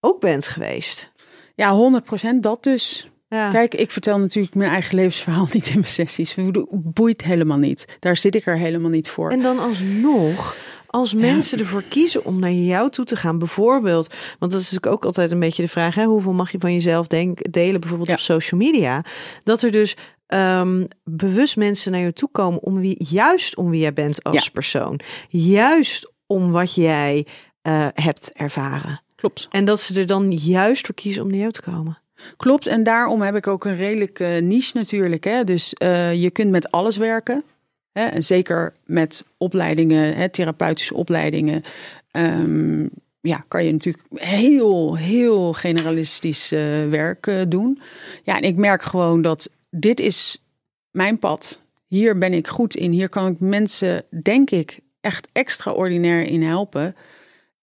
ook 0.00 0.20
bent 0.20 0.46
geweest. 0.48 1.12
Ja, 1.54 2.00
100% 2.34 2.40
dat 2.40 2.62
dus. 2.62 3.10
Ja. 3.28 3.50
Kijk, 3.50 3.74
ik 3.74 3.90
vertel 3.90 4.18
natuurlijk 4.18 4.54
mijn 4.54 4.70
eigen 4.70 4.94
levensverhaal 4.94 5.46
niet 5.52 5.66
in 5.66 5.74
mijn 5.74 5.86
sessies. 5.86 6.34
Boeit 6.70 7.22
helemaal 7.24 7.58
niet. 7.58 7.96
Daar 7.98 8.16
zit 8.16 8.34
ik 8.34 8.46
er 8.46 8.56
helemaal 8.58 8.90
niet 8.90 9.08
voor. 9.10 9.30
En 9.30 9.42
dan 9.42 9.58
alsnog, 9.58 10.56
als 10.86 11.14
mensen 11.14 11.58
ervoor 11.58 11.82
kiezen 11.88 12.24
om 12.24 12.38
naar 12.38 12.52
jou 12.52 12.90
toe 12.90 13.04
te 13.04 13.16
gaan, 13.16 13.38
bijvoorbeeld, 13.38 14.06
want 14.38 14.52
dat 14.52 14.60
is 14.60 14.70
natuurlijk 14.70 14.94
ook 14.94 15.04
altijd 15.04 15.32
een 15.32 15.38
beetje 15.40 15.62
de 15.62 15.68
vraag: 15.68 15.94
hè, 15.94 16.04
hoeveel 16.04 16.32
mag 16.32 16.52
je 16.52 16.58
van 16.58 16.72
jezelf 16.72 17.06
denk, 17.06 17.52
delen, 17.52 17.80
bijvoorbeeld 17.80 18.08
Ja. 18.08 18.14
op 18.14 18.20
social 18.20 18.60
media? 18.60 19.04
Dat 19.44 19.62
er 19.62 19.70
dus 19.70 19.96
ehm, 20.26 20.84
bewust 21.04 21.56
mensen 21.56 21.92
naar 21.92 22.00
je 22.00 22.12
toe 22.12 22.28
komen 22.32 22.62
om 22.62 22.80
wie, 22.80 23.04
juist 23.08 23.56
om 23.56 23.70
wie 23.70 23.80
jij 23.80 23.92
bent 23.92 24.22
als 24.24 24.44
Ja. 24.44 24.50
persoon, 24.52 25.00
juist 25.28 26.12
om 26.26 26.50
wat 26.50 26.74
jij 26.74 27.26
eh, 27.62 27.86
hebt 27.94 28.32
ervaren. 28.32 29.00
Klopt. 29.18 29.48
En 29.50 29.64
dat 29.64 29.80
ze 29.80 30.00
er 30.00 30.06
dan 30.06 30.30
juist 30.30 30.86
voor 30.86 30.94
kiezen 30.94 31.22
om 31.22 31.28
naar 31.28 31.38
jou 31.38 31.50
te 31.50 31.62
komen. 31.62 31.98
Klopt, 32.36 32.66
en 32.66 32.82
daarom 32.82 33.20
heb 33.20 33.36
ik 33.36 33.46
ook 33.46 33.64
een 33.64 33.76
redelijke 33.76 34.24
niche 34.24 34.76
natuurlijk. 34.76 35.24
Hè? 35.24 35.44
Dus 35.44 35.74
eh, 35.74 36.22
je 36.22 36.30
kunt 36.30 36.50
met 36.50 36.70
alles 36.70 36.96
werken. 36.96 37.44
Hè? 37.92 38.04
En 38.04 38.24
zeker 38.24 38.72
met 38.84 39.24
opleidingen, 39.36 40.16
hè, 40.16 40.28
therapeutische 40.28 40.94
opleidingen. 40.94 41.62
ehm, 42.10 42.86
ja, 43.20 43.44
kan 43.48 43.64
je 43.64 43.72
natuurlijk 43.72 44.04
heel, 44.14 44.96
heel 44.96 45.52
generalistisch 45.52 46.52
eh, 46.52 46.88
werk 46.88 47.26
eh, 47.26 47.42
doen. 47.48 47.80
Ja, 48.22 48.36
en 48.36 48.42
ik 48.42 48.56
merk 48.56 48.82
gewoon 48.82 49.22
dat 49.22 49.50
dit 49.70 50.00
is 50.00 50.42
mijn 50.90 51.18
pad. 51.18 51.60
Hier 51.86 52.18
ben 52.18 52.32
ik 52.32 52.46
goed 52.46 52.76
in. 52.76 52.92
Hier 52.92 53.08
kan 53.08 53.26
ik 53.26 53.40
mensen, 53.40 54.04
denk 54.22 54.50
ik, 54.50 54.78
echt 55.00 55.28
extraordinair 55.32 56.22
in 56.22 56.42
helpen. 56.42 56.96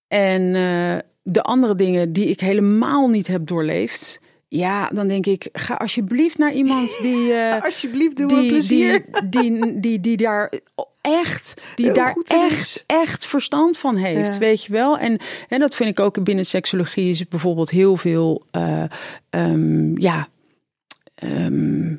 En 0.08 0.56
eh, 0.56 0.98
de 1.28 1.42
andere 1.42 1.76
dingen 1.76 2.14
die 2.14 2.28
ik 2.28 2.40
helemaal 2.40 3.08
niet 3.08 3.28
heb 3.28 3.48
doorleefd. 3.48 4.20
Ja, 4.48 4.88
dan 4.94 5.08
denk 5.08 5.26
ik, 5.26 5.50
ga 5.54 5.74
alsjeblieft 5.74 6.38
naar 6.38 6.54
iemand 6.54 6.98
die. 7.02 7.34
eh, 7.34 7.64
Alsjeblieft, 7.64 8.18
doe 8.18 8.28
die, 8.28 8.62
die, 8.62 9.02
die, 9.30 9.80
die, 9.80 10.00
die 10.00 10.18
daar 10.18 10.52
echt, 11.02 11.62
die 11.76 11.86
Heel 11.86 11.94
daar 11.94 12.16
echt, 12.28 12.84
echt 12.88 13.26
verstand 13.26 13.78
van 13.78 13.96
heeft, 13.96 14.34
Ja. 14.34 14.40
weet 14.40 14.64
je 14.64 14.72
wel. 14.72 14.98
En, 14.98 15.20
en 15.48 15.60
dat 15.60 15.76
vind 15.76 15.90
ik 15.90 16.00
ook 16.00 16.24
binnen 16.24 16.46
seksologie 16.46 17.10
is 17.10 17.28
bijvoorbeeld 17.28 17.70
heel 17.70 17.98
veel, 17.98 18.44
eh, 18.52 18.84
ehm, 19.30 20.00
ja. 20.02 20.28
ehm, 21.16 21.94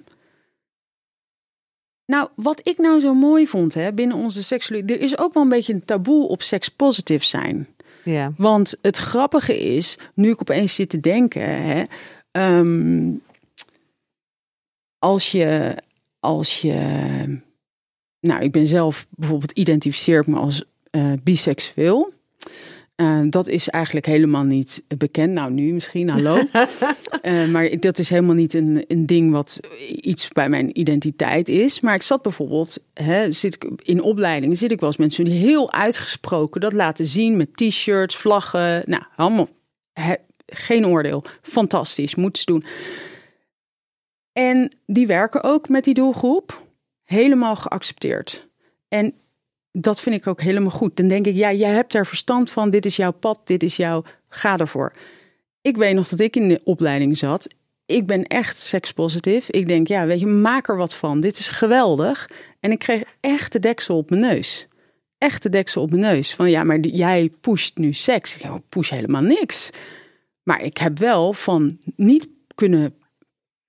nou, 2.07 2.29
wat 2.35 2.61
ik 2.69 2.79
nou 2.79 3.01
zo 3.01 3.15
mooi 3.15 3.47
vond 3.47 3.75
hè, 3.75 3.93
binnen 3.93 4.17
onze 4.17 4.43
seksologie, 4.43 4.95
er 4.95 5.01
is 5.01 5.19
ook 5.19 5.35
wel 5.35 5.43
een 5.43 5.49
beetje 5.49 5.73
een 5.73 5.85
taboe 5.85 6.29
op 6.29 6.43
seks 6.43 6.69
positief 6.69 7.25
zijn. 7.25 7.69
Ja. 8.11 8.33
Want 8.37 8.79
het 8.83 8.97
grappige 8.97 9.59
is, 9.59 9.99
nu 10.15 10.31
ik 10.31 10.41
opeens 10.41 10.75
zit 10.75 10.91
te 10.91 11.01
denken, 11.01 11.63
hè, 11.63 11.85
ehm, 12.31 13.13
als 14.99 15.33
je, 15.33 15.77
als 16.21 16.61
je, 16.61 16.75
nou, 18.21 18.43
ik 18.43 18.53
ben 18.53 18.67
zelf 18.67 19.07
bijvoorbeeld 19.11 19.53
identificeer 19.53 20.21
ik 20.21 20.27
me 20.27 20.37
als 20.37 20.65
eh, 20.91 21.13
biseksueel. 21.23 22.13
Eh, 22.97 23.21
dat 23.31 23.49
is 23.49 23.69
eigenlijk 23.69 24.07
helemaal 24.07 24.45
niet 24.45 24.83
bekend. 24.99 25.33
Nou, 25.33 25.53
nu 25.53 25.73
misschien, 25.73 26.09
hallo. 26.09 26.39
Eh, 27.23 27.49
maar 27.49 27.81
dat 27.81 27.99
is 27.99 28.11
helemaal 28.11 28.35
niet 28.35 28.55
een, 28.55 28.85
een 28.89 29.07
ding 29.07 29.31
wat 29.31 29.61
iets 29.89 30.29
bij 30.29 30.49
mijn 30.49 30.79
identiteit 30.79 31.49
is. 31.49 31.81
Maar 31.81 31.95
ik 31.95 32.03
zat 32.03 32.23
bijvoorbeeld, 32.23 32.79
hè, 32.95 33.33
zit 33.33 33.55
ik 33.55 33.71
in 33.83 34.03
opleidingen, 34.03 34.57
zit 34.57 34.71
ik 34.71 34.81
wel 34.81 34.89
eens 34.89 34.99
mensen 34.99 35.25
die 35.25 35.39
heel 35.39 35.73
uitgesproken 35.73 36.61
dat 36.61 36.73
laten 36.73 37.07
zien 37.07 37.37
met 37.37 37.57
t-shirts, 37.57 38.17
vlaggen. 38.17 38.83
Nou, 38.87 39.03
allemaal 39.17 39.49
hè, 39.93 40.15
geen 40.47 40.87
oordeel. 40.87 41.25
Fantastisch, 41.43 42.15
moeten 42.15 42.43
ze 42.43 42.51
doen. 42.51 42.65
En 44.33 44.73
die 44.87 45.07
werken 45.07 45.43
ook 45.43 45.69
met 45.69 45.85
die 45.85 45.95
doelgroep. 45.95 46.63
Helemaal 47.05 47.57
geaccepteerd. 47.57 48.49
En 48.89 49.15
dat 49.81 50.01
vind 50.01 50.17
ik 50.17 50.27
ook 50.27 50.41
helemaal 50.41 50.71
goed. 50.71 50.97
Dan 50.97 51.09
denk 51.09 51.27
ik, 51.27 51.35
ja, 51.35 51.53
jij 51.53 51.71
hebt 51.71 51.95
er 51.95 52.07
verstand 52.07 52.51
van. 52.51 52.71
Dit 52.71 52.87
is 52.87 52.97
jouw 52.97 53.13
pad, 53.13 53.41
dit 53.45 53.63
is 53.63 53.77
jouw... 53.77 54.05
Ga 54.29 54.59
ervoor. 54.59 54.93
Ik 55.61 55.77
weet 55.77 55.95
nog 55.95 56.09
dat 56.09 56.21
ik 56.21 56.37
in 56.37 56.49
de 56.49 56.61
opleiding 56.65 57.19
zat. 57.19 57.55
Ik 57.87 58.07
ben 58.07 58.27
echt 58.27 58.59
sekspositief. 58.59 59.51
Ik 59.51 59.69
denk, 59.69 59.89
ja, 59.89 60.07
weet 60.07 60.21
je, 60.21 60.27
maak 60.27 60.69
er 60.69 60.77
wat 60.77 60.95
van. 60.95 61.21
Dit 61.21 61.39
is 61.39 61.49
geweldig. 61.49 62.31
En 62.61 62.71
ik 62.71 62.79
kreeg 62.79 63.03
echt 63.21 63.53
de 63.53 63.61
deksel 63.61 63.97
op 63.97 64.11
mijn 64.11 64.23
neus. 64.23 64.69
Echt 65.19 65.43
de 65.43 65.49
deksel 65.49 65.83
op 65.83 65.91
mijn 65.91 66.03
neus. 66.03 66.35
Van 66.35 66.51
ja, 66.51 66.65
maar 66.65 66.81
jij 66.81 67.33
pusht 67.41 67.77
nu 67.77 67.93
seks. 67.93 68.35
Ik 68.35 68.43
denk, 68.43 68.69
push 68.69 68.91
helemaal 68.91 69.23
niks. 69.23 69.71
Maar 70.43 70.63
ik 70.63 70.77
heb 70.77 70.99
wel 70.99 71.33
van 71.33 71.79
niet 71.97 72.29
kunnen 72.55 72.95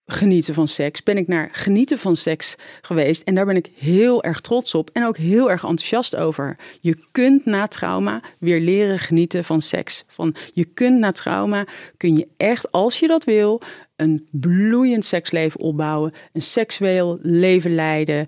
genieten 0.08 0.54
van 0.54 0.68
seks, 0.68 1.04
ben 1.04 1.18
ik 1.18 1.28
naar 1.28 1.50
genieten 1.52 2.00
van 2.00 2.16
seks 2.16 2.56
geweest. 2.82 3.22
En 3.22 3.36
daar 3.36 3.46
ben 3.46 3.56
ik 3.56 3.72
heel 3.76 4.24
erg 4.24 4.42
trots 4.42 4.76
op 4.76 4.90
en 4.94 5.06
ook 5.06 5.18
heel 5.18 5.52
erg 5.52 5.64
enthousiast 5.64 6.16
over. 6.16 6.58
Je 6.82 6.98
kunt 7.12 7.46
na 7.46 7.68
trauma 7.68 8.22
weer 8.40 8.60
leren 8.60 9.00
genieten 9.00 9.44
van 9.44 9.62
seks. 9.62 10.04
Van, 10.08 10.36
je 10.54 10.66
kunt 10.66 11.00
na 11.00 11.12
trauma, 11.12 11.66
kun 11.98 12.18
je 12.18 12.28
echt, 12.38 12.72
als 12.72 13.00
je 13.00 13.08
dat 13.08 13.24
wil, 13.24 13.62
een 13.96 14.28
bloeiend 14.32 15.06
seksleven 15.06 15.60
opbouwen. 15.60 16.14
Een 16.34 16.42
seksueel 16.42 17.20
leven 17.22 17.76
leiden, 17.76 18.28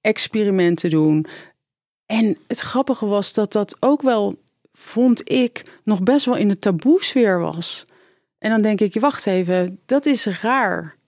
experimenten 0.00 0.90
doen. 0.90 1.26
En 2.06 2.38
het 2.46 2.60
grappige 2.60 3.06
was 3.06 3.32
dat 3.32 3.52
dat 3.52 3.76
ook 3.80 4.02
wel, 4.02 4.38
vond 4.72 5.30
ik, 5.30 5.64
nog 5.84 6.02
best 6.02 6.26
wel 6.26 6.36
in 6.36 6.48
de 6.48 6.58
taboe-sfeer 6.58 7.38
was. 7.38 7.84
En 8.38 8.50
dan 8.50 8.62
denk 8.62 8.80
ik, 8.80 9.00
wacht 9.00 9.26
even, 9.26 9.80
dat 9.86 10.06
is 10.06 10.26
raar. 10.26 11.00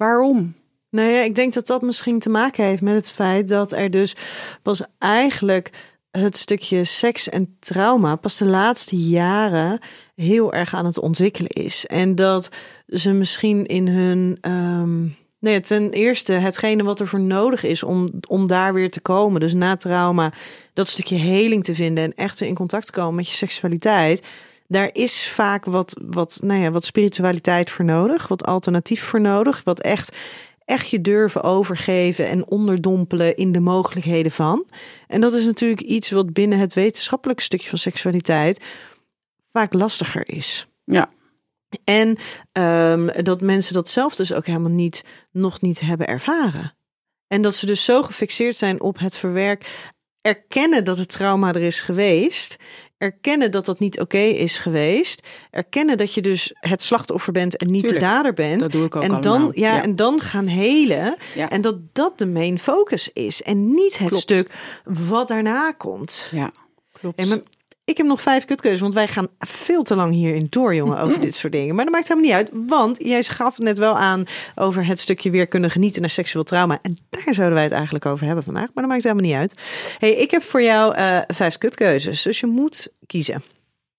Waarom? 0.00 0.54
Nou 0.90 1.08
ja, 1.08 1.20
ik 1.20 1.34
denk 1.34 1.52
dat 1.52 1.66
dat 1.66 1.82
misschien 1.82 2.18
te 2.18 2.28
maken 2.28 2.64
heeft 2.64 2.82
met 2.82 2.94
het 2.94 3.10
feit 3.10 3.48
dat 3.48 3.72
er 3.72 3.90
dus 3.90 4.16
pas 4.62 4.82
eigenlijk 4.98 5.70
het 6.10 6.36
stukje 6.36 6.84
seks 6.84 7.28
en 7.28 7.56
trauma 7.58 8.16
pas 8.16 8.38
de 8.38 8.44
laatste 8.44 8.96
jaren 8.96 9.78
heel 10.14 10.52
erg 10.52 10.74
aan 10.74 10.84
het 10.84 10.98
ontwikkelen 10.98 11.50
is. 11.50 11.86
En 11.86 12.14
dat 12.14 12.50
ze 12.86 13.12
misschien 13.12 13.66
in 13.66 13.88
hun. 13.88 14.38
ehm, 14.40 15.06
nee, 15.38 15.60
ten 15.60 15.90
eerste 15.90 16.32
hetgene 16.32 16.82
wat 16.82 17.00
er 17.00 17.08
voor 17.08 17.20
nodig 17.20 17.64
is 17.64 17.82
om, 17.82 18.10
om 18.28 18.48
daar 18.48 18.74
weer 18.74 18.90
te 18.90 19.00
komen. 19.00 19.40
Dus 19.40 19.54
na 19.54 19.76
trauma, 19.76 20.32
dat 20.72 20.88
stukje 20.88 21.16
heling 21.16 21.64
te 21.64 21.74
vinden 21.74 22.04
en 22.04 22.14
echt 22.14 22.38
weer 22.38 22.48
in 22.48 22.54
contact 22.54 22.90
komen 22.90 23.14
met 23.14 23.28
je 23.28 23.34
seksualiteit. 23.34 24.22
Daar 24.70 24.90
is 24.92 25.28
vaak 25.28 25.64
wat, 25.64 26.00
wat, 26.04 26.38
nou 26.42 26.60
ja, 26.60 26.70
wat 26.70 26.84
spiritualiteit 26.84 27.70
voor 27.70 27.84
nodig, 27.84 28.28
wat 28.28 28.44
alternatief 28.44 29.02
voor 29.02 29.20
nodig, 29.20 29.64
wat 29.64 29.80
echt 29.80 30.16
echt 30.64 30.90
je 30.90 31.00
durven 31.00 31.42
overgeven 31.42 32.28
en 32.28 32.46
onderdompelen 32.46 33.36
in 33.36 33.52
de 33.52 33.60
mogelijkheden 33.60 34.32
van. 34.32 34.66
En 35.06 35.20
dat 35.20 35.34
is 35.34 35.44
natuurlijk 35.44 35.80
iets 35.80 36.10
wat 36.10 36.32
binnen 36.32 36.58
het 36.58 36.74
wetenschappelijke 36.74 37.42
stukje 37.42 37.68
van 37.68 37.78
seksualiteit 37.78 38.64
vaak 39.52 39.72
lastiger 39.72 40.28
is. 40.28 40.66
Ja. 40.84 41.10
En 41.84 42.16
ehm, 42.52 43.22
dat 43.22 43.40
mensen 43.40 43.74
dat 43.74 43.88
zelf 43.88 44.14
dus 44.14 44.32
ook 44.32 44.46
helemaal 44.46 44.70
niet, 44.70 45.04
nog 45.30 45.60
niet 45.60 45.80
hebben 45.80 46.06
ervaren. 46.06 46.74
En 47.26 47.42
dat 47.42 47.54
ze 47.54 47.66
dus 47.66 47.84
zo 47.84 48.02
gefixeerd 48.02 48.56
zijn 48.56 48.80
op 48.80 48.98
het 48.98 49.16
verwerk, 49.16 49.88
erkennen 50.20 50.84
dat 50.84 50.98
het 50.98 51.08
trauma 51.08 51.48
er 51.48 51.62
is 51.62 51.80
geweest, 51.80 52.56
erkennen 53.00 53.50
dat 53.50 53.64
dat 53.66 53.78
niet 53.78 54.00
oké 54.00 54.18
is 54.18 54.58
geweest, 54.58 55.26
erkennen 55.50 55.96
dat 55.96 56.14
je 56.14 56.20
dus 56.22 56.50
het 56.54 56.82
slachtoffer 56.82 57.32
bent 57.32 57.56
en 57.56 57.70
niet 57.70 57.82
Tuurlijk. 57.82 58.00
de 58.04 58.06
dader 58.10 58.32
bent. 58.32 58.60
Dat 58.60 58.72
doe 58.72 58.84
ik 58.84 58.96
ook 58.96 59.02
en 59.02 59.10
allemaal. 59.10 59.38
dan, 59.40 59.52
ja, 59.54 59.74
Ja. 59.76 59.82
en 59.82 59.96
dan 59.96 60.20
gaan 60.20 60.46
helen. 60.46 61.16
Ja. 61.34 61.50
En 61.50 61.60
dat 61.60 61.76
dat 61.92 62.18
de 62.18 62.26
main 62.26 62.58
focus 62.58 63.10
is. 63.12 63.42
En 63.42 63.74
niet 63.74 63.98
het 63.98 64.08
Klopt. 64.08 64.22
stuk 64.22 64.50
wat 64.84 65.28
daarna 65.28 65.72
komt. 65.72 66.28
Ja, 66.30 66.50
klopt. 66.92 67.18
En 67.18 67.42
ik 67.90 67.96
heb 67.96 68.06
nog 68.06 68.22
vijf 68.22 68.44
kutkeuzes, 68.44 68.80
want 68.80 68.94
wij 68.94 69.08
gaan 69.08 69.28
veel 69.38 69.82
te 69.82 69.94
lang 69.94 70.14
hierin 70.14 70.46
door, 70.50 70.74
jongen, 70.74 70.98
over 70.98 71.20
dit 71.30 71.34
soort 71.34 71.52
dingen. 71.52 71.74
Maar 71.74 71.84
dat 71.84 71.94
maakt 71.94 72.08
helemaal 72.08 72.28
niet 72.28 72.38
uit, 72.38 72.68
want 72.68 72.96
jij 73.04 73.22
gaf 73.22 73.58
net 73.58 73.78
wel 73.78 73.98
aan 73.98 74.24
over 74.54 74.86
het 74.86 75.00
stukje 75.00 75.30
weer 75.30 75.46
kunnen 75.46 75.70
genieten 75.70 76.00
naar 76.00 76.10
seksueel 76.10 76.44
trauma. 76.44 76.78
En 76.82 76.98
daar 77.10 77.34
zouden 77.34 77.54
wij 77.54 77.64
het 77.64 77.72
eigenlijk 77.72 78.06
over 78.06 78.26
hebben 78.26 78.44
vandaag, 78.44 78.66
maar 78.74 78.82
dat 78.82 78.92
maakt 78.92 79.02
helemaal 79.02 79.24
niet 79.24 79.34
uit. 79.34 79.54
hey, 79.98 80.12
ik 80.12 80.30
heb 80.30 80.42
voor 80.42 80.62
jou 80.62 80.96
uh, 80.96 81.20
vijf 81.26 81.58
kutkeuzes, 81.58 82.22
dus 82.22 82.40
je 82.40 82.46
moet 82.46 82.88
kiezen. 83.06 83.42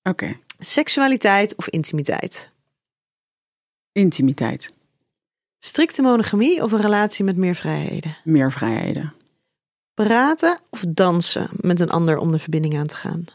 Oké. 0.03 0.37
Seksualiteit 0.59 1.55
of 1.55 1.67
intimiteit? 1.67 2.49
Intimiteit. 3.91 4.73
Strikte 5.59 6.01
monogamie 6.01 6.63
of 6.63 6.71
een 6.71 6.81
relatie 6.81 7.25
met 7.25 7.37
meer 7.37 7.55
vrijheden? 7.55 8.17
Meer 8.23 8.51
vrijheden. 8.51 9.13
Praten 9.93 10.59
of 10.69 10.83
dansen 10.87 11.49
met 11.51 11.79
een 11.79 11.89
ander 11.89 12.17
om 12.17 12.31
de 12.31 12.39
verbinding 12.39 12.77
aan 12.77 12.87
te 12.87 12.95
gaan? 12.95 13.25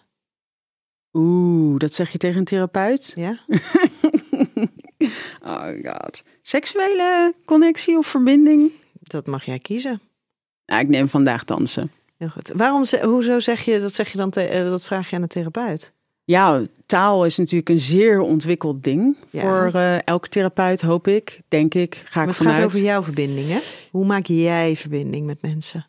Oeh, 1.17 1.79
dat 1.79 1.95
zeg 1.95 2.11
je 2.11 2.19
tegen 2.19 2.39
een 2.39 2.45
therapeut? 2.45 3.13
Ja. 3.17 3.39
oh 5.45 5.69
god. 5.85 6.23
Seksuele 6.43 7.35
connectie 7.45 7.99
of 7.99 8.07
verbinding? 8.07 8.71
Dat 9.01 9.27
mag 9.27 9.45
jij 9.45 9.59
kiezen. 9.59 10.01
Nou, 10.67 10.81
ik 10.83 10.89
neem 10.89 11.09
vandaag 11.09 11.45
dansen. 11.45 11.91
Heel 12.17 12.29
goed. 12.29 12.53
Waarom, 12.55 12.85
hoezo 13.03 13.39
zeg 13.39 13.65
je 13.65 13.81
dat? 13.81 13.95
Zeg 13.95 14.13
je 14.13 14.19
dan 14.19 14.31
te, 14.31 14.67
dat 14.69 14.85
vraag 14.85 15.11
je 15.11 15.17
aan 15.17 15.23
een 15.23 15.29
therapeut? 15.29 15.93
Ja, 16.25 16.63
taal 16.87 17.25
is 17.25 17.37
natuurlijk 17.37 17.69
een 17.69 17.79
zeer 17.81 18.21
ontwikkeld 18.21 18.85
ding 18.85 19.17
Ja. 19.31 19.41
voor 19.41 19.81
eh, 19.81 20.07
elke 20.07 20.29
therapeut, 20.29 20.81
hoop 20.81 21.09
ik, 21.09 21.41
denk 21.49 21.75
ik. 21.75 21.95
Ga 21.95 22.03
ik 22.09 22.15
Maar 22.15 22.27
het 22.27 22.37
vanuit. 22.37 22.57
gaat 22.57 22.67
over 22.67 22.81
jouw 22.81 23.03
verbindingen. 23.03 23.61
Hoe 23.91 24.05
maak 24.07 24.27
jij 24.27 24.77
verbinding 24.77 25.27
met 25.27 25.43
mensen? 25.43 25.87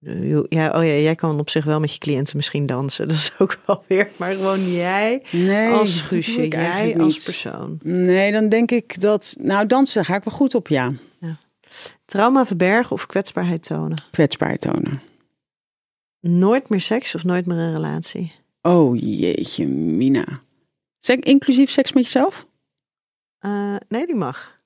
Ja, 0.00 0.70
oh 0.70 0.84
ja, 0.84 0.92
jij 0.92 1.14
kan 1.14 1.38
op 1.38 1.50
zich 1.50 1.64
wel 1.64 1.80
met 1.80 1.92
je 1.92 1.98
cliënten 1.98 2.36
misschien 2.36 2.66
dansen. 2.66 3.06
Dat 3.08 3.16
is 3.16 3.32
ook 3.38 3.58
wel 3.66 3.84
weer. 3.86 4.10
Maar 4.18 4.34
gewoon 4.34 4.70
jij 4.72 5.22
Nee, 5.30 5.72
als 5.72 6.00
Guusje, 6.00 6.48
jij 6.48 6.96
als 6.98 7.14
niet. 7.14 7.24
persoon. 7.24 7.78
Nee, 7.82 8.32
dan 8.32 8.48
denk 8.48 8.70
ik 8.70 9.00
dat... 9.00 9.36
Nou, 9.40 9.66
dansen 9.66 10.04
ga 10.04 10.14
ik 10.16 10.24
wel 10.24 10.34
goed 10.34 10.54
op, 10.54 10.68
ja. 10.68 10.92
Trauma 12.04 12.46
verbergen 12.46 12.92
of 12.92 13.06
kwetsbaarheid 13.06 13.62
tonen? 13.62 14.02
Kwetsbaar 14.10 14.56
tonen. 14.56 15.00
Nooit 16.20 16.68
meer 16.68 16.80
seks 16.80 17.14
of 17.14 17.24
nooit 17.24 17.46
meer 17.46 17.56
een 17.58 17.74
relatie? 17.74 18.32
Oh 18.62 18.96
jeetje, 18.96 19.66
Mina. 19.66 20.40
Sek, 20.98 21.24
inclusief 21.24 21.70
seks 21.70 21.92
met 21.92 22.04
jezelf? 22.04 22.46
Eh, 23.38 23.76
nee, 23.88 24.06
die 24.06 24.14
mag. 24.14 24.57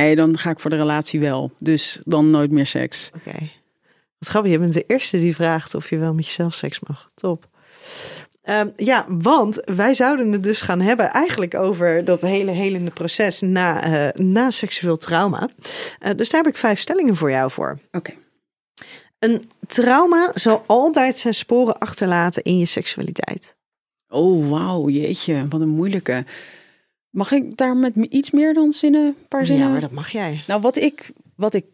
Nee, 0.00 0.16
dan 0.16 0.38
ga 0.38 0.50
ik 0.50 0.58
voor 0.58 0.70
de 0.70 0.76
relatie 0.76 1.20
wel. 1.20 1.50
Dus 1.58 2.00
dan 2.04 2.30
nooit 2.30 2.50
meer 2.50 2.66
seks. 2.66 3.10
Oké. 3.14 3.50
Wat 4.18 4.28
grappig, 4.28 4.52
je 4.52 4.58
bent 4.58 4.72
de 4.72 4.84
eerste 4.86 5.18
die 5.18 5.34
vraagt 5.34 5.74
of 5.74 5.90
je 5.90 5.98
wel 5.98 6.14
met 6.14 6.26
jezelf 6.26 6.54
seks 6.54 6.80
mag. 6.80 7.10
Top. 7.14 7.48
Ehm, 8.42 8.68
ja, 8.76 9.06
want 9.08 9.62
wij 9.64 9.94
zouden 9.94 10.32
het 10.32 10.42
dus 10.42 10.60
gaan 10.60 10.80
hebben 10.80 11.10
eigenlijk 11.10 11.54
over 11.54 12.04
dat 12.04 12.20
hele 12.20 12.50
helende 12.50 12.90
proces 12.90 13.40
na, 13.40 13.82
eh, 13.82 14.24
na 14.24 14.50
seksueel 14.50 14.96
trauma. 14.96 15.48
Eh, 15.98 16.10
dus 16.16 16.30
daar 16.30 16.42
heb 16.42 16.52
ik 16.52 16.58
vijf 16.58 16.78
stellingen 16.78 17.16
voor 17.16 17.30
jou 17.30 17.50
voor. 17.50 17.78
Oké. 17.92 18.12
Een 19.18 19.50
trauma 19.66 20.30
zal 20.34 20.64
altijd 20.66 21.18
zijn 21.18 21.34
sporen 21.34 21.78
achterlaten 21.78 22.42
in 22.42 22.58
je 22.58 22.66
seksualiteit. 22.66 23.56
Oh, 24.08 24.50
wauw, 24.50 24.88
jeetje, 24.88 25.46
wat 25.48 25.60
een 25.60 25.68
moeilijke. 25.68 26.24
Mag 27.14 27.32
ik 27.32 27.56
daar 27.56 27.76
met 27.76 27.94
me 27.94 28.08
iets 28.08 28.30
meer 28.30 28.54
dan 28.54 28.72
zinnen, 28.72 29.06
een 29.06 29.28
paar 29.28 29.46
zinnen? 29.46 29.64
Ja, 29.64 29.70
maar 29.72 29.80
dat 29.80 29.90
mag 29.90 30.10
jij. 30.10 30.42
Nou, 30.46 30.60
wat 30.60 30.76
ik, 30.76 31.12
wat 31.34 31.54
ik 31.54 31.64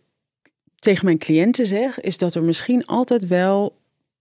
tegen 0.79 1.05
mijn 1.05 1.19
cliënten 1.19 1.67
zeg, 1.67 2.01
is 2.01 2.19
dat 2.19 2.35
er 2.35 2.43
misschien 2.43 2.87
altijd 2.87 3.27
wel 3.27 3.77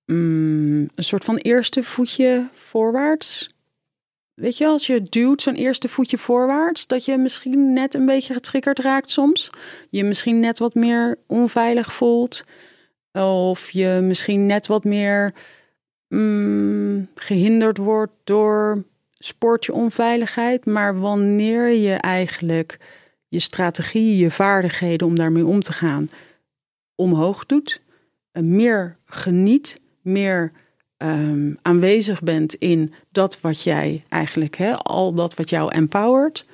mm, 0.05 0.89
een 0.95 1.03
soort 1.03 1.23
van 1.23 1.37
eerste 1.37 1.83
voetje 1.83 2.47
voorwaarts. 2.53 3.49
Weet 4.33 4.57
je, 4.57 4.65
als 4.65 4.87
je 4.87 5.03
duwt 5.03 5.41
zo'n 5.41 5.55
eerste 5.55 5.87
voetje 5.87 6.17
voorwaarts, 6.17 6.87
dat 6.87 7.05
je 7.05 7.17
misschien 7.17 7.73
net 7.73 7.93
een 7.93 8.05
beetje 8.05 8.33
getriggerd 8.33 8.79
raakt 8.79 9.09
soms. 9.09 9.49
Je 9.89 10.03
misschien 10.03 10.39
net 10.39 10.59
wat 10.59 10.73
meer 10.73 11.17
onveilig 11.27 11.93
voelt. 11.93 12.43
Of 13.11 13.69
je 13.71 13.99
misschien 14.03 14.45
net 14.45 14.67
wat 14.67 14.83
meer 14.83 15.33
mm, 16.07 17.07
gehinderd 17.15 17.77
wordt 17.77 18.13
door 18.23 18.83
sportje 19.19 19.73
onveiligheid. 19.73 20.65
Maar 20.65 20.99
wanneer 20.99 21.67
je 21.71 21.93
eigenlijk 21.93 22.77
je 23.27 23.39
strategie, 23.39 24.17
je 24.17 24.31
vaardigheden 24.31 25.07
om 25.07 25.15
daarmee 25.15 25.45
om 25.45 25.59
te 25.59 25.73
gaan, 25.73 26.09
omhoog 26.95 27.45
doet. 27.45 27.81
eh, 28.31 28.43
Meer 28.43 28.97
geniet, 29.05 29.81
meer 30.01 30.51
ehm, 30.97 31.53
aanwezig 31.61 32.21
bent 32.21 32.53
in 32.53 32.93
dat 33.11 33.41
wat 33.41 33.63
jij 33.63 34.03
eigenlijk, 34.09 34.55
hè, 34.55 34.75
al 34.75 35.13
dat 35.13 35.35
wat 35.35 35.49
jou 35.49 35.71
empowert, 35.71 36.45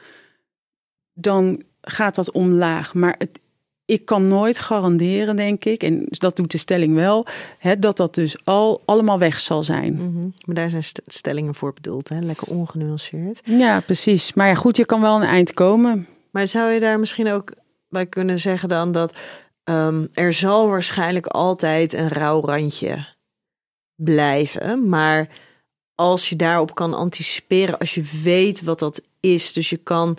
dan 1.13 1.61
gaat 1.81 2.15
dat 2.15 2.31
omlaag. 2.31 2.93
Maar 2.93 3.15
het, 3.17 3.39
ik 3.85 4.05
kan 4.05 4.27
nooit 4.27 4.59
garanderen, 4.59 5.35
denk 5.35 5.65
ik, 5.65 5.83
en 5.83 6.05
dat 6.09 6.35
doet 6.35 6.51
de 6.51 6.57
stelling 6.57 6.95
wel, 6.95 7.25
hè, 7.57 7.79
dat 7.79 7.97
dat 7.97 8.15
dus 8.15 8.35
al 8.43 8.81
allemaal 8.85 9.19
weg 9.19 9.39
zal 9.39 9.63
zijn. 9.63 9.93
Mhm. 9.93 10.27
Maar 10.45 10.55
daar 10.55 10.69
zijn 10.69 10.83
st- 10.83 11.01
stellingen 11.05 11.55
voor 11.55 11.73
bedoeld, 11.73 12.09
hè? 12.09 12.19
lekker 12.19 12.47
ongenuanceerd. 12.47 13.41
Ja, 13.43 13.79
precies. 13.79 14.33
Maar 14.33 14.47
ja, 14.47 14.55
goed, 14.55 14.77
je 14.77 14.85
kan 14.85 15.01
wel 15.01 15.15
een 15.15 15.27
eind 15.27 15.53
komen. 15.53 16.07
Maar 16.31 16.47
zou 16.47 16.71
je 16.71 16.79
daar 16.79 16.99
misschien 16.99 17.31
ook 17.31 17.51
bij 17.89 18.05
kunnen 18.05 18.39
zeggen 18.39 18.69
dan 18.69 18.91
dat 18.91 19.15
ehm, 19.63 20.05
er 20.13 20.33
zal 20.33 20.67
waarschijnlijk 20.67 21.25
altijd 21.25 21.93
een 21.93 22.09
rauw 22.09 22.41
randje 22.45 23.05
blijven, 23.95 24.89
maar 24.89 25.29
als 25.95 26.29
je 26.29 26.35
daarop 26.35 26.75
kan 26.75 26.93
anticiperen, 26.93 27.77
als 27.77 27.93
je 27.93 28.19
weet 28.23 28.61
wat 28.61 28.79
dat 28.79 29.01
is, 29.19 29.53
dus 29.53 29.69
je 29.69 29.77
kan 29.77 30.17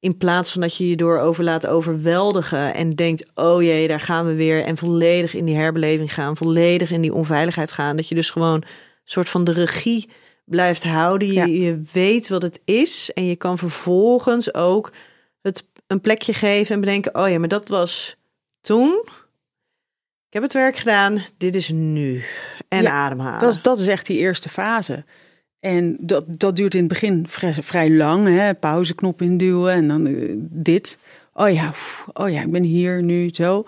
in 0.00 0.16
plaats 0.16 0.52
van 0.52 0.60
dat 0.60 0.76
je 0.76 0.88
je 0.88 0.96
door 0.96 1.18
over 1.18 1.44
laat 1.44 1.66
overweldigen 1.66 2.74
en 2.74 2.90
denkt, 2.94 3.24
oh 3.34 3.62
jee, 3.62 3.88
daar 3.88 4.00
gaan 4.00 4.26
we 4.26 4.34
weer 4.34 4.64
en 4.64 4.76
volledig 4.76 5.34
in 5.34 5.44
die 5.44 5.56
herbeleving 5.56 6.14
gaan, 6.14 6.36
volledig 6.36 6.90
in 6.90 7.00
die 7.00 7.14
onveiligheid 7.14 7.72
gaan, 7.72 7.96
dat 7.96 8.08
je 8.08 8.14
dus 8.14 8.30
gewoon 8.30 8.54
een 8.54 8.64
soort 9.04 9.28
van 9.28 9.44
de 9.44 9.52
regie 9.52 10.08
blijft 10.44 10.84
houden. 10.84 11.28
Je, 11.28 11.34
Ja. 11.34 11.44
je 11.44 11.82
weet 11.92 12.28
wat 12.28 12.42
het 12.42 12.60
is 12.64 13.10
en 13.14 13.24
je 13.26 13.36
kan 13.36 13.58
vervolgens 13.58 14.54
ook 14.54 14.92
het 15.42 15.64
een 15.86 16.00
plekje 16.00 16.32
geven 16.32 16.74
en 16.74 16.80
bedenken: 16.80 17.14
oh 17.14 17.28
ja, 17.28 17.38
maar 17.38 17.48
dat 17.48 17.68
was 17.68 18.16
toen. 18.60 19.02
Ik 20.26 20.34
heb 20.34 20.42
het 20.42 20.52
werk 20.52 20.76
gedaan. 20.76 21.22
Dit 21.36 21.56
is 21.56 21.70
nu. 21.70 22.24
En 22.68 22.82
Ja, 22.82 22.90
ademhalen. 22.90 23.40
Dat, 23.40 23.52
is- 23.52 23.62
dat 23.62 23.78
is 23.78 23.86
echt 23.86 24.06
die 24.06 24.18
eerste 24.18 24.48
fase. 24.48 25.04
En 25.60 25.96
dat, 26.00 26.24
dat 26.28 26.56
duurt 26.56 26.74
in 26.74 26.80
het 26.80 26.88
begin 26.88 27.24
vrij, 27.60 27.90
lang. 27.90 28.26
Hè? 28.26 28.54
Pauzeknop 28.54 29.22
induwen 29.22 29.72
en 29.72 29.88
dan 29.88 30.06
eh, 30.06 30.34
dit. 30.38 30.98
Oh 31.32 31.50
ja, 31.52 31.72
oh 32.12 32.30
ja, 32.30 32.40
ik 32.40 32.50
ben 32.50 32.62
hier 32.62 33.02
nu 33.02 33.28
zo. 33.32 33.64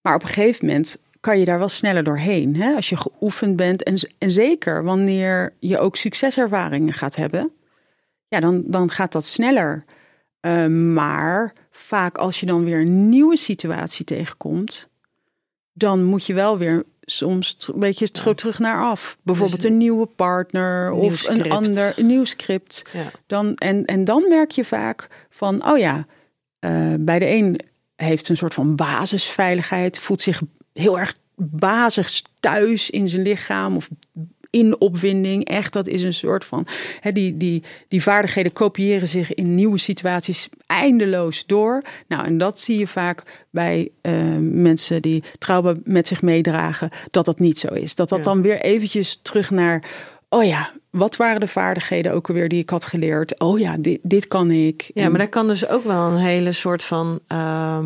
Maar 0.00 0.14
op 0.14 0.22
een 0.22 0.28
gegeven 0.28 0.66
moment 0.66 0.98
kan 1.20 1.38
je 1.38 1.44
daar 1.44 1.58
wel 1.58 1.68
sneller 1.68 2.02
doorheen. 2.02 2.56
Hè? 2.56 2.74
Als 2.74 2.88
je 2.88 2.96
geoefend 2.96 3.56
bent. 3.56 3.82
En, 3.82 3.94
en 4.18 4.30
zeker 4.30 4.84
wanneer 4.84 5.52
je 5.58 5.78
ook 5.78 5.96
succeservaringen 5.96 6.92
gaat 6.92 7.16
hebben. 7.16 7.50
Ja, 8.28 8.40
dan, 8.40 8.62
dan 8.66 8.90
gaat 8.90 9.12
dat 9.12 9.26
sneller. 9.26 9.84
Eh, 10.40 10.66
maar 10.66 11.52
vaak 11.70 12.16
als 12.18 12.40
je 12.40 12.46
dan 12.46 12.64
weer 12.64 12.80
een 12.80 13.08
nieuwe 13.08 13.36
situatie 13.36 14.04
tegenkomt. 14.04 14.88
Dan 15.72 16.04
moet 16.04 16.26
je 16.26 16.34
wel 16.34 16.58
weer 16.58 16.84
soms 17.06 17.56
een 17.72 17.80
beetje 17.80 18.10
terug, 18.10 18.36
terug 18.36 18.58
naar 18.58 18.84
af. 18.84 19.18
Bijvoorbeeld 19.22 19.64
een 19.64 19.76
nieuwe 19.76 20.06
partner 20.06 20.90
Dus 20.90 21.00
Nieuw 21.00 21.10
of 21.10 21.28
een 21.28 21.50
ander 21.50 21.98
een 21.98 22.06
nieuw 22.06 22.24
script. 22.24 22.84
Ja. 22.92 23.10
Dan, 23.26 23.54
en, 23.54 23.84
en 23.84 24.04
dan 24.04 24.28
merk 24.28 24.50
je 24.50 24.64
vaak 24.64 25.26
van, 25.30 25.66
oh 25.66 25.78
ja, 25.78 26.06
eh, 26.58 26.94
bij 26.98 27.18
de 27.18 27.26
een 27.28 27.60
heeft 27.96 28.28
een 28.28 28.36
soort 28.36 28.54
van 28.54 28.76
basisveiligheid, 28.76 29.98
voelt 29.98 30.20
zich 30.20 30.42
heel 30.72 30.98
erg 30.98 31.14
basis 31.36 32.24
thuis 32.40 32.90
in 32.90 33.08
zijn 33.08 33.22
lichaam 33.22 33.76
of 33.76 33.88
in 34.50 34.80
opwinding. 34.80 35.44
Echt, 35.44 35.72
dat 35.72 35.88
is 35.88 36.02
een 36.02 36.12
soort 36.14 36.44
van, 36.44 36.66
hè, 37.00 37.12
die, 37.12 37.36
die, 37.36 37.62
die 37.88 38.02
vaardigheden 38.02 38.52
kopiëren 38.52 39.08
zich 39.08 39.34
in 39.34 39.54
nieuwe 39.54 39.78
situaties 39.78 40.48
eindeloos 40.66 41.46
door. 41.46 41.82
Nou, 42.08 42.24
en 42.26 42.38
dat 42.38 42.60
zie 42.60 42.78
je 42.78 42.86
vaak 42.86 43.46
bij 43.50 43.88
eh, 44.00 44.12
mensen 44.40 45.02
die 45.02 45.24
trauma 45.38 45.74
met 45.84 46.08
zich 46.08 46.22
meedragen, 46.22 46.90
dat 47.10 47.24
dat 47.24 47.38
niet 47.38 47.58
zo 47.58 47.68
is. 47.68 47.94
Dat 47.94 48.08
dat 48.08 48.18
Ja. 48.18 48.24
dan 48.24 48.42
weer 48.42 48.60
eventjes 48.60 49.18
terug 49.22 49.50
naar, 49.50 49.84
oh 50.28 50.44
ja, 50.44 50.70
wat 50.90 51.16
waren 51.16 51.40
de 51.40 51.46
vaardigheden 51.46 52.12
ook 52.12 52.28
alweer 52.28 52.48
die 52.48 52.60
ik 52.60 52.70
had 52.70 52.84
geleerd? 52.84 53.40
Oh 53.40 53.58
ja, 53.58 53.76
dit, 53.78 53.98
dit 54.02 54.28
kan 54.28 54.50
ik. 54.50 54.90
Ja, 54.94 55.08
maar 55.08 55.18
daar 55.18 55.28
kan 55.28 55.46
dus 55.48 55.68
ook 55.68 55.84
wel 55.84 56.10
een 56.10 56.16
hele 56.18 56.52
soort 56.52 56.84
van. 56.84 57.20
ehm, 57.26 57.84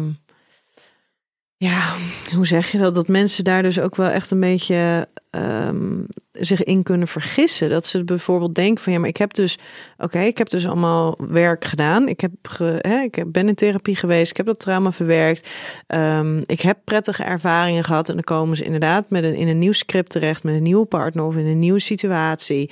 ja, 1.62 1.94
hoe 2.34 2.46
zeg 2.46 2.72
je 2.72 2.78
dat? 2.78 2.94
Dat 2.94 3.08
mensen 3.08 3.44
daar 3.44 3.62
dus 3.62 3.80
ook 3.80 3.96
wel 3.96 4.08
echt 4.08 4.30
een 4.30 4.40
beetje 4.40 5.08
ehm, 5.30 6.02
zich 6.32 6.62
in 6.62 6.82
kunnen 6.82 7.08
vergissen. 7.08 7.70
Dat 7.70 7.86
ze 7.86 8.04
bijvoorbeeld 8.04 8.54
denken 8.54 8.84
van 8.84 8.92
ja, 8.92 8.98
maar 8.98 9.08
ik 9.08 9.16
heb 9.16 9.34
dus, 9.34 9.58
oké, 9.98 10.20
ik 10.20 10.38
heb 10.38 10.48
dus 10.48 10.66
allemaal 10.66 11.18
werk 11.18 11.64
gedaan. 11.64 12.08
Ik 12.08 12.20
heb, 12.20 12.32
ge, 12.42 12.78
hè, 12.78 13.00
ik 13.00 13.32
ben 13.32 13.48
in 13.48 13.54
therapie 13.54 13.96
geweest. 13.96 14.30
Ik 14.30 14.36
heb 14.36 14.46
dat 14.46 14.60
trauma 14.60 14.92
verwerkt. 14.92 15.48
Ehm, 15.86 16.42
ik 16.46 16.60
heb 16.60 16.78
prettige 16.84 17.24
ervaringen 17.24 17.84
gehad. 17.84 18.08
En 18.08 18.14
dan 18.14 18.24
komen 18.24 18.56
ze 18.56 18.64
inderdaad 18.64 19.10
met 19.10 19.24
een, 19.24 19.34
in 19.34 19.48
een 19.48 19.58
nieuw 19.58 19.72
script 19.72 20.10
terecht, 20.10 20.44
met 20.44 20.54
een 20.54 20.62
nieuwe 20.62 20.86
partner 20.86 21.24
of 21.24 21.36
in 21.36 21.46
een 21.46 21.58
nieuwe 21.58 21.80
situatie. 21.80 22.70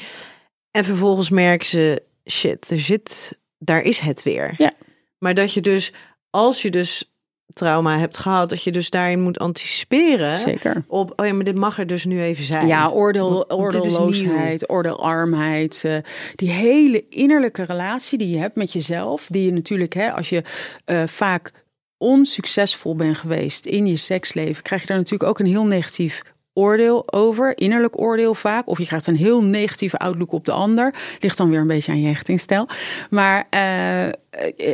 En 0.70 0.84
vervolgens 0.84 1.30
merken 1.30 1.66
ze, 1.66 2.02
shit, 2.30 2.70
er 2.70 2.78
zit, 2.78 3.38
daar 3.58 3.82
is 3.82 3.98
het 3.98 4.22
weer. 4.22 4.54
Ja. 4.56 4.72
Maar 5.18 5.34
dat 5.34 5.52
je 5.52 5.60
dus, 5.60 5.92
als 6.30 6.62
je 6.62 6.70
dus 6.70 7.12
trauma 7.54 7.98
hebt 7.98 8.18
gehad, 8.18 8.48
dat 8.48 8.62
je 8.62 8.72
dus 8.72 8.90
daarin 8.90 9.20
moet 9.20 9.38
anticiperen. 9.38 10.38
Zeker. 10.38 10.84
Op, 10.86 11.12
oh 11.16 11.26
ja, 11.26 11.32
maar 11.32 11.44
dit 11.44 11.54
mag 11.54 11.78
er 11.78 11.86
dus 11.86 12.04
nu 12.04 12.22
even 12.22 12.44
zijn. 12.44 12.66
Ja, 12.66 12.88
oordeel, 12.88 13.50
oordeelloosheid, 13.50 14.70
oordeelarmheid. 14.70 15.84
eh, 15.84 15.96
die 16.34 16.50
hele 16.50 17.04
innerlijke 17.08 17.62
relatie 17.62 18.18
die 18.18 18.30
je 18.30 18.38
hebt 18.38 18.56
met 18.56 18.72
jezelf. 18.72 19.26
Die 19.28 19.44
je 19.44 19.52
natuurlijk, 19.52 19.94
hè, 19.94 20.12
als 20.12 20.28
je 20.28 20.42
eh, 20.84 21.02
vaak 21.06 21.52
onsuccesvol 21.98 22.96
bent 22.96 23.16
geweest 23.16 23.66
in 23.66 23.86
je 23.86 23.96
seksleven, 23.96 24.62
krijg 24.62 24.80
je 24.80 24.88
daar 24.88 24.96
natuurlijk 24.96 25.30
ook 25.30 25.38
een 25.38 25.46
heel 25.46 25.66
negatief 25.66 26.22
oordeel 26.52 27.12
over. 27.12 27.58
Innerlijk 27.58 28.00
oordeel 28.00 28.34
vaak. 28.34 28.68
Of 28.68 28.78
je 28.78 28.86
krijgt 28.86 29.06
een 29.06 29.16
heel 29.16 29.42
negatieve 29.42 29.98
outlook 29.98 30.32
op 30.32 30.44
de 30.44 30.52
ander. 30.52 30.94
Ligt 31.20 31.36
dan 31.36 31.50
weer 31.50 31.60
een 31.60 31.66
beetje 31.66 31.92
aan 31.92 32.00
je 32.00 32.06
hechtingsstijl. 32.06 32.68
Maar 33.10 33.46
eh, 33.50 34.08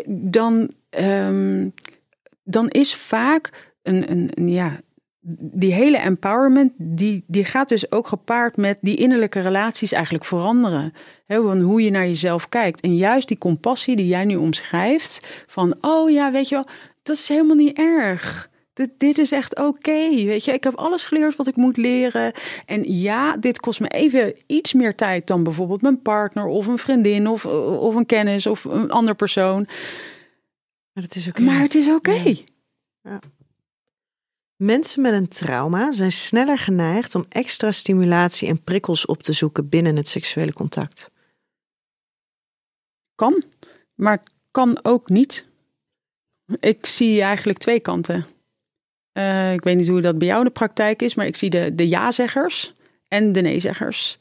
dan, 0.08 0.70
ehm, 0.90 1.68
dan 2.44 2.68
is 2.68 2.94
vaak 2.94 3.72
een, 3.82 4.10
een, 4.10 4.48
ja, 4.48 4.80
die 5.36 5.72
hele 5.72 5.98
empowerment, 5.98 6.72
die, 6.76 7.24
die 7.26 7.44
gaat 7.44 7.68
dus 7.68 7.92
ook 7.92 8.06
gepaard 8.06 8.56
met 8.56 8.78
die 8.80 8.96
innerlijke 8.96 9.40
relaties 9.40 9.92
eigenlijk 9.92 10.24
veranderen. 10.24 10.92
He, 11.26 11.42
van 11.42 11.60
hoe 11.60 11.82
je 11.82 11.90
naar 11.90 12.06
jezelf 12.06 12.48
kijkt. 12.48 12.80
En 12.80 12.96
juist 12.96 13.28
die 13.28 13.38
compassie 13.38 13.96
die 13.96 14.06
jij 14.06 14.24
nu 14.24 14.36
omschrijft, 14.36 15.44
van 15.46 15.74
oh 15.80 16.10
ja, 16.10 16.32
weet 16.32 16.48
je 16.48 16.54
wel, 16.54 16.66
dat 17.02 17.16
is 17.16 17.28
helemaal 17.28 17.56
niet 17.56 17.78
erg. 17.78 18.52
Dit, 18.74 18.90
dit 18.98 19.18
is 19.18 19.32
echt 19.32 19.58
oké, 19.58 20.08
weet 20.08 20.44
je. 20.44 20.52
Ik 20.52 20.64
heb 20.64 20.74
alles 20.74 21.06
geleerd 21.06 21.36
wat 21.36 21.46
ik 21.46 21.56
moet 21.56 21.76
leren. 21.76 22.32
En 22.66 22.92
ja, 22.92 23.36
dit 23.36 23.60
kost 23.60 23.80
me 23.80 23.88
even 23.88 24.34
iets 24.46 24.72
meer 24.72 24.94
tijd 24.94 25.26
dan 25.26 25.42
bijvoorbeeld 25.42 25.82
mijn 25.82 26.02
partner 26.02 26.46
of 26.46 26.66
een 26.66 26.78
vriendin 26.78 27.28
of, 27.28 27.46
of 27.46 27.94
een 27.94 28.06
kennis 28.06 28.46
of 28.46 28.64
een 28.64 28.90
ander 28.90 29.14
persoon. 29.14 29.66
Maar 30.94 31.02
dat 31.02 31.14
is 31.14 31.28
oké. 31.28 31.42
Maar 31.42 31.60
het 31.60 31.74
is 31.74 31.88
oké. 31.88 32.36
Mensen 34.56 35.02
met 35.02 35.12
een 35.12 35.28
trauma 35.28 35.92
zijn 35.92 36.12
sneller 36.12 36.58
geneigd 36.58 37.14
om 37.14 37.26
extra 37.28 37.70
stimulatie 37.70 38.48
en 38.48 38.62
prikkels 38.62 39.06
op 39.06 39.22
te 39.22 39.32
zoeken 39.32 39.68
binnen 39.68 39.96
het 39.96 40.08
seksuele 40.08 40.52
contact. 40.52 41.10
Kan, 43.14 43.42
maar 43.94 44.22
kan 44.50 44.84
ook 44.84 45.08
niet. 45.08 45.46
Ik 46.60 46.86
zie 46.86 47.22
eigenlijk 47.22 47.58
twee 47.58 47.80
kanten. 47.80 48.26
Eh, 49.12 49.52
ik 49.52 49.64
weet 49.64 49.76
niet 49.76 49.88
hoe 49.88 50.00
dat 50.00 50.18
bij 50.18 50.26
jou 50.26 50.38
in 50.40 50.46
de 50.46 50.52
praktijk 50.52 51.02
is, 51.02 51.14
maar 51.14 51.26
ik 51.26 51.36
zie 51.36 51.50
de, 51.50 51.74
de 51.74 51.88
ja-zeggers 51.88 52.74
en 53.08 53.32
de 53.32 53.40
nee-zeggers. 53.40 54.18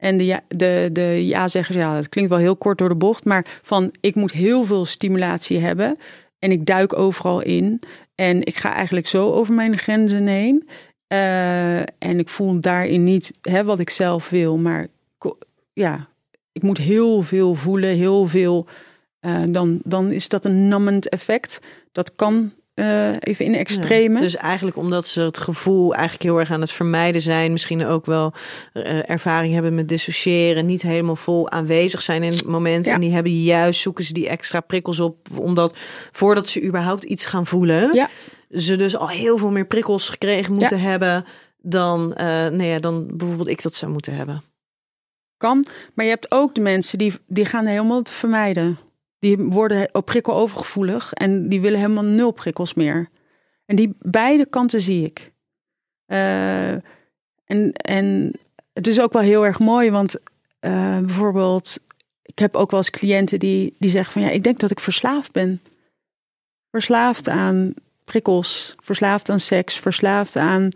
En 0.00 0.16
de, 0.16 0.24
ja, 0.24 0.40
de, 0.48 0.88
de 0.92 1.26
ja-zeggers, 1.26 1.76
ja, 1.76 1.94
dat 1.94 2.08
klinkt 2.08 2.30
wel 2.30 2.38
heel 2.38 2.56
kort 2.56 2.78
door 2.78 2.88
de 2.88 2.94
bocht, 2.94 3.24
maar 3.24 3.60
van 3.62 3.94
ik 4.00 4.14
moet 4.14 4.32
heel 4.32 4.64
veel 4.64 4.84
stimulatie 4.84 5.58
hebben 5.58 5.98
en 6.38 6.50
ik 6.50 6.66
duik 6.66 6.98
overal 6.98 7.42
in 7.42 7.80
en 8.14 8.44
ik 8.44 8.56
ga 8.56 8.74
eigenlijk 8.74 9.06
zo 9.06 9.32
over 9.32 9.54
mijn 9.54 9.78
grenzen 9.78 10.26
heen. 10.26 10.68
Eh, 11.06 11.78
en 11.78 12.18
ik 12.18 12.28
voel 12.28 12.60
daarin 12.60 13.04
niet 13.04 13.32
hè, 13.40 13.64
wat 13.64 13.78
ik 13.78 13.90
zelf 13.90 14.28
wil, 14.28 14.58
maar 14.58 14.86
ja, 15.72 16.08
ik 16.52 16.62
moet 16.62 16.78
heel 16.78 17.22
veel 17.22 17.54
voelen, 17.54 17.96
heel 17.96 18.26
veel. 18.26 18.66
eh, 19.20 19.42
dan, 19.50 19.80
dan 19.84 20.10
is 20.10 20.28
dat 20.28 20.44
een 20.44 20.68
numbend 20.68 21.08
effect. 21.08 21.60
Dat 21.92 22.14
kan 22.16 22.52
eh, 22.74 23.10
even 23.20 23.44
in 23.44 23.54
extreme. 23.54 24.14
Ja, 24.14 24.20
dus 24.20 24.36
eigenlijk 24.36 24.76
omdat 24.76 25.06
ze 25.06 25.20
het 25.22 25.38
gevoel 25.38 25.94
eigenlijk 25.94 26.22
heel 26.22 26.38
erg 26.38 26.50
aan 26.50 26.60
het 26.60 26.70
vermijden 26.72 27.20
zijn, 27.20 27.52
misschien 27.52 27.84
ook 27.86 28.06
wel 28.06 28.32
eh, 28.72 29.10
ervaring 29.10 29.52
hebben 29.54 29.74
met 29.74 29.88
dissociëren, 29.88 30.66
niet 30.66 30.82
helemaal 30.82 31.16
vol 31.16 31.50
aanwezig 31.50 32.02
zijn 32.02 32.22
in 32.22 32.32
het 32.32 32.46
moment. 32.46 32.86
Ja. 32.86 32.94
En 32.94 33.00
die 33.00 33.12
hebben 33.12 33.42
juist, 33.42 33.80
zoeken 33.80 34.04
ze 34.04 34.12
die 34.12 34.28
extra 34.28 34.60
prikkels 34.60 35.00
op, 35.00 35.16
omdat 35.38 35.74
voordat 36.12 36.48
ze 36.48 36.62
überhaupt 36.62 37.04
iets 37.04 37.24
gaan 37.24 37.46
voelen, 37.46 37.94
Ja. 37.94 38.08
ze 38.50 38.76
dus 38.76 38.96
al 38.96 39.08
heel 39.08 39.38
veel 39.38 39.50
meer 39.50 39.66
prikkels 39.66 40.08
gekregen 40.08 40.54
moeten 40.54 40.80
hebben 40.80 41.24
dan, 41.62 42.14
eh 42.14 42.26
nou 42.26 42.62
ja, 42.62 42.78
dan 42.78 43.06
bijvoorbeeld 43.16 43.48
ik 43.48 43.62
dat 43.62 43.74
zou 43.74 43.92
moeten 43.92 44.14
hebben. 44.14 44.42
kan. 45.36 45.64
Maar 45.94 46.04
je 46.04 46.10
hebt 46.10 46.30
ook 46.32 46.54
de 46.54 46.60
mensen 46.60 46.98
die, 46.98 47.14
die 47.26 47.44
gaan 47.44 47.66
helemaal 47.66 48.02
te 48.02 48.12
vermijden. 48.12 48.78
Die 49.20 49.36
worden 49.36 49.88
op 49.92 50.04
prikkel 50.04 50.34
overgevoelig 50.34 51.12
en 51.12 51.48
die 51.48 51.60
willen 51.60 51.78
helemaal 51.78 52.04
nul 52.04 52.30
prikkels 52.30 52.74
meer. 52.74 53.08
En 53.66 53.76
die 53.76 53.96
beide 53.98 54.46
kanten 54.46 54.80
zie 54.80 55.04
ik. 55.04 55.32
Eh, 56.06 56.72
en, 57.44 57.72
en 57.72 58.32
het 58.72 58.86
is 58.86 59.00
ook 59.00 59.12
wel 59.12 59.22
heel 59.22 59.46
erg 59.46 59.58
mooi, 59.58 59.90
want 59.90 60.18
eh, 60.60 60.98
bijvoorbeeld, 60.98 61.78
ik 62.22 62.38
heb 62.38 62.54
ook 62.54 62.70
wel 62.70 62.80
eens 62.80 62.90
cliënten 62.90 63.38
die, 63.38 63.74
die 63.78 63.90
zeggen 63.90 64.12
van 64.12 64.22
ja, 64.22 64.30
ik 64.30 64.44
denk 64.44 64.58
dat 64.58 64.70
ik 64.70 64.80
verslaafd 64.80 65.32
ben. 65.32 65.60
Verslaafd 66.70 67.28
aan 67.28 67.74
prikkels, 68.04 68.74
verslaafd 68.82 69.30
aan 69.30 69.40
seks, 69.40 69.78
verslaafd 69.78 70.36
aan. 70.36 70.68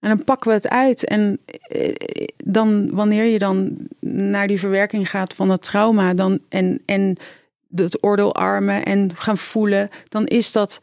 En 0.00 0.08
dan 0.08 0.24
pakken 0.24 0.48
we 0.48 0.56
het 0.56 0.68
uit. 0.68 1.04
En 1.04 1.38
eh, 1.46 2.26
dan, 2.36 2.90
wanneer 2.90 3.24
je 3.24 3.38
dan 3.38 3.76
naar 4.00 4.46
die 4.46 4.58
verwerking 4.58 5.10
gaat 5.10 5.34
van 5.34 5.50
het 5.50 5.62
trauma 5.62 6.14
dan, 6.14 6.38
en, 6.48 6.82
en 6.86 7.16
het 7.74 8.04
oordeelarmen 8.04 8.84
en 8.84 9.10
gaan 9.16 9.38
voelen, 9.38 9.88
dan 10.08 10.26
is 10.26 10.52
dat 10.52 10.80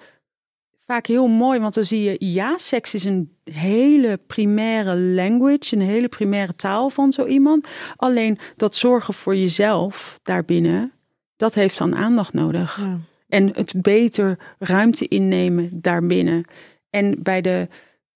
vaak 0.86 1.06
heel 1.06 1.28
mooi. 1.28 1.60
Want 1.60 1.74
dan 1.74 1.84
zie 1.84 2.04
je, 2.04 2.16
ja, 2.20 2.58
seks 2.58 2.94
is 2.94 3.04
een 3.04 3.36
hele 3.44 4.20
primaire 4.28 4.96
language, 4.96 5.76
een 5.76 5.82
hele 5.82 6.08
primaire 6.08 6.56
taal 6.56 6.90
van 6.90 7.12
zo 7.12 7.26
iemand. 7.26 7.68
Alleen 7.96 8.38
dat 8.56 8.76
zorgen 8.76 9.14
voor 9.14 9.36
jezelf 9.36 10.20
daarbinnen, 10.24 10.92
dat 11.38 11.54
heeft 11.54 11.78
dan 11.78 11.96
aandacht 11.96 12.34
nodig. 12.34 12.78
Ja. 12.78 13.00
En 13.28 13.52
het 13.56 13.82
beter 13.82 14.38
ruimte 14.60 15.08
innemen 15.08 15.70
daarbinnen. 15.82 16.46
En 16.90 17.24
bij 17.24 17.42
de, 17.42 17.68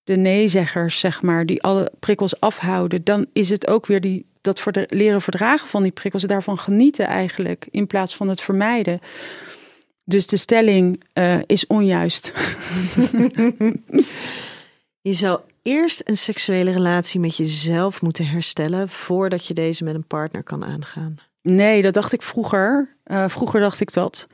de 0.04 0.16
nee-zeggers, 0.16 0.98
zeg 0.98 1.22
maar, 1.22 1.46
die 1.46 1.62
alle 1.62 1.92
prikkels 2.00 2.40
afhouden, 2.40 3.04
dan 3.04 3.26
is 3.32 3.48
het 3.48 3.66
ook 3.66 3.86
weer 3.86 4.00
die, 4.00 4.26
dat 4.42 4.60
voor 4.60 4.72
de, 4.72 4.84
leren 4.88 5.22
verdragen 5.22 5.68
van 5.68 5.82
die 5.82 5.92
prikkels, 5.92 6.22
daarvan 6.22 6.58
genieten 6.58 7.06
eigenlijk, 7.06 7.66
in 7.70 7.86
plaats 7.86 8.16
van 8.16 8.28
het 8.28 8.40
vermijden. 8.40 9.00
Dus 10.04 10.26
de 10.26 10.36
stelling 10.36 11.02
eh, 11.12 11.38
is 11.46 11.66
onjuist. 11.66 12.32
Je 15.00 15.12
zou 15.12 15.40
eerst 15.62 16.00
een 16.04 16.16
seksuele 16.16 16.70
relatie 16.70 17.20
met 17.20 17.36
jezelf 17.36 18.02
moeten 18.02 18.26
herstellen 18.26 18.88
voordat 18.88 19.46
je 19.46 19.54
deze 19.54 19.84
met 19.84 19.94
een 19.94 20.06
partner 20.06 20.42
kan 20.42 20.64
aangaan. 20.64 21.16
Nee, 21.42 21.82
dat 21.82 21.94
dacht 21.94 22.12
ik 22.12 22.22
vroeger. 22.22 22.96
Eh, 23.04 23.28
vroeger 23.28 23.60
dacht 23.60 23.80
ik 23.80 23.92
dat. 23.92 24.26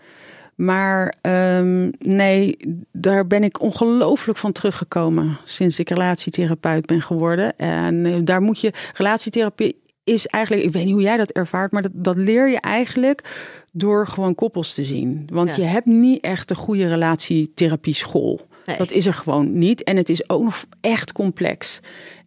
Maar 0.55 1.15
ehm, 1.21 1.91
nee, 1.99 2.57
daar 2.93 3.27
ben 3.27 3.45
ik 3.45 3.61
ongelooflijk 3.61 4.39
van 4.39 4.53
teruggekomen 4.53 5.39
sinds 5.45 5.79
ik 5.79 5.89
relatietherapeut 5.89 6.87
ben 6.87 7.03
geworden. 7.03 7.59
En 7.59 8.07
eh, 8.07 8.15
daar 8.25 8.41
moet 8.41 8.61
je, 8.61 8.73
relatietherapie 8.95 9.77
is 10.09 10.27
eigenlijk, 10.27 10.65
ik 10.65 10.73
weet 10.73 10.85
niet 10.85 10.93
hoe 10.93 11.03
jij 11.03 11.17
dat 11.17 11.31
ervaart, 11.31 11.73
maar 11.73 11.83
dat, 11.83 11.91
dat 11.95 12.17
leer 12.17 12.51
je 12.51 12.61
eigenlijk 12.61 13.23
door 13.73 14.07
gewoon 14.07 14.35
koppels 14.35 14.75
te 14.75 14.85
zien. 14.85 15.29
Want 15.33 15.57
Ja. 15.57 15.63
je 15.63 15.69
hebt 15.69 15.87
niet 15.87 16.21
echt 16.23 16.51
een 16.51 16.57
goede 16.57 16.89
relatietherapie 16.89 17.95
school. 17.95 18.41
Nee. 18.67 18.77
Dat 18.77 18.91
is 18.91 19.07
er 19.07 19.15
gewoon 19.15 19.59
niet. 19.59 19.83
En 19.83 19.97
het 19.97 20.09
is 20.09 20.29
ook 20.31 20.43
nog 20.43 20.65
echt 20.81 21.13
complex. 21.13 21.81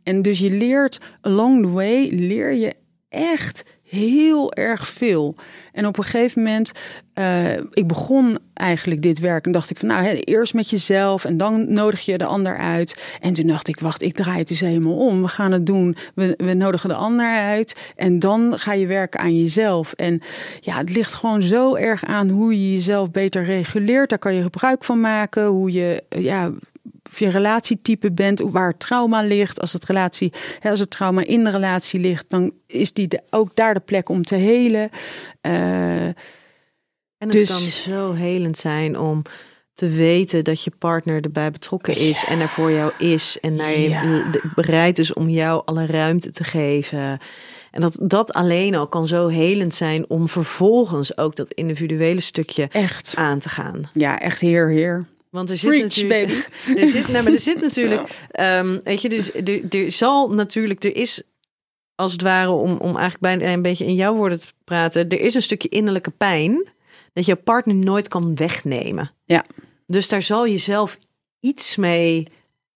En 0.04 0.22
dus 0.22 0.40
je 0.40 0.50
leert 0.52 1.00
along 1.22 1.64
the 1.64 1.70
way, 1.70 2.10
leer 2.10 2.54
je 2.54 2.74
echt 3.10 3.64
heel 3.92 4.54
erg 4.54 4.88
veel. 4.88 5.36
En 5.74 5.88
op 5.88 5.98
een 5.98 6.04
gegeven 6.04 6.44
moment, 6.44 6.72
eh, 7.14 7.58
ik 7.58 7.88
begon 7.88 8.38
eigenlijk 8.54 9.02
dit 9.02 9.20
werk 9.20 9.46
en 9.46 9.52
dacht 9.52 9.70
ik 9.70 9.78
van 9.78 9.88
nou, 9.88 10.04
hè, 10.04 10.12
eerst 10.12 10.54
met 10.54 10.70
jezelf 10.70 11.26
en 11.26 11.38
dan 11.38 11.74
nodig 11.74 12.02
je 12.02 12.18
de 12.18 12.26
ander 12.26 12.58
uit. 12.58 13.02
En 13.20 13.34
toen 13.34 13.48
dacht 13.48 13.68
ik, 13.68 13.80
wacht, 13.80 14.02
ik 14.02 14.16
draai 14.16 14.38
het 14.38 14.50
eens 14.50 14.60
helemaal 14.60 14.98
om. 14.98 15.22
We 15.22 15.28
gaan 15.28 15.52
het 15.52 15.66
doen. 15.66 15.96
We, 16.16 16.34
we 16.38 16.54
nodigen 16.54 16.90
de 16.90 16.96
ander 16.96 17.40
uit 17.40 17.92
en 17.96 18.20
dan 18.20 18.60
ga 18.60 18.74
je 18.74 18.88
werken 18.88 19.20
aan 19.20 19.38
jezelf. 19.38 19.94
En 19.94 20.22
ja, 20.60 20.78
het 20.78 20.90
ligt 20.90 21.14
gewoon 21.14 21.42
zo 21.42 21.76
erg 21.76 22.04
aan 22.04 22.30
hoe 22.30 22.52
je 22.52 22.74
jezelf 22.74 23.12
beter 23.12 23.44
reguleert. 23.44 24.10
Daar 24.10 24.20
kan 24.20 24.34
je 24.34 24.42
gebruik 24.42 24.84
van 24.84 25.00
maken. 25.00 25.46
Hoe 25.46 25.72
je, 25.72 26.04
ja, 26.10 26.52
of 27.12 27.20
je 27.20 27.30
relatietype 27.30 28.12
bent, 28.12 28.40
waar 28.40 28.68
het 28.70 28.80
trauma 28.80 29.22
ligt. 29.22 29.60
Als 29.62 29.74
het, 29.74 29.86
relatie, 29.86 30.34
hè, 30.60 30.70
als 30.70 30.80
het 30.80 30.90
trauma 30.90 31.24
in 31.26 31.44
de 31.44 31.50
relatie 31.50 32.00
ligt, 32.00 32.26
dan 32.30 32.52
is 32.68 32.94
die 32.94 33.08
de, 33.08 33.22
ook 33.30 33.56
daar 33.56 33.74
de 33.74 33.80
plek 33.80 34.10
om 34.10 34.24
te 34.24 34.36
helen. 34.36 34.90
Eh, 35.42 36.06
En 37.18 37.28
het 37.28 37.32
Dus- 37.32 37.50
kan 37.50 37.60
zo 37.60 38.14
helend 38.14 38.58
zijn 38.58 39.00
om 39.00 39.22
te 39.74 39.90
weten 39.90 40.44
dat 40.44 40.64
je 40.64 40.72
partner 40.78 41.22
erbij 41.22 41.52
betrokken 41.52 41.96
is 41.98 42.26
en 42.26 42.40
er 42.40 42.50
voor 42.50 42.72
jou 42.72 42.92
is 42.98 43.38
en 43.42 43.56
naar 43.56 43.72
je 43.80 43.90
Ja. 43.90 44.24
bereid 44.56 45.00
is 45.00 45.14
om 45.14 45.30
jou 45.30 45.62
alle 45.66 45.86
ruimte 45.86 46.32
te 46.32 46.44
geven. 46.44 47.18
En 47.72 47.82
dat 47.82 48.00
dat 48.02 48.34
alleen 48.34 48.76
al 48.76 48.88
kan 48.88 49.08
zo 49.08 49.28
helend 49.28 49.76
zijn 49.76 50.10
om 50.10 50.28
vervolgens 50.28 51.18
ook 51.18 51.36
dat 51.36 51.52
individuele 51.54 52.20
stukje 52.22 52.68
Echt. 52.72 53.14
aan 53.16 53.40
te 53.40 53.50
gaan. 53.50 53.90
Ja, 53.94 54.20
echt 54.20 54.40
heer, 54.40 54.70
heer. 54.70 55.06
Want 55.32 55.50
er 55.50 55.58
zit 55.58 55.70
Preach, 55.70 55.84
natuurlijk, 55.84 56.50
Er 56.82 56.88
zit, 56.88 57.08
nee, 57.08 57.22
maar 57.22 57.32
er 57.32 57.40
zit 57.40 57.62
natuurlijk, 57.68 58.02
ehm, 58.32 58.80
weet 58.84 59.02
je, 59.02 59.10
dus 59.10 59.34
er, 59.34 59.70
er 59.70 59.92
zal 59.92 60.30
natuurlijk, 60.30 60.84
er 60.84 60.96
is 60.96 61.22
als 61.96 62.12
het 62.12 62.22
ware, 62.22 62.50
om, 62.50 62.72
om 62.72 62.98
eigenlijk 62.98 63.20
bijna 63.20 63.54
een 63.54 63.62
beetje 63.62 63.86
in 63.86 63.96
jouw 63.96 64.14
woorden 64.16 64.40
te 64.40 64.48
praten, 64.64 65.10
er 65.10 65.20
is 65.20 65.34
een 65.34 65.42
stukje 65.42 65.70
innerlijke 65.70 66.12
pijn 66.12 66.68
dat 67.14 67.26
je 67.26 67.36
partner 67.36 67.76
nooit 67.76 68.08
kan 68.08 68.36
wegnemen. 68.36 69.12
Ja. 69.26 69.46
Dus 69.88 70.10
daar 70.10 70.22
zal 70.22 70.46
je 70.46 70.58
zelf 70.58 70.98
iets 71.40 71.76
mee 71.76 72.28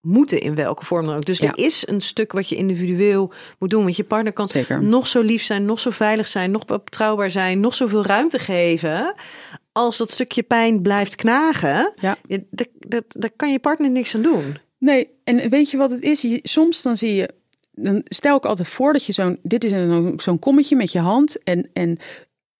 moeten 0.01 0.39
in 0.39 0.55
welke 0.55 0.85
vorm 0.85 1.05
dan 1.05 1.15
ook. 1.15 1.25
Dus 1.25 1.37
Ja. 1.37 1.47
er 1.47 1.57
is 1.57 1.87
een 1.87 2.01
stuk 2.01 2.31
wat 2.31 2.49
je 2.49 2.55
individueel 2.55 3.33
moet 3.59 3.69
doen. 3.69 3.83
Want 3.83 3.95
je 3.95 4.03
partner 4.03 4.33
kan 4.33 4.47
Zeker. 4.47 4.83
nog 4.83 5.07
zo 5.07 5.21
lief 5.21 5.43
zijn, 5.43 5.65
nog 5.65 5.79
zo 5.79 5.89
veilig 5.89 6.27
zijn, 6.27 6.51
nog 6.51 6.65
betrouwbaar 6.65 7.31
zijn, 7.31 7.59
nog 7.59 7.73
zoveel 7.75 8.05
ruimte 8.05 8.39
geven. 8.39 9.13
Als 9.77 9.97
dat 9.97 10.11
stukje 10.11 10.43
pijn 10.43 10.81
blijft 10.81 11.15
knagen, 11.15 11.93
Ja. 11.95 12.17
ja, 12.27 12.37
daar, 12.49 12.67
daar, 12.73 13.01
daar 13.07 13.31
kan 13.35 13.51
je 13.51 13.59
partner 13.59 13.89
niks 13.89 14.15
aan 14.15 14.21
doen. 14.21 14.57
Nee, 14.77 15.09
en 15.23 15.49
weet 15.49 15.71
je 15.71 15.77
wat 15.77 15.89
het 15.89 16.01
is? 16.01 16.21
Je, 16.21 16.39
soms 16.43 16.81
dan 16.81 16.97
zie 16.97 17.13
je, 17.13 17.29
dan 17.71 18.01
stel 18.05 18.37
ik 18.37 18.45
altijd 18.45 18.67
voor 18.67 18.93
dat 18.93 19.05
je 19.05 19.13
zo'n, 19.13 19.39
dit 19.43 19.63
is 19.63 19.71
een, 19.71 20.19
zo'n 20.19 20.39
kommetje 20.39 20.75
met 20.75 20.91
je 20.91 20.99
hand 20.99 21.43
en, 21.43 21.69
en, 21.73 21.97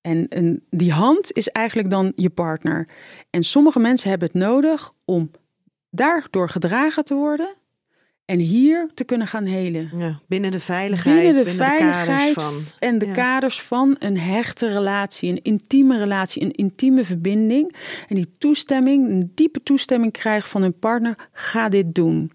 en, 0.01 0.28
en 0.28 0.66
die 0.70 0.91
hand 0.91 1.32
is 1.32 1.49
eigenlijk 1.49 1.89
dan 1.89 2.11
je 2.16 2.30
partner. 2.30 2.88
En 3.30 3.43
sommige 3.43 3.80
mensen 3.80 4.09
hebben 4.09 4.28
het 4.28 4.38
nodig 4.38 4.91
om 5.05 5.32
daardoor 5.89 6.49
gedragen 6.49 7.05
te 7.05 7.13
worden 7.13 7.55
en 8.26 8.39
hier 8.39 8.89
te 8.93 9.03
kunnen 9.03 9.28
gaan 9.28 9.45
helen. 9.45 9.91
Ja, 9.97 10.19
binnen 10.28 10.51
de 10.51 10.59
veiligheid, 10.59 11.15
Binnen 11.15 11.34
de 11.34 11.43
binnen 11.43 11.67
de 11.67 11.76
veiligheid 11.78 12.34
van. 12.34 12.53
En 12.80 12.97
de 12.97 13.05
Ja. 13.05 13.11
kaders 13.13 13.61
van 13.61 13.95
een 13.99 14.17
hechte 14.17 14.67
relatie, 14.71 15.30
een 15.30 15.41
intieme 15.43 15.97
relatie, 15.97 16.41
een 16.41 16.51
intieme 16.51 17.05
verbinding. 17.05 17.76
En 18.07 18.15
die 18.15 18.36
toestemming, 18.38 19.09
een 19.09 19.32
diepe 19.36 19.63
toestemming 19.63 20.11
krijgen 20.11 20.49
van 20.49 20.61
hun 20.61 20.80
partner. 20.80 21.15
Ga 21.32 21.69
dit 21.69 21.95
doen. 21.95 22.32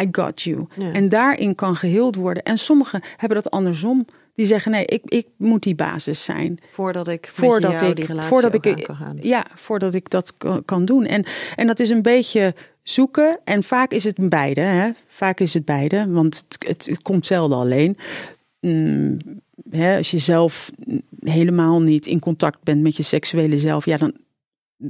I 0.00 0.08
got 0.10 0.42
you. 0.42 0.66
Ja. 0.76 0.92
En 0.92 1.08
daarin 1.08 1.54
kan 1.54 1.76
geheeld 1.76 2.16
worden. 2.16 2.42
En 2.42 2.58
sommigen 2.58 3.00
hebben 3.16 3.42
dat 3.42 3.52
andersom. 3.52 4.06
Die 4.36 4.46
zeggen 4.46 4.70
nee, 4.72 4.84
ik, 4.84 5.02
ik 5.04 5.26
moet 5.36 5.62
die 5.62 5.74
basis 5.74 6.24
zijn. 6.24 6.58
Voordat 6.70 7.08
ik 7.08 7.30
Voordat 7.32 7.82
ik, 7.82 7.96
die 7.96 8.06
relatie 8.06 8.28
voordat 8.28 8.54
ik, 8.54 8.82
kan 8.82 8.96
gaan. 8.96 9.18
ja, 9.20 9.46
voordat 9.54 9.94
ik 9.94 10.10
dat 10.10 10.36
kan, 10.36 10.64
kan 10.64 10.84
doen. 10.84 11.04
En, 11.04 11.24
en 11.56 11.66
dat 11.66 11.80
is 11.80 11.88
een 11.88 12.02
beetje 12.02 12.54
zoeken. 12.82 13.38
En 13.44 13.62
vaak 13.62 13.92
is 13.92 14.04
het 14.04 14.28
beide. 14.28 14.60
Hè? 14.60 14.90
Vaak 15.06 15.40
is 15.40 15.54
het 15.54 15.64
beide, 15.64 16.06
want 16.08 16.44
het, 16.48 16.68
het, 16.68 16.86
het 16.86 17.02
komt 17.02 17.26
zelden 17.26 17.58
alleen. 17.58 17.96
Mm, 18.60 19.16
hè, 19.70 19.96
als 19.96 20.10
je 20.10 20.18
zelf 20.18 20.70
helemaal 21.20 21.82
niet 21.82 22.06
in 22.06 22.18
contact 22.18 22.62
bent 22.62 22.82
met 22.82 22.96
je 22.96 23.02
seksuele 23.02 23.58
zelf, 23.58 23.84
ja, 23.84 23.96
dan, 23.96 24.14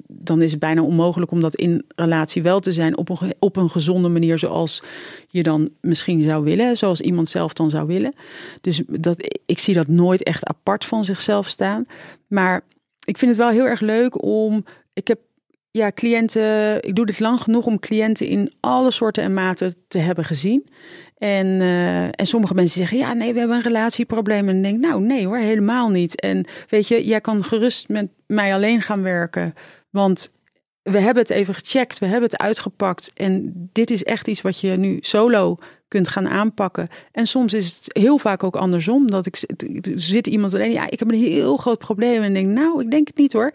dan 0.08 0.42
is 0.42 0.50
het 0.50 0.60
bijna 0.60 0.82
onmogelijk 0.82 1.30
om 1.30 1.40
dat 1.40 1.54
in 1.54 1.84
relatie 1.96 2.42
wel 2.42 2.60
te 2.60 2.72
zijn 2.72 2.96
op 2.96 3.08
een, 3.08 3.34
op 3.38 3.56
een 3.56 3.70
gezonde 3.70 4.08
manier, 4.08 4.38
zoals 4.38 4.82
je 5.28 5.42
dan 5.42 5.70
misschien 5.80 6.22
zou 6.22 6.44
willen, 6.44 6.76
zoals 6.76 7.00
iemand 7.00 7.28
zelf 7.28 7.52
dan 7.52 7.70
zou 7.70 7.86
willen. 7.86 8.14
Dus 8.60 8.82
dat, 8.86 9.38
ik 9.46 9.58
zie 9.58 9.74
dat 9.74 9.88
nooit 9.88 10.22
echt 10.22 10.46
apart 10.46 10.84
van 10.84 11.04
zichzelf 11.04 11.48
staan. 11.48 11.84
Maar 12.26 12.64
ik 13.04 13.18
vind 13.18 13.30
het 13.30 13.40
wel 13.40 13.50
heel 13.50 13.66
erg 13.66 13.80
leuk 13.80 14.22
om. 14.22 14.64
Ik 14.92 15.08
heb 15.08 15.18
ja, 15.70 15.92
cliënten. 15.92 16.82
Ik 16.82 16.94
doe 16.94 17.06
dit 17.06 17.20
lang 17.20 17.40
genoeg 17.40 17.66
om 17.66 17.78
cliënten 17.78 18.26
in 18.26 18.52
alle 18.60 18.90
soorten 18.90 19.22
en 19.22 19.34
maten 19.34 19.74
te 19.88 19.98
hebben 19.98 20.24
gezien. 20.24 20.66
En, 21.18 21.60
eh, 21.60 22.04
en 22.04 22.26
sommige 22.26 22.54
mensen 22.54 22.78
zeggen: 22.80 22.98
Ja, 22.98 23.12
nee, 23.12 23.32
we 23.32 23.38
hebben 23.38 23.56
een 23.56 23.62
relatieprobleem. 23.62 24.48
En 24.48 24.62
denk 24.62 24.80
Nou, 24.80 25.02
nee 25.02 25.26
hoor, 25.26 25.36
helemaal 25.36 25.88
niet. 25.88 26.20
En 26.20 26.44
weet 26.68 26.88
je, 26.88 27.06
jij 27.06 27.20
kan 27.20 27.44
gerust 27.44 27.88
met 27.88 28.08
mij 28.26 28.54
alleen 28.54 28.82
gaan 28.82 29.02
werken. 29.02 29.54
Want 29.90 30.30
we 30.82 30.98
hebben 30.98 31.22
het 31.22 31.32
even 31.32 31.54
gecheckt, 31.54 31.98
we 31.98 32.06
hebben 32.06 32.30
het 32.30 32.40
uitgepakt. 32.40 33.10
En 33.14 33.52
dit 33.72 33.90
is 33.90 34.04
echt 34.04 34.28
iets 34.28 34.42
wat 34.42 34.60
je 34.60 34.68
nu 34.68 34.98
solo 35.00 35.58
kunt 35.88 36.08
gaan 36.08 36.28
aanpakken. 36.28 36.88
En 37.12 37.26
soms 37.26 37.52
is 37.52 37.66
het 37.66 37.98
heel 37.98 38.18
vaak 38.18 38.44
ook 38.44 38.56
andersom. 38.56 39.10
Dat 39.10 39.26
ik 39.26 39.44
zit 39.94 40.26
iemand 40.26 40.54
alleen, 40.54 40.72
ja, 40.72 40.90
ik 40.90 40.98
heb 40.98 41.10
een 41.10 41.18
heel 41.18 41.56
groot 41.56 41.78
probleem. 41.78 42.22
En 42.22 42.34
denk, 42.34 42.48
nou, 42.48 42.82
ik 42.82 42.90
denk 42.90 43.06
het 43.06 43.16
niet 43.16 43.32
hoor. 43.32 43.52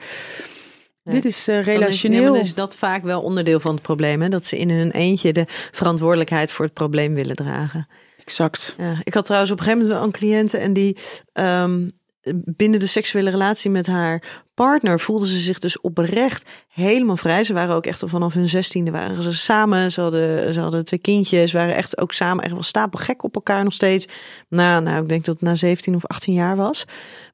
Nee. 1.03 1.15
Dit 1.15 1.25
is 1.25 1.45
nee, 1.45 1.61
relationeel. 1.61 2.33
dan 2.33 2.41
is 2.41 2.53
dat 2.53 2.77
vaak 2.77 3.03
wel 3.03 3.21
onderdeel 3.21 3.59
van 3.59 3.73
het 3.73 3.81
probleem. 3.81 4.21
Hè? 4.21 4.29
Dat 4.29 4.45
ze 4.45 4.57
in 4.57 4.69
hun 4.69 4.91
eentje 4.91 5.33
de 5.33 5.45
verantwoordelijkheid 5.71 6.51
voor 6.51 6.65
het 6.65 6.73
probleem 6.73 7.13
willen 7.13 7.35
dragen. 7.35 7.87
Exact. 8.19 8.75
Ja, 8.77 9.01
ik 9.03 9.13
had 9.13 9.25
trouwens 9.25 9.51
op 9.51 9.59
een 9.59 9.63
gegeven 9.63 9.87
moment 9.87 10.05
een 10.05 10.11
cliënte 10.11 10.57
en 10.57 10.73
die 10.73 10.97
ehm, 11.33 11.87
binnen 12.33 12.79
de 12.79 12.87
seksuele 12.87 13.29
relatie 13.29 13.71
met 13.71 13.87
haar 13.87 14.23
partner 14.53 14.99
voelde 14.99 15.27
ze 15.27 15.37
zich 15.37 15.59
dus 15.59 15.81
oprecht 15.81 16.49
helemaal 16.67 17.17
vrij. 17.17 17.43
Ze 17.43 17.53
waren 17.53 17.75
ook 17.75 17.85
echt 17.85 18.01
al 18.01 18.07
vanaf 18.07 18.33
hun 18.33 18.49
zestiende 18.49 18.91
waren 18.91 19.23
ze 19.23 19.33
samen. 19.33 19.91
Ze 19.91 20.01
hadden, 20.01 20.53
ze 20.53 20.59
hadden 20.59 20.85
twee 20.85 20.99
kindjes, 20.99 21.51
waren 21.51 21.75
echt 21.75 21.97
ook 21.97 22.13
samen 22.13 22.43
echt 22.43 22.53
wel 22.53 22.63
stapelgek 22.63 23.23
op 23.23 23.35
elkaar 23.35 23.63
nog 23.63 23.73
steeds. 23.73 24.07
Nou, 24.49 24.83
nou, 24.83 25.01
ik 25.01 25.09
denk 25.09 25.25
dat 25.25 25.33
het 25.33 25.43
na 25.43 25.55
17 25.55 25.95
of 25.95 26.05
18 26.05 26.33
jaar 26.33 26.55
was. 26.55 26.85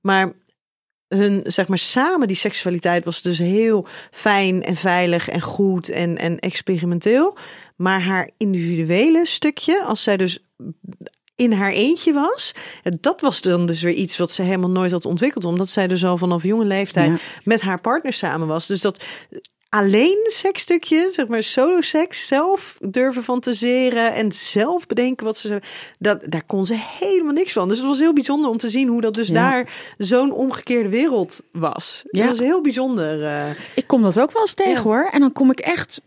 Maar 0.02 0.34
hun, 1.08 1.42
zeg 1.44 1.68
maar, 1.68 1.78
samen 1.78 2.28
die 2.28 2.38
seksualiteit 2.38 3.06
was 3.06 3.22
dus 3.22 3.38
heel 3.38 3.88
fijn 4.12 4.64
en 4.64 4.76
veilig 4.76 5.30
en 5.30 5.42
goed 5.42 5.90
en, 5.90 6.18
en 6.18 6.40
experimenteel. 6.40 7.38
Maar 7.76 8.02
haar 8.02 8.30
individuele 8.38 9.26
stukje, 9.26 9.84
als 9.84 10.04
zij 10.04 10.18
dus 10.18 10.40
in 11.36 11.52
haar 11.52 11.72
eentje 11.72 12.14
was, 12.14 12.52
dat 13.00 13.22
was 13.22 13.42
dan 13.42 13.66
dus 13.66 13.82
weer 13.82 13.94
iets 13.94 14.18
wat 14.18 14.32
ze 14.32 14.42
helemaal 14.42 14.70
nooit 14.70 14.92
had 14.92 15.06
ontwikkeld, 15.06 15.46
omdat 15.46 15.70
zij 15.70 15.88
dus 15.88 16.06
al 16.06 16.18
vanaf 16.18 16.44
jonge 16.44 16.66
leeftijd 16.66 17.10
Ja. 17.10 17.18
met 17.44 17.62
haar 17.62 17.82
partner 17.82 18.14
samen 18.14 18.48
was. 18.48 18.68
Dus 18.68 18.82
dat 18.82 19.04
alleen 19.70 20.20
seksstukje, 20.24 21.10
zeg 21.12 21.28
maar 21.28 21.44
solo 21.44 21.82
seks, 21.82 22.28
zelf 22.28 22.78
durven 22.82 23.24
fantaseren 23.24 24.14
en 24.14 24.32
zelf 24.32 24.86
bedenken 24.88 25.26
wat 25.26 25.38
ze, 25.38 25.62
dat 26.00 26.24
daar 26.30 26.44
kon 26.46 26.66
ze 26.66 26.74
helemaal 27.00 27.34
niks 27.34 27.54
van. 27.54 27.68
Dus 27.68 27.78
het 27.78 27.88
was 27.88 28.00
heel 28.00 28.14
bijzonder 28.14 28.50
om 28.50 28.58
te 28.58 28.70
zien 28.70 28.88
hoe 28.88 29.02
dat 29.02 29.14
dus 29.14 29.28
Ja. 29.28 29.34
daar 29.34 29.94
zo'n 29.98 30.32
omgekeerde 30.32 30.90
wereld 30.90 31.42
was. 31.52 32.04
Ja. 32.12 32.20
Dat 32.20 32.38
was 32.38 32.48
heel 32.48 32.62
bijzonder. 32.62 33.26
eh. 33.26 33.50
Ik 33.76 33.88
kom 33.88 34.02
dat 34.02 34.20
ook 34.20 34.32
wel 34.32 34.42
eens 34.42 34.54
tegen 34.54 34.72
Ja. 34.74 34.82
hoor. 34.82 35.10
En 35.12 35.20
dan 35.20 35.34
kom 35.34 35.52
ik 35.52 35.60
echt. 35.60 36.02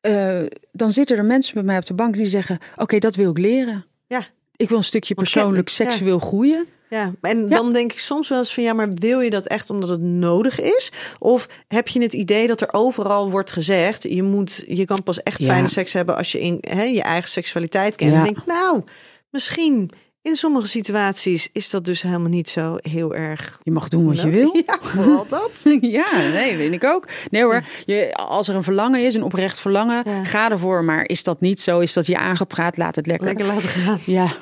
eh, 0.00 0.42
dan 0.72 0.92
zitten 0.92 1.16
er 1.16 1.24
mensen 1.24 1.54
bij 1.54 1.62
mij 1.62 1.76
op 1.78 1.86
de 1.86 1.94
bank 1.94 2.14
die 2.14 2.26
zeggen: 2.26 2.58
Oké, 2.76 2.98
dat 2.98 3.14
wil 3.14 3.30
ik 3.30 3.38
leren. 3.38 3.84
Ja. 4.06 4.26
Ik 4.56 4.68
wil 4.68 4.78
een 4.78 4.84
stukje 4.84 5.14
persoonlijk 5.14 5.68
ja. 5.68 5.74
seksueel 5.74 6.18
groeien. 6.18 6.66
Ja, 6.90 7.12
en 7.20 7.48
dan 7.48 7.72
denk 7.72 7.92
ik 7.92 7.98
soms 7.98 8.28
wel 8.28 8.38
eens 8.38 8.54
van 8.54 8.62
ja, 8.62 8.72
maar 8.72 8.94
wil 8.94 9.20
je 9.20 9.30
dat 9.30 9.46
echt 9.46 9.70
omdat 9.70 9.88
het 9.88 10.00
nodig 10.00 10.60
is? 10.60 10.92
Of 11.18 11.48
heb 11.68 11.88
je 11.88 12.00
het 12.02 12.12
idee 12.12 12.46
dat 12.46 12.60
er 12.60 12.72
overal 12.72 13.30
wordt 13.30 13.50
gezegd, 13.50 14.02
je 14.02 14.22
moet, 14.22 14.64
je 14.66 14.84
kan 14.84 15.02
pas 15.02 15.22
echt 15.22 15.40
Ja. 15.40 15.46
fijne 15.46 15.68
seks 15.68 15.92
hebben 15.92 16.16
als 16.16 16.32
je 16.32 16.40
in 16.40 16.58
hè, 16.60 16.82
je 16.82 17.02
eigen 17.02 17.30
seksualiteit 17.30 17.96
kent. 17.96 18.12
En 18.14 18.22
denk 18.22 18.46
nou, 18.46 18.82
misschien 19.30 19.90
in 20.22 20.36
sommige 20.36 20.66
situaties 20.66 21.48
is 21.52 21.70
dat 21.70 21.84
dus 21.84 22.02
helemaal 22.02 22.28
niet 22.28 22.48
zo 22.48 22.74
heel 22.76 23.14
erg. 23.14 23.58
Je 23.62 23.70
mag 23.70 23.88
doen 23.88 24.06
wat 24.06 24.20
je 24.22 24.28
wil. 24.30 24.56
Ja, 24.66 24.78
vooral 24.80 25.26
dat. 25.28 25.62
Ja, 25.80 26.06
nee, 26.32 26.56
weet 26.56 26.72
ik 26.72 26.84
ook. 26.84 27.08
Nee 27.30 27.42
hoor, 27.42 27.64
je, 27.84 28.14
als 28.14 28.48
er 28.48 28.54
een 28.54 28.62
verlangen 28.62 29.04
is, 29.04 29.14
een 29.14 29.22
oprecht 29.22 29.60
verlangen, 29.60 30.02
Ja. 30.06 30.24
ga 30.24 30.50
ervoor. 30.50 30.84
Maar 30.84 31.04
is 31.08 31.22
dat 31.22 31.40
niet 31.40 31.60
zo? 31.60 31.78
Is 31.78 31.92
dat 31.92 32.06
je 32.06 32.18
aangepraat? 32.18 32.76
Laat 32.76 32.96
het 32.96 33.06
lekker. 33.06 33.26
Lekker 33.26 33.46
laten 33.46 33.68
gaan. 33.68 33.98
Ja, 34.04 34.32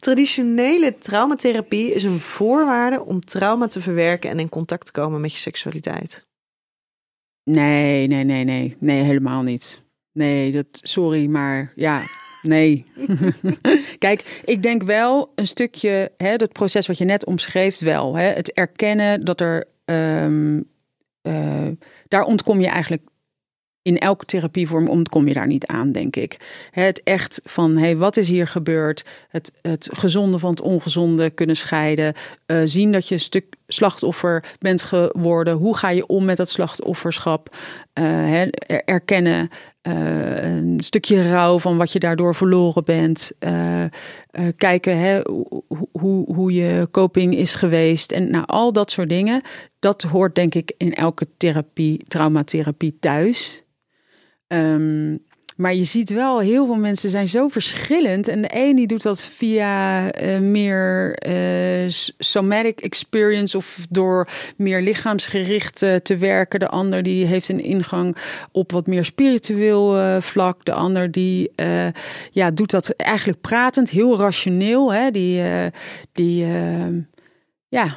Traditionele 0.00 0.98
traumatherapie 0.98 1.94
is 1.94 2.02
een 2.02 2.18
voorwaarde 2.18 3.04
om 3.04 3.20
trauma 3.20 3.66
te 3.66 3.80
verwerken 3.80 4.30
en 4.30 4.38
in 4.38 4.48
contact 4.48 4.86
te 4.86 4.92
komen 4.92 5.20
met 5.20 5.32
je 5.32 5.38
seksualiteit. 5.38 6.26
nee, 7.44 8.06
nee, 8.06 8.24
nee, 8.24 8.44
nee. 8.44 8.76
Nee, 8.78 9.02
helemaal 9.02 9.42
niet. 9.42 9.82
Nee, 10.12 10.52
dat, 10.52 10.66
sorry, 10.70 11.26
maar 11.26 11.72
ja, 11.74 12.02
nee. 12.42 12.86
Kijk, 13.98 14.42
ik 14.44 14.62
denk 14.62 14.82
wel 14.82 15.32
een 15.34 15.46
stukje, 15.46 16.12
hè, 16.16 16.36
dat 16.36 16.52
proces 16.52 16.86
wat 16.86 16.98
je 16.98 17.04
net 17.04 17.24
omschreef, 17.24 17.78
wel. 17.78 18.16
Hè, 18.16 18.24
het 18.24 18.52
erkennen 18.52 19.24
dat 19.24 19.40
er, 19.40 19.64
eh, 19.84 21.68
daar 22.08 22.24
ontkom 22.24 22.60
je 22.60 22.66
eigenlijk 22.66 23.02
in 23.88 23.98
elke 23.98 24.24
therapievorm 24.24 24.88
ontkom 24.88 25.28
je 25.28 25.34
daar 25.34 25.46
niet 25.46 25.66
aan, 25.66 25.92
denk 25.92 26.16
ik. 26.16 26.36
Het 26.70 27.02
echt 27.02 27.40
van, 27.44 27.76
hé, 27.76 27.80
hey, 27.80 27.96
wat 27.96 28.16
is 28.16 28.28
hier 28.28 28.46
gebeurd? 28.46 29.04
Het, 29.28 29.52
het 29.62 29.88
gezonde 29.92 30.38
van 30.38 30.50
het 30.50 30.60
ongezonde 30.60 31.30
kunnen 31.30 31.56
scheiden. 31.56 32.14
eh, 32.46 32.60
zien 32.64 32.92
dat 32.92 33.08
je 33.08 33.14
een 33.14 33.20
stuk 33.20 33.44
slachtoffer 33.66 34.44
bent 34.58 34.82
geworden. 34.82 35.54
Hoe 35.54 35.76
ga 35.76 35.90
je 35.90 36.06
om 36.06 36.24
met 36.24 36.36
dat 36.36 36.48
slachtofferschap? 36.48 37.56
Uh, 37.98 38.40
erkennen, 38.84 39.48
uh, 39.82 40.42
een 40.42 40.80
stukje 40.80 41.30
rouw 41.30 41.58
van 41.58 41.76
wat 41.76 41.92
je 41.92 41.98
daardoor 41.98 42.34
verloren 42.34 42.84
bent. 42.84 43.30
Kijken 44.56 44.98
hè, 44.98 45.20
hoe, 45.92 46.34
hoe 46.34 46.52
je 46.52 46.88
coping 46.90 47.36
is 47.36 47.54
geweest. 47.54 48.12
En 48.12 48.30
nou, 48.30 48.44
al 48.46 48.72
dat 48.72 48.90
soort 48.90 49.08
dingen. 49.08 49.42
Dat 49.78 50.02
hoort 50.02 50.34
denk 50.34 50.54
ik 50.54 50.72
in 50.76 50.94
elke 50.94 51.28
therapie, 51.36 52.04
traumatherapie 52.08 52.96
thuis. 53.00 53.62
Um, 54.48 55.26
maar 55.58 55.74
je 55.74 55.84
ziet 55.84 56.10
wel, 56.10 56.38
heel 56.38 56.66
veel 56.66 56.76
mensen 56.76 57.10
zijn 57.10 57.28
zo 57.28 57.48
verschillend. 57.48 58.28
En 58.28 58.42
de 58.42 58.48
een 58.52 58.76
die 58.76 58.86
doet 58.86 59.02
dat 59.02 59.22
via 59.22 60.04
uh, 60.22 60.38
meer 60.38 61.18
uh, 61.28 61.90
somatic 62.18 62.80
experience 62.80 63.56
of 63.56 63.86
door 63.90 64.28
meer 64.56 64.82
lichaamsgericht 64.82 65.82
uh, 65.82 65.94
te 65.94 66.16
werken. 66.16 66.60
De 66.60 66.68
ander 66.68 67.02
die 67.02 67.24
heeft 67.24 67.48
een 67.48 67.60
ingang 67.60 68.16
op 68.52 68.72
wat 68.72 68.86
meer 68.86 69.04
spiritueel 69.04 70.20
vlak. 70.20 70.64
De 70.64 70.72
ander 70.72 71.10
die 71.10 71.52
ja, 72.30 72.50
doet 72.50 72.70
dat 72.70 72.90
eigenlijk 72.90 73.40
pratend, 73.40 73.90
heel 73.90 74.18
rationeel. 74.18 74.92
Hè? 74.92 75.10
Die, 75.10 75.42
die 76.12 76.46
ja, 77.68 77.96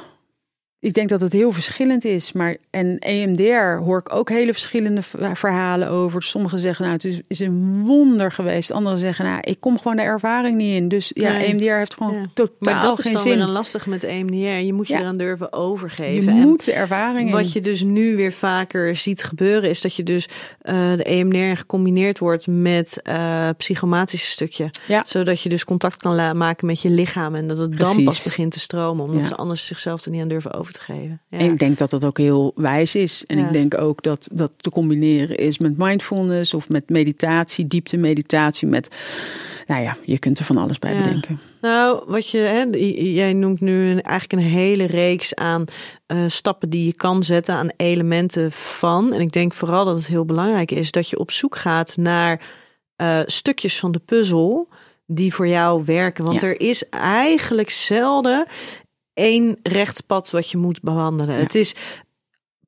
ik 0.82 0.94
denk 0.94 1.08
dat 1.08 1.20
het 1.20 1.32
heel 1.32 1.52
verschillend 1.52 2.04
is. 2.04 2.32
Maar 2.32 2.56
en 2.70 2.98
EMDR 2.98 3.84
hoor 3.84 3.98
ik 3.98 4.14
ook 4.14 4.28
hele 4.28 4.52
verschillende 4.52 5.02
verhalen 5.34 5.88
over. 5.88 6.22
Sommigen 6.22 6.58
zeggen, 6.58 6.84
nou, 6.84 6.96
het 6.96 7.22
is, 7.26 7.40
een 7.40 7.82
wonder 7.86 8.32
geweest. 8.32 8.70
Anderen 8.70 8.98
zeggen, 8.98 9.24
nou, 9.24 9.40
ik 9.40 9.60
kom 9.60 9.78
gewoon 9.78 9.96
de 9.96 10.02
ervaring 10.02 10.56
niet 10.56 10.74
in. 10.74 10.88
Dus 10.88 11.10
ja, 11.14 11.40
EMDR 11.40 11.72
heeft 11.72 11.94
gewoon 11.94 12.14
ja. 12.14 12.26
totaal 12.34 12.54
geen 12.56 12.56
zin. 12.60 12.74
Maar 12.74 12.82
dat 12.82 12.98
is 12.98 13.12
dan 13.12 13.24
weer 13.24 13.40
een 13.40 13.50
lastig 13.50 13.86
met 13.86 14.04
EMDR. 14.04 14.34
Je 14.34 14.72
moet 14.72 14.88
je 14.88 14.94
eraan 14.94 15.16
durven 15.16 15.52
overgeven. 15.52 16.34
Je 16.34 16.40
moet 16.40 16.64
de 16.64 16.72
ervaring 16.72 17.30
Wat 17.30 17.52
je 17.52 17.60
dus 17.60 17.82
nu 17.82 18.16
weer 18.16 18.32
vaker 18.32 18.96
ziet 18.96 19.24
gebeuren, 19.24 19.70
is 19.70 19.80
dat 19.80 19.96
je 19.96 20.02
dus 20.02 20.28
uh, 20.62 20.92
de 20.96 21.04
EMDR 21.04 21.58
gecombineerd 21.58 22.18
wordt 22.18 22.46
met 22.46 23.00
uh, 23.04 23.48
psychomatische 23.56 24.30
stukje. 24.30 24.70
Ja. 24.86 25.02
Zodat 25.06 25.40
je 25.40 25.48
dus 25.48 25.64
contact 25.64 25.96
kan 25.96 26.36
maken 26.36 26.66
met 26.66 26.82
je 26.82 26.90
lichaam. 26.90 27.34
En 27.34 27.46
dat 27.46 27.58
het 27.58 27.78
dan 27.78 28.04
pas 28.04 28.22
begint 28.22 28.52
te 28.52 28.60
stromen. 28.60 29.04
Omdat 29.04 29.22
ze 29.22 29.36
anders 29.36 29.66
zichzelf 29.66 30.04
er 30.04 30.10
niet 30.10 30.22
aan 30.22 30.28
durven 30.28 30.52
over 30.52 30.71
te 30.72 30.80
geven. 30.80 31.20
Ja. 31.28 31.38
En 31.38 31.52
ik 31.52 31.58
denk 31.58 31.78
dat 31.78 31.90
dat 31.90 32.04
ook 32.04 32.18
heel 32.18 32.52
wijs 32.54 32.94
is. 32.94 33.24
En 33.26 33.38
ik 33.38 33.52
denk 33.52 33.78
ook 33.78 34.02
dat 34.02 34.28
dat 34.32 34.52
te 34.56 34.70
combineren 34.70 35.36
is 35.36 35.58
met 35.58 35.78
mindfulness 35.78 36.54
of 36.54 36.68
met 36.68 36.88
meditatie, 36.88 37.66
diepte 37.66 37.96
meditatie, 37.96 38.68
met, 38.68 38.96
nou 39.66 39.82
ja, 39.82 39.96
je 40.04 40.18
kunt 40.18 40.38
er 40.38 40.44
van 40.44 40.56
alles 40.56 40.78
bij 40.78 40.96
bedenken. 40.96 41.40
Nou, 41.60 42.02
wat 42.06 42.28
je, 42.28 42.38
hè, 42.38 42.64
jij 43.14 43.32
noemt 43.32 43.60
nu 43.60 43.90
een, 43.90 44.02
eigenlijk 44.02 44.42
een 44.42 44.50
hele 44.50 44.86
reeks 44.86 45.34
aan 45.34 45.64
uh, 46.06 46.18
stappen 46.26 46.70
die 46.70 46.86
je 46.86 46.94
kan 46.94 47.22
zetten, 47.22 47.54
aan 47.54 47.70
elementen 47.76 48.52
van. 48.52 49.12
En 49.12 49.20
ik 49.20 49.32
denk 49.32 49.54
vooral 49.54 49.84
dat 49.84 49.96
het 49.96 50.06
heel 50.06 50.24
belangrijk 50.24 50.70
is 50.70 50.90
dat 50.90 51.08
je 51.08 51.18
op 51.18 51.30
zoek 51.30 51.56
gaat 51.56 51.96
naar 51.96 52.40
uh, 53.02 53.20
stukjes 53.26 53.78
van 53.78 53.92
de 53.92 53.98
puzzel 53.98 54.68
die 55.06 55.34
voor 55.34 55.48
jou 55.48 55.82
werken. 55.84 56.24
Want 56.24 56.42
er 56.42 56.60
is 56.60 56.88
eigenlijk 56.88 57.70
zelden 57.70 58.46
één 59.14 59.58
rechtspad 59.62 60.30
wat 60.30 60.50
je 60.50 60.56
moet 60.56 60.80
bewandelen. 60.80 61.36
Het 61.36 61.54
is 61.54 61.74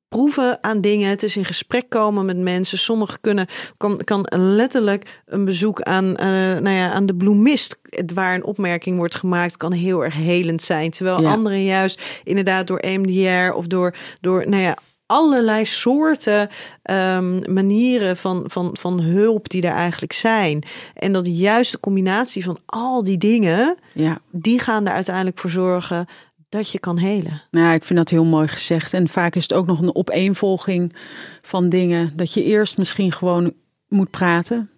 proeven 0.07 0.63
aan 0.63 0.81
dingen. 0.81 1.09
Het 1.09 1.23
is 1.23 1.37
in 1.37 1.45
gesprek 1.45 1.89
komen 1.89 2.25
met 2.25 2.37
mensen. 2.37 2.77
Sommigen 2.77 3.21
kunnen 3.21 3.47
kan, 3.77 3.97
kan 3.97 4.25
letterlijk 4.29 5.21
een 5.25 5.45
bezoek 5.45 5.81
aan, 5.81 6.05
uh, 6.05 6.17
nou 6.59 6.69
ja, 6.69 6.91
aan 6.91 7.05
de 7.05 7.15
bloemist, 7.15 7.79
waar 8.13 8.35
een 8.35 8.45
opmerking 8.45 8.97
wordt 8.97 9.15
gemaakt, 9.15 9.57
kan 9.57 9.71
heel 9.71 10.03
erg 10.03 10.13
helend 10.13 10.61
zijn. 10.61 10.91
Terwijl 10.91 11.27
anderen 11.27 11.63
juist 11.63 12.01
inderdaad 12.23 12.67
door 12.67 12.77
EMDR 12.77 13.53
of 13.53 13.67
door, 13.67 13.95
door 14.21 14.49
nou 14.49 14.61
ja, 14.61 14.77
allerlei 15.05 15.65
soorten 15.65 16.49
um, 16.83 17.53
manieren 17.53 18.17
van, 18.17 18.43
van, 18.45 18.69
van 18.79 18.99
hulp 18.99 19.49
die 19.49 19.61
er 19.61 19.73
eigenlijk 19.73 20.13
zijn. 20.13 20.63
En 20.93 21.11
dat 21.11 21.37
juist 21.37 21.71
de 21.71 21.79
combinatie 21.79 22.43
van 22.43 22.57
al 22.65 23.03
die 23.03 23.17
dingen, 23.17 23.75
ja. 23.93 24.19
die 24.31 24.59
gaan 24.59 24.87
er 24.87 24.93
uiteindelijk 24.93 25.37
voor 25.37 25.49
zorgen 25.49 26.07
dat 26.55 26.71
je 26.71 26.79
kan 26.79 26.97
helen. 26.97 27.41
Nou, 27.51 27.73
ik 27.73 27.83
vind 27.83 27.99
dat 27.99 28.09
heel 28.09 28.25
mooi 28.25 28.47
gezegd. 28.47 28.93
En 28.93 29.07
vaak 29.07 29.35
is 29.35 29.43
het 29.43 29.53
ook 29.53 29.65
nog 29.65 29.81
een 29.81 29.95
opeenvolging 29.95 30.95
van 31.41 31.69
dingen. 31.69 32.11
Dat 32.15 32.33
je 32.33 32.43
eerst 32.43 32.77
misschien 32.77 33.11
gewoon 33.11 33.53
moet 33.87 34.09
praten. 34.09 34.69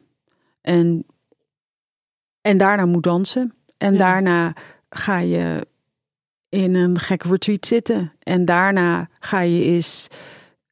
En, 0.62 1.06
en 2.42 2.58
daarna 2.58 2.86
moet 2.86 3.04
dansen. 3.04 3.54
En 3.78 3.98
daarna 3.98 4.54
ga 4.90 5.18
je 5.18 5.68
in 6.50 6.76
een 6.76 7.00
gekke 7.00 7.28
retreat 7.28 7.66
zitten. 7.66 8.14
En 8.20 8.46
daarna 8.46 9.10
ga 9.20 9.40
je 9.40 9.64
eens 9.64 10.08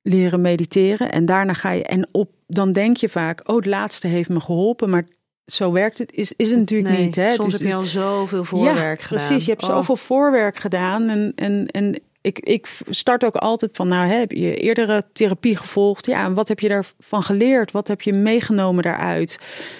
leren 0.01 0.41
mediteren. 0.41 1.11
En 1.11 1.25
daarna 1.25 1.53
ga 1.53 1.71
je. 1.71 1.83
En 1.83 2.07
op, 2.11 2.31
dan 2.47 2.71
denk 2.71 2.97
je 2.97 3.09
vaak, 3.09 3.49
oh, 3.49 3.55
het 3.55 3.65
laatste 3.65 4.07
heeft 4.07 4.29
me 4.29 4.39
geholpen. 4.39 4.89
Maar 4.89 5.05
zo 5.45 5.71
werkt 5.71 5.97
het, 5.97 6.11
is, 6.11 6.33
is 6.35 6.49
het 6.49 6.59
natuurlijk 6.59 6.97
niet. 6.97 7.15
Hè? 7.15 7.31
Soms 7.31 7.51
dus, 7.51 7.61
heb 7.61 7.69
je 7.69 7.75
al 7.75 7.83
zoveel 7.83 8.43
voorwerk 8.43 8.99
ja, 8.99 9.05
gedaan. 9.05 9.27
Precies, 9.27 9.45
je 9.45 9.51
hebt 9.51 9.63
oh. 9.63 9.69
zoveel 9.69 9.97
voorwerk 9.97 10.57
gedaan. 10.57 11.09
En, 11.09 11.31
en, 11.35 11.67
en 11.67 11.99
ik, 12.21 12.39
ik 12.39 12.67
start 12.89 13.25
ook 13.25 13.35
altijd 13.35 13.75
van, 13.75 13.87
nou 13.87 14.07
heb 14.07 14.31
je 14.31 14.55
eerdere 14.55 15.05
therapie 15.13 15.57
gevolgd? 15.57 16.05
Ja, 16.05 16.25
en 16.25 16.33
wat 16.33 16.47
heb 16.47 16.59
je 16.59 16.67
daarvan 16.67 17.23
geleerd? 17.23 17.71
Wat 17.71 17.87
heb 17.87 18.01
je 18.01 18.13
meegenomen 18.13 18.83
daaruit? 18.83 19.39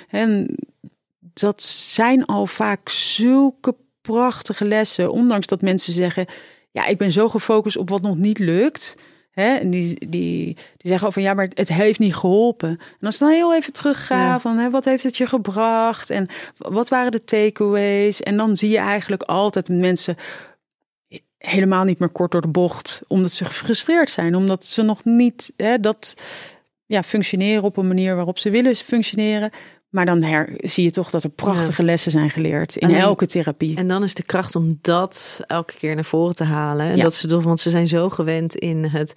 En 0.10 0.56
dat 1.20 1.64
zijn 1.64 2.26
al 2.26 2.46
vaak 2.46 2.90
zulke 2.90 3.76
prachtige 4.02 4.66
lessen. 4.66 5.12
Ondanks 5.12 5.48
dat 5.48 5.62
mensen 5.62 5.94
zeggen, 5.94 6.26
ja, 6.72 6.86
ik 6.86 6.98
ben 6.98 7.12
zo 7.12 7.30
gefocust 7.30 7.78
op 7.78 7.90
wat 7.90 8.02
nog 8.02 8.18
niet 8.18 8.40
lukt. 8.40 8.96
Hè, 9.36 9.56
en 9.56 9.70
die, 9.70 10.10
die, 10.10 10.58
die 10.78 10.92
zeggen 10.92 11.14
van 11.14 11.22
ja, 11.22 11.34
maar 11.34 11.50
het 11.54 11.70
heeft 11.70 12.00
niet 12.00 12.16
geholpen. 12.16 12.70
En 12.70 13.06
als 13.06 13.18
dan 13.18 13.30
heel 13.30 13.56
even 13.56 13.74
terugga 13.74 14.40
van 14.40 14.58
hè, 14.58 14.70
wat 14.70 14.86
heeft 14.86 15.04
het 15.04 15.18
je 15.18 15.26
gebracht 15.26 16.10
en 16.10 16.28
wat 16.58 16.90
waren 16.90 17.12
de 17.12 17.24
takeaways? 17.24 18.22
En 18.22 18.38
dan 18.38 18.58
zie 18.58 18.70
je 18.70 18.78
eigenlijk 18.78 19.24
altijd 19.24 19.70
mensen 19.70 20.16
helemaal 21.38 21.84
niet 21.84 22.00
meer 22.00 22.10
kort 22.10 22.32
door 22.32 22.42
de 22.42 22.48
bocht, 22.48 23.02
omdat 23.08 23.32
ze 23.32 23.46
gefrustreerd 23.46 24.10
zijn, 24.10 24.36
omdat 24.36 24.66
ze 24.66 24.82
nog 24.82 25.06
niet 25.06 25.54
hè, 25.58 25.80
dat 25.80 26.14
ja, 26.86 27.04
functioneren 27.04 27.64
op 27.64 27.78
een 27.78 27.88
manier 27.88 28.16
waarop 28.16 28.40
ze 28.40 28.50
willen 28.50 28.76
functioneren. 28.76 29.52
Maar 29.96 30.06
dan 30.06 30.24
her, 30.24 30.54
zie 30.58 30.84
je 30.84 30.92
toch 30.92 31.10
dat 31.10 31.24
er 31.24 31.30
prachtige 31.30 31.84
lessen 31.84 32.12
zijn 32.12 32.30
geleerd 32.30 32.76
in 32.76 32.90
elke 32.96 33.26
therapie. 33.26 33.78
En 33.78 33.88
dan 33.88 34.04
is 34.04 34.14
de 34.14 34.24
kracht 34.24 34.56
om 34.56 34.78
dat 34.82 35.42
elke 35.48 35.74
keer 35.78 35.96
naar 35.96 36.06
voren 36.06 36.36
te 36.36 36.44
halen. 36.44 36.86
En 36.86 37.00
dat 37.00 37.14
ze 37.14 37.28
toch, 37.28 37.44
want 37.44 37.60
ze 37.60 37.70
zijn 37.70 37.88
zo 37.88 38.10
gewend 38.10 38.56
in 38.56 38.86
het 38.86 39.14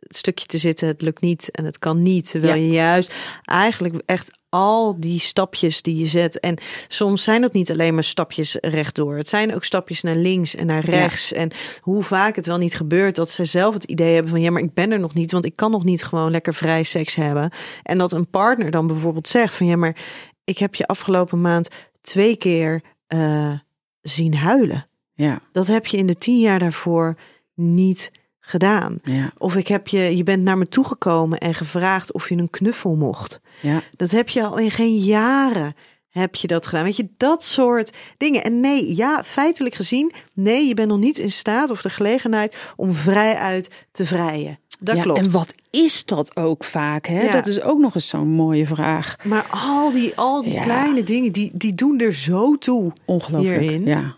stukje 0.00 0.46
te 0.46 0.58
zitten, 0.58 0.88
het 0.88 1.02
lukt 1.02 1.20
niet 1.20 1.50
en 1.50 1.64
het 1.64 1.78
kan 1.78 2.02
niet. 2.02 2.30
Terwijl 2.30 2.62
je 2.62 2.70
juist 2.70 3.14
eigenlijk 3.44 4.02
echt 4.06 4.30
al 4.52 5.00
die 5.00 5.20
stapjes 5.20 5.82
die 5.82 5.96
je 5.96 6.06
zet. 6.06 6.40
En 6.40 6.58
soms 6.88 7.22
zijn 7.22 7.40
dat 7.40 7.52
niet 7.52 7.70
alleen 7.70 7.94
maar 7.94 8.04
stapjes 8.04 8.56
rechtdoor. 8.60 9.16
Het 9.16 9.28
zijn 9.28 9.54
ook 9.54 9.64
stapjes 9.64 10.02
naar 10.02 10.14
links 10.14 10.54
en 10.54 10.66
naar 10.66 10.84
rechts. 10.84 11.32
En 11.32 11.50
hoe 11.80 12.02
vaak 12.02 12.36
het 12.36 12.46
wel 12.46 12.58
niet 12.58 12.74
gebeurt 12.74 13.16
dat 13.16 13.30
ze 13.30 13.44
zelf 13.44 13.74
het 13.74 13.84
idee 13.84 14.14
hebben 14.14 14.30
van 14.30 14.40
ja, 14.40 14.50
maar 14.50 14.62
ik 14.62 14.74
ben 14.74 14.92
er 14.92 15.00
nog 15.00 15.14
niet, 15.14 15.32
want 15.32 15.44
ik 15.44 15.56
kan 15.56 15.70
nog 15.70 15.84
niet 15.84 16.04
gewoon 16.04 16.30
lekker 16.30 16.54
vrij 16.54 16.82
seks 16.82 17.14
hebben. 17.14 17.50
En 17.82 17.98
dat 17.98 18.12
een 18.12 18.30
partner 18.30 18.70
dan 18.70 18.86
bijvoorbeeld 18.86 19.28
zegt 19.28 19.54
van 19.54 19.66
ja, 19.66 19.76
maar 19.76 19.96
ik 20.44 20.58
heb 20.58 20.74
je 20.74 20.86
afgelopen 20.86 21.40
maand 21.40 21.68
twee 22.00 22.36
keer 22.36 22.82
uh, 23.08 23.52
zien 24.00 24.34
huilen. 24.34 24.86
Ja. 25.14 25.40
Dat 25.52 25.66
heb 25.66 25.86
je 25.86 25.96
in 25.96 26.06
de 26.06 26.14
tien 26.14 26.38
jaar 26.38 26.58
daarvoor 26.58 27.16
niet 27.54 28.10
gedaan. 28.44 28.98
Ja. 29.02 29.32
Of 29.38 29.56
ik 29.56 29.68
heb 29.68 29.88
je, 29.88 30.16
je 30.16 30.22
bent 30.22 30.42
naar 30.42 30.58
me 30.58 30.68
toegekomen 30.68 31.38
en 31.38 31.54
gevraagd 31.54 32.12
of 32.12 32.28
je 32.28 32.36
een 32.36 32.50
knuffel 32.50 32.94
mocht. 32.94 33.40
Ja. 33.60 33.82
Dat 33.90 34.10
heb 34.10 34.28
je 34.28 34.44
al 34.44 34.56
in 34.58 34.70
geen 34.70 34.96
jaren 34.96 35.74
heb 36.12 36.34
je 36.34 36.46
dat 36.46 36.66
gedaan. 36.66 36.84
Weet 36.84 36.96
je, 36.96 37.08
dat 37.16 37.44
soort 37.44 37.90
dingen. 38.16 38.44
En 38.44 38.60
nee, 38.60 38.96
ja, 38.96 39.24
feitelijk 39.24 39.74
gezien, 39.74 40.12
nee, 40.34 40.66
je 40.66 40.74
bent 40.74 40.88
nog 40.88 40.98
niet 40.98 41.18
in 41.18 41.30
staat 41.30 41.70
of 41.70 41.82
de 41.82 41.90
gelegenheid 41.90 42.72
om 42.76 42.92
vrij 42.92 43.36
uit 43.36 43.86
te 43.90 44.04
vrijen. 44.04 44.58
Dat 44.78 44.96
ja, 44.96 45.02
klopt. 45.02 45.18
En 45.18 45.30
wat 45.30 45.54
is 45.70 46.04
dat 46.04 46.36
ook 46.36 46.64
vaak? 46.64 47.06
Hè? 47.06 47.30
Dat 47.30 47.46
is 47.46 47.60
ook 47.60 47.78
nog 47.78 47.94
eens 47.94 48.08
zo'n 48.08 48.28
mooie 48.28 48.66
vraag. 48.66 49.16
Maar 49.24 49.46
al 49.50 49.92
die, 49.92 50.12
al 50.16 50.42
die 50.42 50.60
kleine 50.60 51.04
dingen, 51.04 51.32
die, 51.32 51.50
die 51.54 51.74
doen 51.74 52.00
er 52.00 52.14
zo 52.14 52.58
toe. 52.58 52.92
Ongelooflijk. 53.04 53.60
Hierin. 53.60 53.84
Ja. 53.84 54.14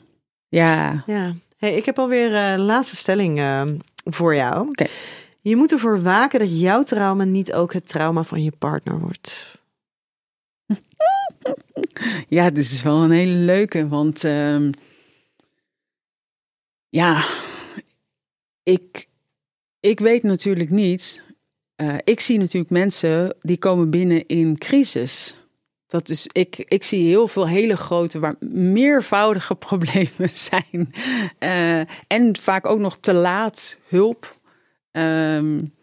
Ja. 0.49 1.05
ja. 1.07 1.35
Hey, 1.57 1.75
ik 1.75 1.85
heb 1.85 1.99
alweer 1.99 2.31
uh, 2.31 2.53
een 2.53 2.61
laatste 2.61 2.97
stelling 2.97 3.39
uh, 3.39 3.62
voor 4.05 4.35
jou. 4.35 4.69
Okay. 4.69 4.89
Je 5.41 5.57
moet 5.57 5.73
ervoor 5.73 6.03
waken 6.03 6.39
dat 6.39 6.61
jouw 6.61 6.83
trauma 6.83 7.25
niet 7.25 7.53
ook 7.53 7.73
het 7.73 7.89
trauma 7.89 8.23
van 8.23 8.43
je 8.43 8.53
partner 8.59 8.99
wordt. 8.99 9.59
ja, 12.29 12.51
dit 12.51 12.65
is 12.65 12.83
wel 12.83 13.03
een 13.03 13.11
hele 13.11 13.37
leuke, 13.37 13.89
want 13.89 14.25
uh, 14.25 14.71
ja, 16.89 17.25
ik, 18.63 19.09
ik 19.81 20.01
weet 20.01 20.23
natuurlijk 20.23 20.71
niet. 20.71 21.23
Uh, 21.77 21.97
ik 22.05 22.21
zie 22.21 22.39
natuurlijk 22.39 22.71
mensen 22.71 23.37
die 23.41 23.59
komen 23.59 23.91
binnen 23.91 24.27
in 24.27 24.59
crisis. 24.59 25.44
Dat 25.95 26.09
is, 26.09 26.27
ik, 26.33 26.57
ik 26.57 26.85
zie 26.85 27.09
heel 27.09 27.29
veel 27.29 27.49
hele 27.49 27.77
grote, 27.77 28.19
waar 28.19 28.35
meervoudige 28.51 29.55
problemen 29.69 30.31
zijn. 30.33 30.95
Uh, 31.41 31.79
en 32.07 32.37
vaak 32.37 32.67
ook 32.67 32.79
nog 32.79 32.97
te 32.97 33.13
laat 33.13 33.79
hulp. 33.89 34.39
Um, 34.93 35.75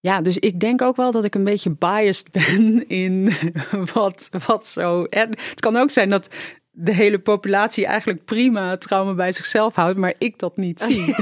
ja, 0.00 0.20
dus 0.20 0.38
ik 0.38 0.60
denk 0.60 0.82
ook 0.82 0.96
wel 0.96 1.12
dat 1.12 1.24
ik 1.24 1.34
een 1.34 1.44
beetje 1.44 1.70
biased 1.70 2.30
ben 2.46 2.88
in 2.88 3.32
wat, 3.94 4.30
wat 4.46 4.66
zo. 4.66 5.04
En 5.04 5.28
het 5.28 5.60
kan 5.60 5.76
ook 5.76 5.90
zijn 5.90 6.10
dat 6.10 6.28
de 6.74 6.94
hele 6.94 7.18
populatie 7.18 7.86
eigenlijk 7.86 8.24
prima 8.24 8.76
trauma 8.76 9.14
bij 9.14 9.32
zichzelf 9.32 9.74
houdt, 9.74 9.98
maar 9.98 10.14
ik 10.18 10.38
dat 10.38 10.56
niet 10.56 10.80
zie. 10.88 11.14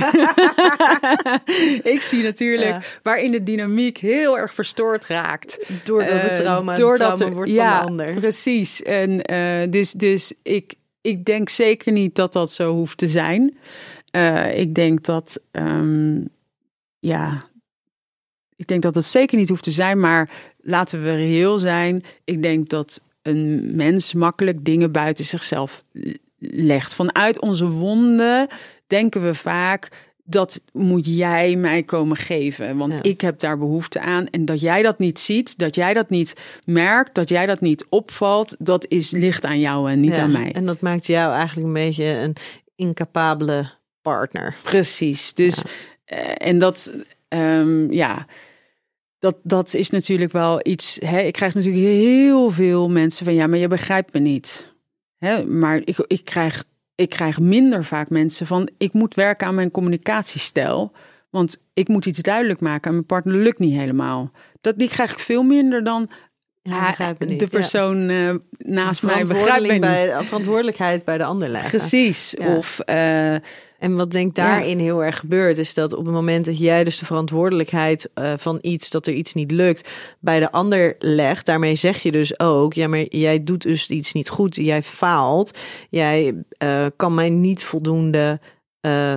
ik 1.93 2.01
zie 2.01 2.23
natuurlijk 2.23 3.01
waarin 3.03 3.31
de 3.31 3.43
dynamiek 3.43 3.99
heel 3.99 4.39
erg 4.39 4.55
verstoord 4.55 5.07
raakt. 5.07 5.67
Doordat 5.85 6.23
het 6.23 6.37
trauma, 6.37 6.73
uh, 6.73 6.79
doordat 6.79 7.17
trauma 7.17 7.37
wordt 7.37 7.51
ja, 7.53 7.83
van 7.83 7.97
de 7.97 8.03
ander. 8.03 8.21
Precies. 8.21 8.83
En 8.83 9.33
uh, 9.33 9.71
dus, 9.71 9.93
dus 9.93 10.33
ik, 10.43 10.75
ik 11.01 11.25
denk 11.25 11.49
zeker 11.49 11.93
niet 11.93 12.15
dat 12.15 12.33
dat 12.33 12.53
zo 12.53 12.73
hoeft 12.73 12.99
te 12.99 13.09
zijn. 13.09 13.57
Uh, 14.17 14.59
ik 14.59 14.75
denk 14.75 15.05
dat, 15.05 15.43
um, 15.53 16.29
ja, 16.99 17.45
ik 18.57 18.67
denk 18.67 18.83
dat 18.83 18.95
dat 18.95 19.05
zeker 19.05 19.39
niet 19.39 19.49
hoeft 19.49 19.63
te 19.63 19.71
zijn, 19.71 20.01
maar 20.01 20.31
laten 20.61 21.03
we 21.03 21.15
reëel 21.15 21.59
zijn. 21.59 22.05
Ik 22.25 22.43
denk 22.43 22.69
dat 22.69 23.01
een 23.23 23.77
mens 23.77 24.15
makkelijk 24.15 24.65
dingen 24.65 24.93
buiten 24.93 25.25
zichzelf 25.25 25.85
legt. 26.39 26.95
Vanuit 26.95 27.41
onze 27.41 27.69
wonden 27.69 28.49
denken 28.87 29.23
we 29.23 29.35
vaak 29.35 29.89
dat 30.25 30.61
moet 30.73 31.07
jij 31.07 31.57
mij 31.57 31.83
komen 31.83 32.17
geven, 32.17 32.77
want 32.77 32.99
ik 33.07 33.21
heb 33.21 33.39
daar 33.39 33.59
behoefte 33.59 34.01
aan. 34.01 34.27
En 34.27 34.45
dat 34.45 34.61
jij 34.61 34.83
dat 34.83 34.99
niet 34.99 35.19
ziet, 35.19 35.59
dat 35.59 35.75
jij 35.75 35.95
dat 35.95 36.11
niet 36.11 36.35
merkt, 36.65 37.15
dat 37.15 37.29
jij 37.29 37.47
dat 37.47 37.61
niet 37.61 37.87
opvalt, 37.89 38.57
dat 38.59 38.87
is 38.89 39.11
licht 39.11 39.45
aan 39.45 39.61
jou 39.61 39.91
en 39.91 40.01
niet 40.01 40.17
aan 40.17 40.31
mij. 40.31 40.53
En 40.53 40.67
dat 40.67 40.81
maakt 40.81 41.07
jou 41.07 41.33
eigenlijk 41.33 41.67
een 41.67 41.73
beetje 41.73 42.05
een 42.05 42.37
incapabele 42.77 43.71
partner. 44.03 44.57
Precies. 44.63 45.35
Dus 45.35 45.63
uh, 46.13 46.19
en 46.37 46.59
dat, 46.59 46.93
um, 47.29 47.93
ja 47.93 48.27
dat, 49.21 49.37
dat 49.43 49.75
is 49.75 49.91
natuurlijk 49.91 50.33
wel 50.33 50.61
iets. 50.63 50.99
Hè, 51.05 51.21
ik 51.21 51.33
krijg 51.33 51.55
natuurlijk 51.55 51.85
heel 51.85 52.51
veel 52.51 52.91
mensen 52.91 53.25
van 53.25 53.35
ja, 53.35 53.47
maar 53.47 53.59
je 53.59 53.69
begrijpt 53.69 54.13
me 54.13 54.21
niet. 54.21 54.75
Hè, 55.19 55.45
maar 55.45 55.81
ik, 55.85 55.99
ik, 56.07 56.25
krijg, 56.25 56.65
ik 56.95 57.09
krijg 57.09 57.41
minder 57.41 57.85
vaak 57.85 58.09
mensen 58.09 58.47
van 58.47 58.71
ik 58.79 58.93
moet 58.93 59.15
werken 59.15 59.47
aan 59.47 59.55
mijn 59.55 59.71
communicatiestijl. 59.71 60.93
Want 61.31 61.63
ik 61.75 61.89
moet 61.89 62.07
iets 62.07 62.21
duidelijk 62.21 62.61
maken 62.61 62.89
en 62.89 62.93
mijn 62.93 63.07
partner 63.07 63.37
lukt 63.37 63.59
niet 63.59 63.79
helemaal. 63.79 64.31
Dat, 64.61 64.79
die 64.79 64.89
krijg 64.89 65.13
ik 65.13 65.19
veel 65.19 65.43
minder 65.43 65.85
dan 65.85 66.11
ja, 66.63 67.15
de 67.19 67.47
persoon 67.51 68.11
uh, 68.11 68.35
naast 68.59 69.03
mij 69.03 69.25
begrijpt 69.25 69.81
bij, 69.81 70.25
Verantwoordelijkheid 70.25 71.05
bij 71.05 71.19
de 71.19 71.25
ander 71.25 71.49
leggen. 71.49 71.71
Precies. 71.71 72.37
Of 72.37 72.81
uh, 72.87 73.35
en 73.81 73.97
wat 73.97 74.11
denk 74.11 74.35
daarin 74.35 74.79
heel 74.79 75.05
erg 75.05 75.19
gebeurt, 75.19 75.59
is 75.59 75.75
dat 75.75 75.93
op 75.93 76.05
het 76.05 76.15
moment 76.15 76.45
dat 76.45 76.59
jij 76.59 76.85
dus 76.85 76.99
de 76.99 77.05
verantwoordelijkheid 77.05 78.11
uh, 78.15 78.33
van 78.37 78.59
iets, 78.61 78.91
dat 78.91 79.07
er 79.07 79.13
iets 79.13 79.35
niet 79.35 79.51
lukt, 79.51 79.89
bij 80.19 80.41
de 80.41 80.53
ander 80.53 80.97
legt, 80.99 81.47
daarmee 81.47 81.75
zeg 81.75 82.03
je 82.03 82.13
dus 82.13 82.41
ook, 82.41 82.75
ja, 82.75 82.89
maar 82.89 83.05
jij 83.09 83.45
doet 83.45 83.63
dus 83.63 83.91
iets 83.91 84.13
niet 84.13 84.29
goed, 84.29 84.57
jij 84.57 84.83
faalt, 84.83 85.59
jij 85.91 86.45
uh, 86.63 86.87
kan 86.97 87.15
mij 87.15 87.31
niet 87.31 87.65
voldoende 87.65 88.41
uh, 88.87 89.17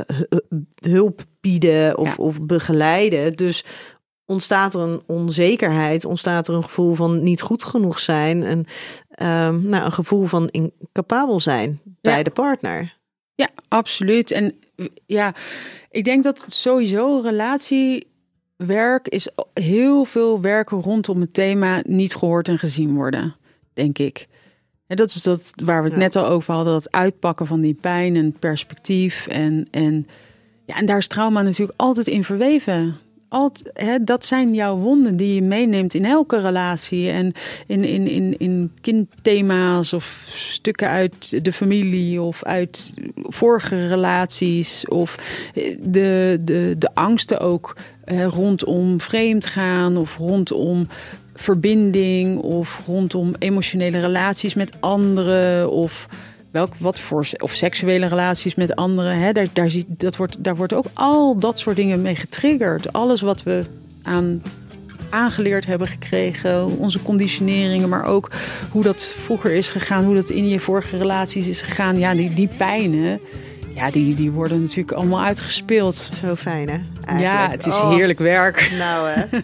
hulp 0.75 1.23
bieden 1.41 1.97
of, 1.97 2.17
ja. 2.17 2.23
of 2.23 2.41
begeleiden. 2.41 3.33
Dus 3.33 3.65
ontstaat 4.25 4.73
er 4.73 4.81
een 4.81 5.01
onzekerheid, 5.07 6.05
ontstaat 6.05 6.47
er 6.47 6.55
een 6.55 6.63
gevoel 6.63 6.93
van 6.93 7.23
niet 7.23 7.41
goed 7.41 7.63
genoeg 7.63 7.99
zijn 7.99 8.43
en 8.43 8.57
um, 9.47 9.69
nou, 9.69 9.85
een 9.85 9.91
gevoel 9.91 10.25
van 10.25 10.47
incapabel 10.47 11.39
zijn 11.39 11.81
bij 12.01 12.17
ja. 12.17 12.23
de 12.23 12.31
partner. 12.31 13.01
Ja, 13.35 13.49
absoluut. 13.67 14.31
En 14.31 14.55
ja, 15.05 15.33
ik 15.91 16.03
denk 16.03 16.23
dat 16.23 16.45
sowieso 16.49 17.19
relatiewerk 17.19 19.07
is 19.07 19.27
heel 19.53 20.05
veel 20.05 20.41
werken 20.41 20.81
rondom 20.81 21.21
het 21.21 21.33
thema 21.33 21.81
niet 21.85 22.15
gehoord 22.15 22.47
en 22.47 22.57
gezien 22.57 22.93
worden, 22.93 23.35
denk 23.73 23.97
ik. 23.97 24.27
En 24.87 24.95
dat 24.95 25.09
is 25.09 25.21
dat 25.21 25.51
waar 25.63 25.83
we 25.83 25.89
het 25.89 25.97
net 25.97 26.15
al 26.15 26.27
over 26.27 26.53
hadden, 26.53 26.73
dat 26.73 26.91
uitpakken 26.91 27.47
van 27.47 27.61
die 27.61 27.73
pijn 27.73 28.15
en 28.15 28.31
perspectief. 28.39 29.27
En, 29.27 29.67
en, 29.71 30.07
ja, 30.65 30.75
en 30.75 30.85
daar 30.85 30.97
is 30.97 31.07
trauma 31.07 31.41
natuurlijk 31.41 31.79
altijd 31.79 32.07
in 32.07 32.23
verweven 32.23 32.97
hè, 33.73 34.03
dat 34.03 34.25
zijn 34.25 34.53
jouw 34.53 34.77
wonden 34.77 35.17
die 35.17 35.35
je 35.35 35.41
meeneemt 35.41 35.93
in 35.93 36.05
elke 36.05 36.39
relatie. 36.39 37.09
En 37.09 37.31
in, 37.67 37.83
in, 37.83 38.07
in, 38.07 38.35
in 38.37 38.71
kindthema's 38.81 39.93
of 39.93 40.25
stukken 40.33 40.87
uit 40.87 41.45
de 41.45 41.53
familie 41.53 42.21
of 42.21 42.43
uit 42.43 42.93
vorige 43.15 43.87
relaties. 43.87 44.87
Of 44.87 45.15
eh, 45.55 45.77
de, 45.79 46.39
de, 46.41 46.75
de 46.77 46.89
angsten 46.93 47.39
ook 47.39 47.75
hè, 48.03 48.25
rondom 48.25 49.01
vreemd 49.01 49.45
gaan 49.45 49.97
of 49.97 50.17
rondom 50.17 50.87
verbinding 51.35 52.39
of 52.39 52.81
rondom 52.85 53.33
emotionele 53.39 53.99
relaties 53.99 54.53
met 54.53 54.71
anderen 54.79 55.71
of 55.71 56.07
welk, 56.53 56.77
wat 56.77 56.99
voor 56.99 57.27
of 57.37 57.53
seksuele 57.53 58.07
relaties 58.07 58.55
met 58.55 58.75
anderen. 58.75 59.17
Hè, 59.17 59.31
daar, 59.31 59.47
daar, 59.53 59.71
dat 59.87 60.15
wordt, 60.15 60.43
daar 60.43 60.55
wordt 60.55 60.73
ook 60.73 60.85
al 60.93 61.39
dat 61.39 61.59
soort 61.59 61.75
dingen 61.75 62.01
mee 62.01 62.15
getriggerd. 62.15 62.93
Alles 62.93 63.21
wat 63.21 63.43
we 63.43 63.63
aan 64.03 64.41
aangeleerd 65.09 65.65
hebben 65.65 65.87
gekregen, 65.87 66.77
onze 66.77 67.01
conditioneringen, 67.01 67.89
maar 67.89 68.05
ook 68.05 68.31
hoe 68.71 68.83
dat 68.83 69.03
vroeger 69.03 69.51
is 69.51 69.71
gegaan, 69.71 70.03
hoe 70.03 70.15
dat 70.15 70.29
in 70.29 70.47
je 70.47 70.59
vorige 70.59 70.97
relaties 70.97 71.47
is 71.47 71.61
gegaan. 71.61 71.95
Ja, 71.95 72.13
die, 72.13 72.33
die 72.33 72.49
pijnen, 72.57 73.19
ja, 73.75 73.91
die, 73.91 74.15
die 74.15 74.31
worden 74.31 74.61
natuurlijk 74.61 74.97
allemaal 74.97 75.23
uitgespeeld. 75.23 76.09
Zo 76.21 76.35
fijn, 76.35 76.69
hè? 76.69 76.79
Eigenlijk. 77.05 77.19
Ja, 77.19 77.49
het 77.49 77.65
is 77.65 77.75
oh. 77.75 77.95
heerlijk 77.95 78.19
werk. 78.19 78.71
Nou, 78.77 79.09
hè. 79.09 79.23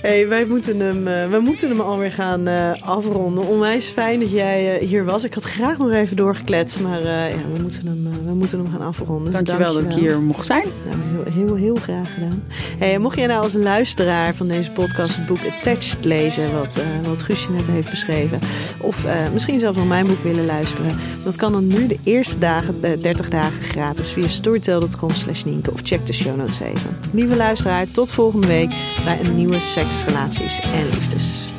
Hey, 0.00 0.28
wij 0.28 0.44
moeten 0.44 0.80
hem, 0.80 1.08
uh, 1.08 1.28
we 1.30 1.40
moeten 1.40 1.68
hem 1.68 1.80
alweer 1.80 2.12
gaan 2.12 2.48
uh, 2.48 2.72
afronden. 2.82 3.46
Onwijs 3.46 3.86
fijn 3.86 4.20
dat 4.20 4.30
jij 4.30 4.82
uh, 4.82 4.88
hier 4.88 5.04
was. 5.04 5.24
Ik 5.24 5.34
had 5.34 5.42
graag 5.42 5.78
nog 5.78 5.92
even 5.92 6.16
doorgekletst, 6.16 6.80
maar 6.80 7.02
ja, 7.02 7.28
we, 7.54 7.62
moeten 7.62 7.86
hem, 7.86 8.24
we 8.24 8.34
moeten 8.34 8.58
hem 8.58 8.70
gaan 8.70 8.80
afronden. 8.80 9.24
Dus 9.24 9.34
dankjewel, 9.34 9.72
dankjewel 9.72 9.90
dat 9.90 10.02
ik 10.02 10.08
hier 10.08 10.20
mocht 10.20 10.46
zijn. 10.46 10.64
Nou, 10.90 11.02
heel, 11.02 11.32
heel, 11.32 11.54
heel, 11.54 11.74
graag 11.74 12.14
gedaan. 12.14 12.42
Hey, 12.78 12.98
mocht 12.98 13.16
jij 13.16 13.26
nou 13.26 13.42
als 13.42 13.52
luisteraar 13.52 14.34
van 14.34 14.48
deze 14.48 14.70
podcast 14.70 15.16
het 15.16 15.26
boek 15.26 15.38
Attached 15.50 16.04
lezen, 16.04 16.52
wat, 16.52 16.80
wat 17.02 17.22
Guusje 17.22 17.50
net 17.50 17.66
heeft 17.66 17.90
beschreven, 17.90 18.38
of 18.80 19.06
misschien 19.32 19.58
zelf 19.58 19.76
naar 19.76 19.86
mijn 19.86 20.06
boek 20.06 20.22
willen 20.22 20.46
luisteren, 20.46 20.92
dat 21.24 21.36
kan 21.36 21.52
dan 21.52 21.66
nu 21.66 21.86
de 21.86 21.98
eerste 22.04 22.38
dagen, 22.38 22.80
30 22.80 23.28
dagen 23.28 23.62
gratis 23.62 24.10
via 24.10 24.26
storytel.com 24.26 25.10
slash 25.10 25.44
Nienke 25.44 25.72
of 25.72 25.80
check 25.82 26.06
de 26.06 26.12
show 26.12 26.36
notes 26.36 26.60
even. 26.60 26.98
Lieve 27.12 27.36
luisteraar, 27.36 27.90
tot 27.90 28.12
volgende 28.12 28.46
week 28.46 28.70
bij 29.04 29.20
een 29.20 29.36
nieuwe 29.36 29.60
seks 29.60 29.89
relaties 29.90 30.60
en 30.60 30.88
liefdes. 30.88 31.49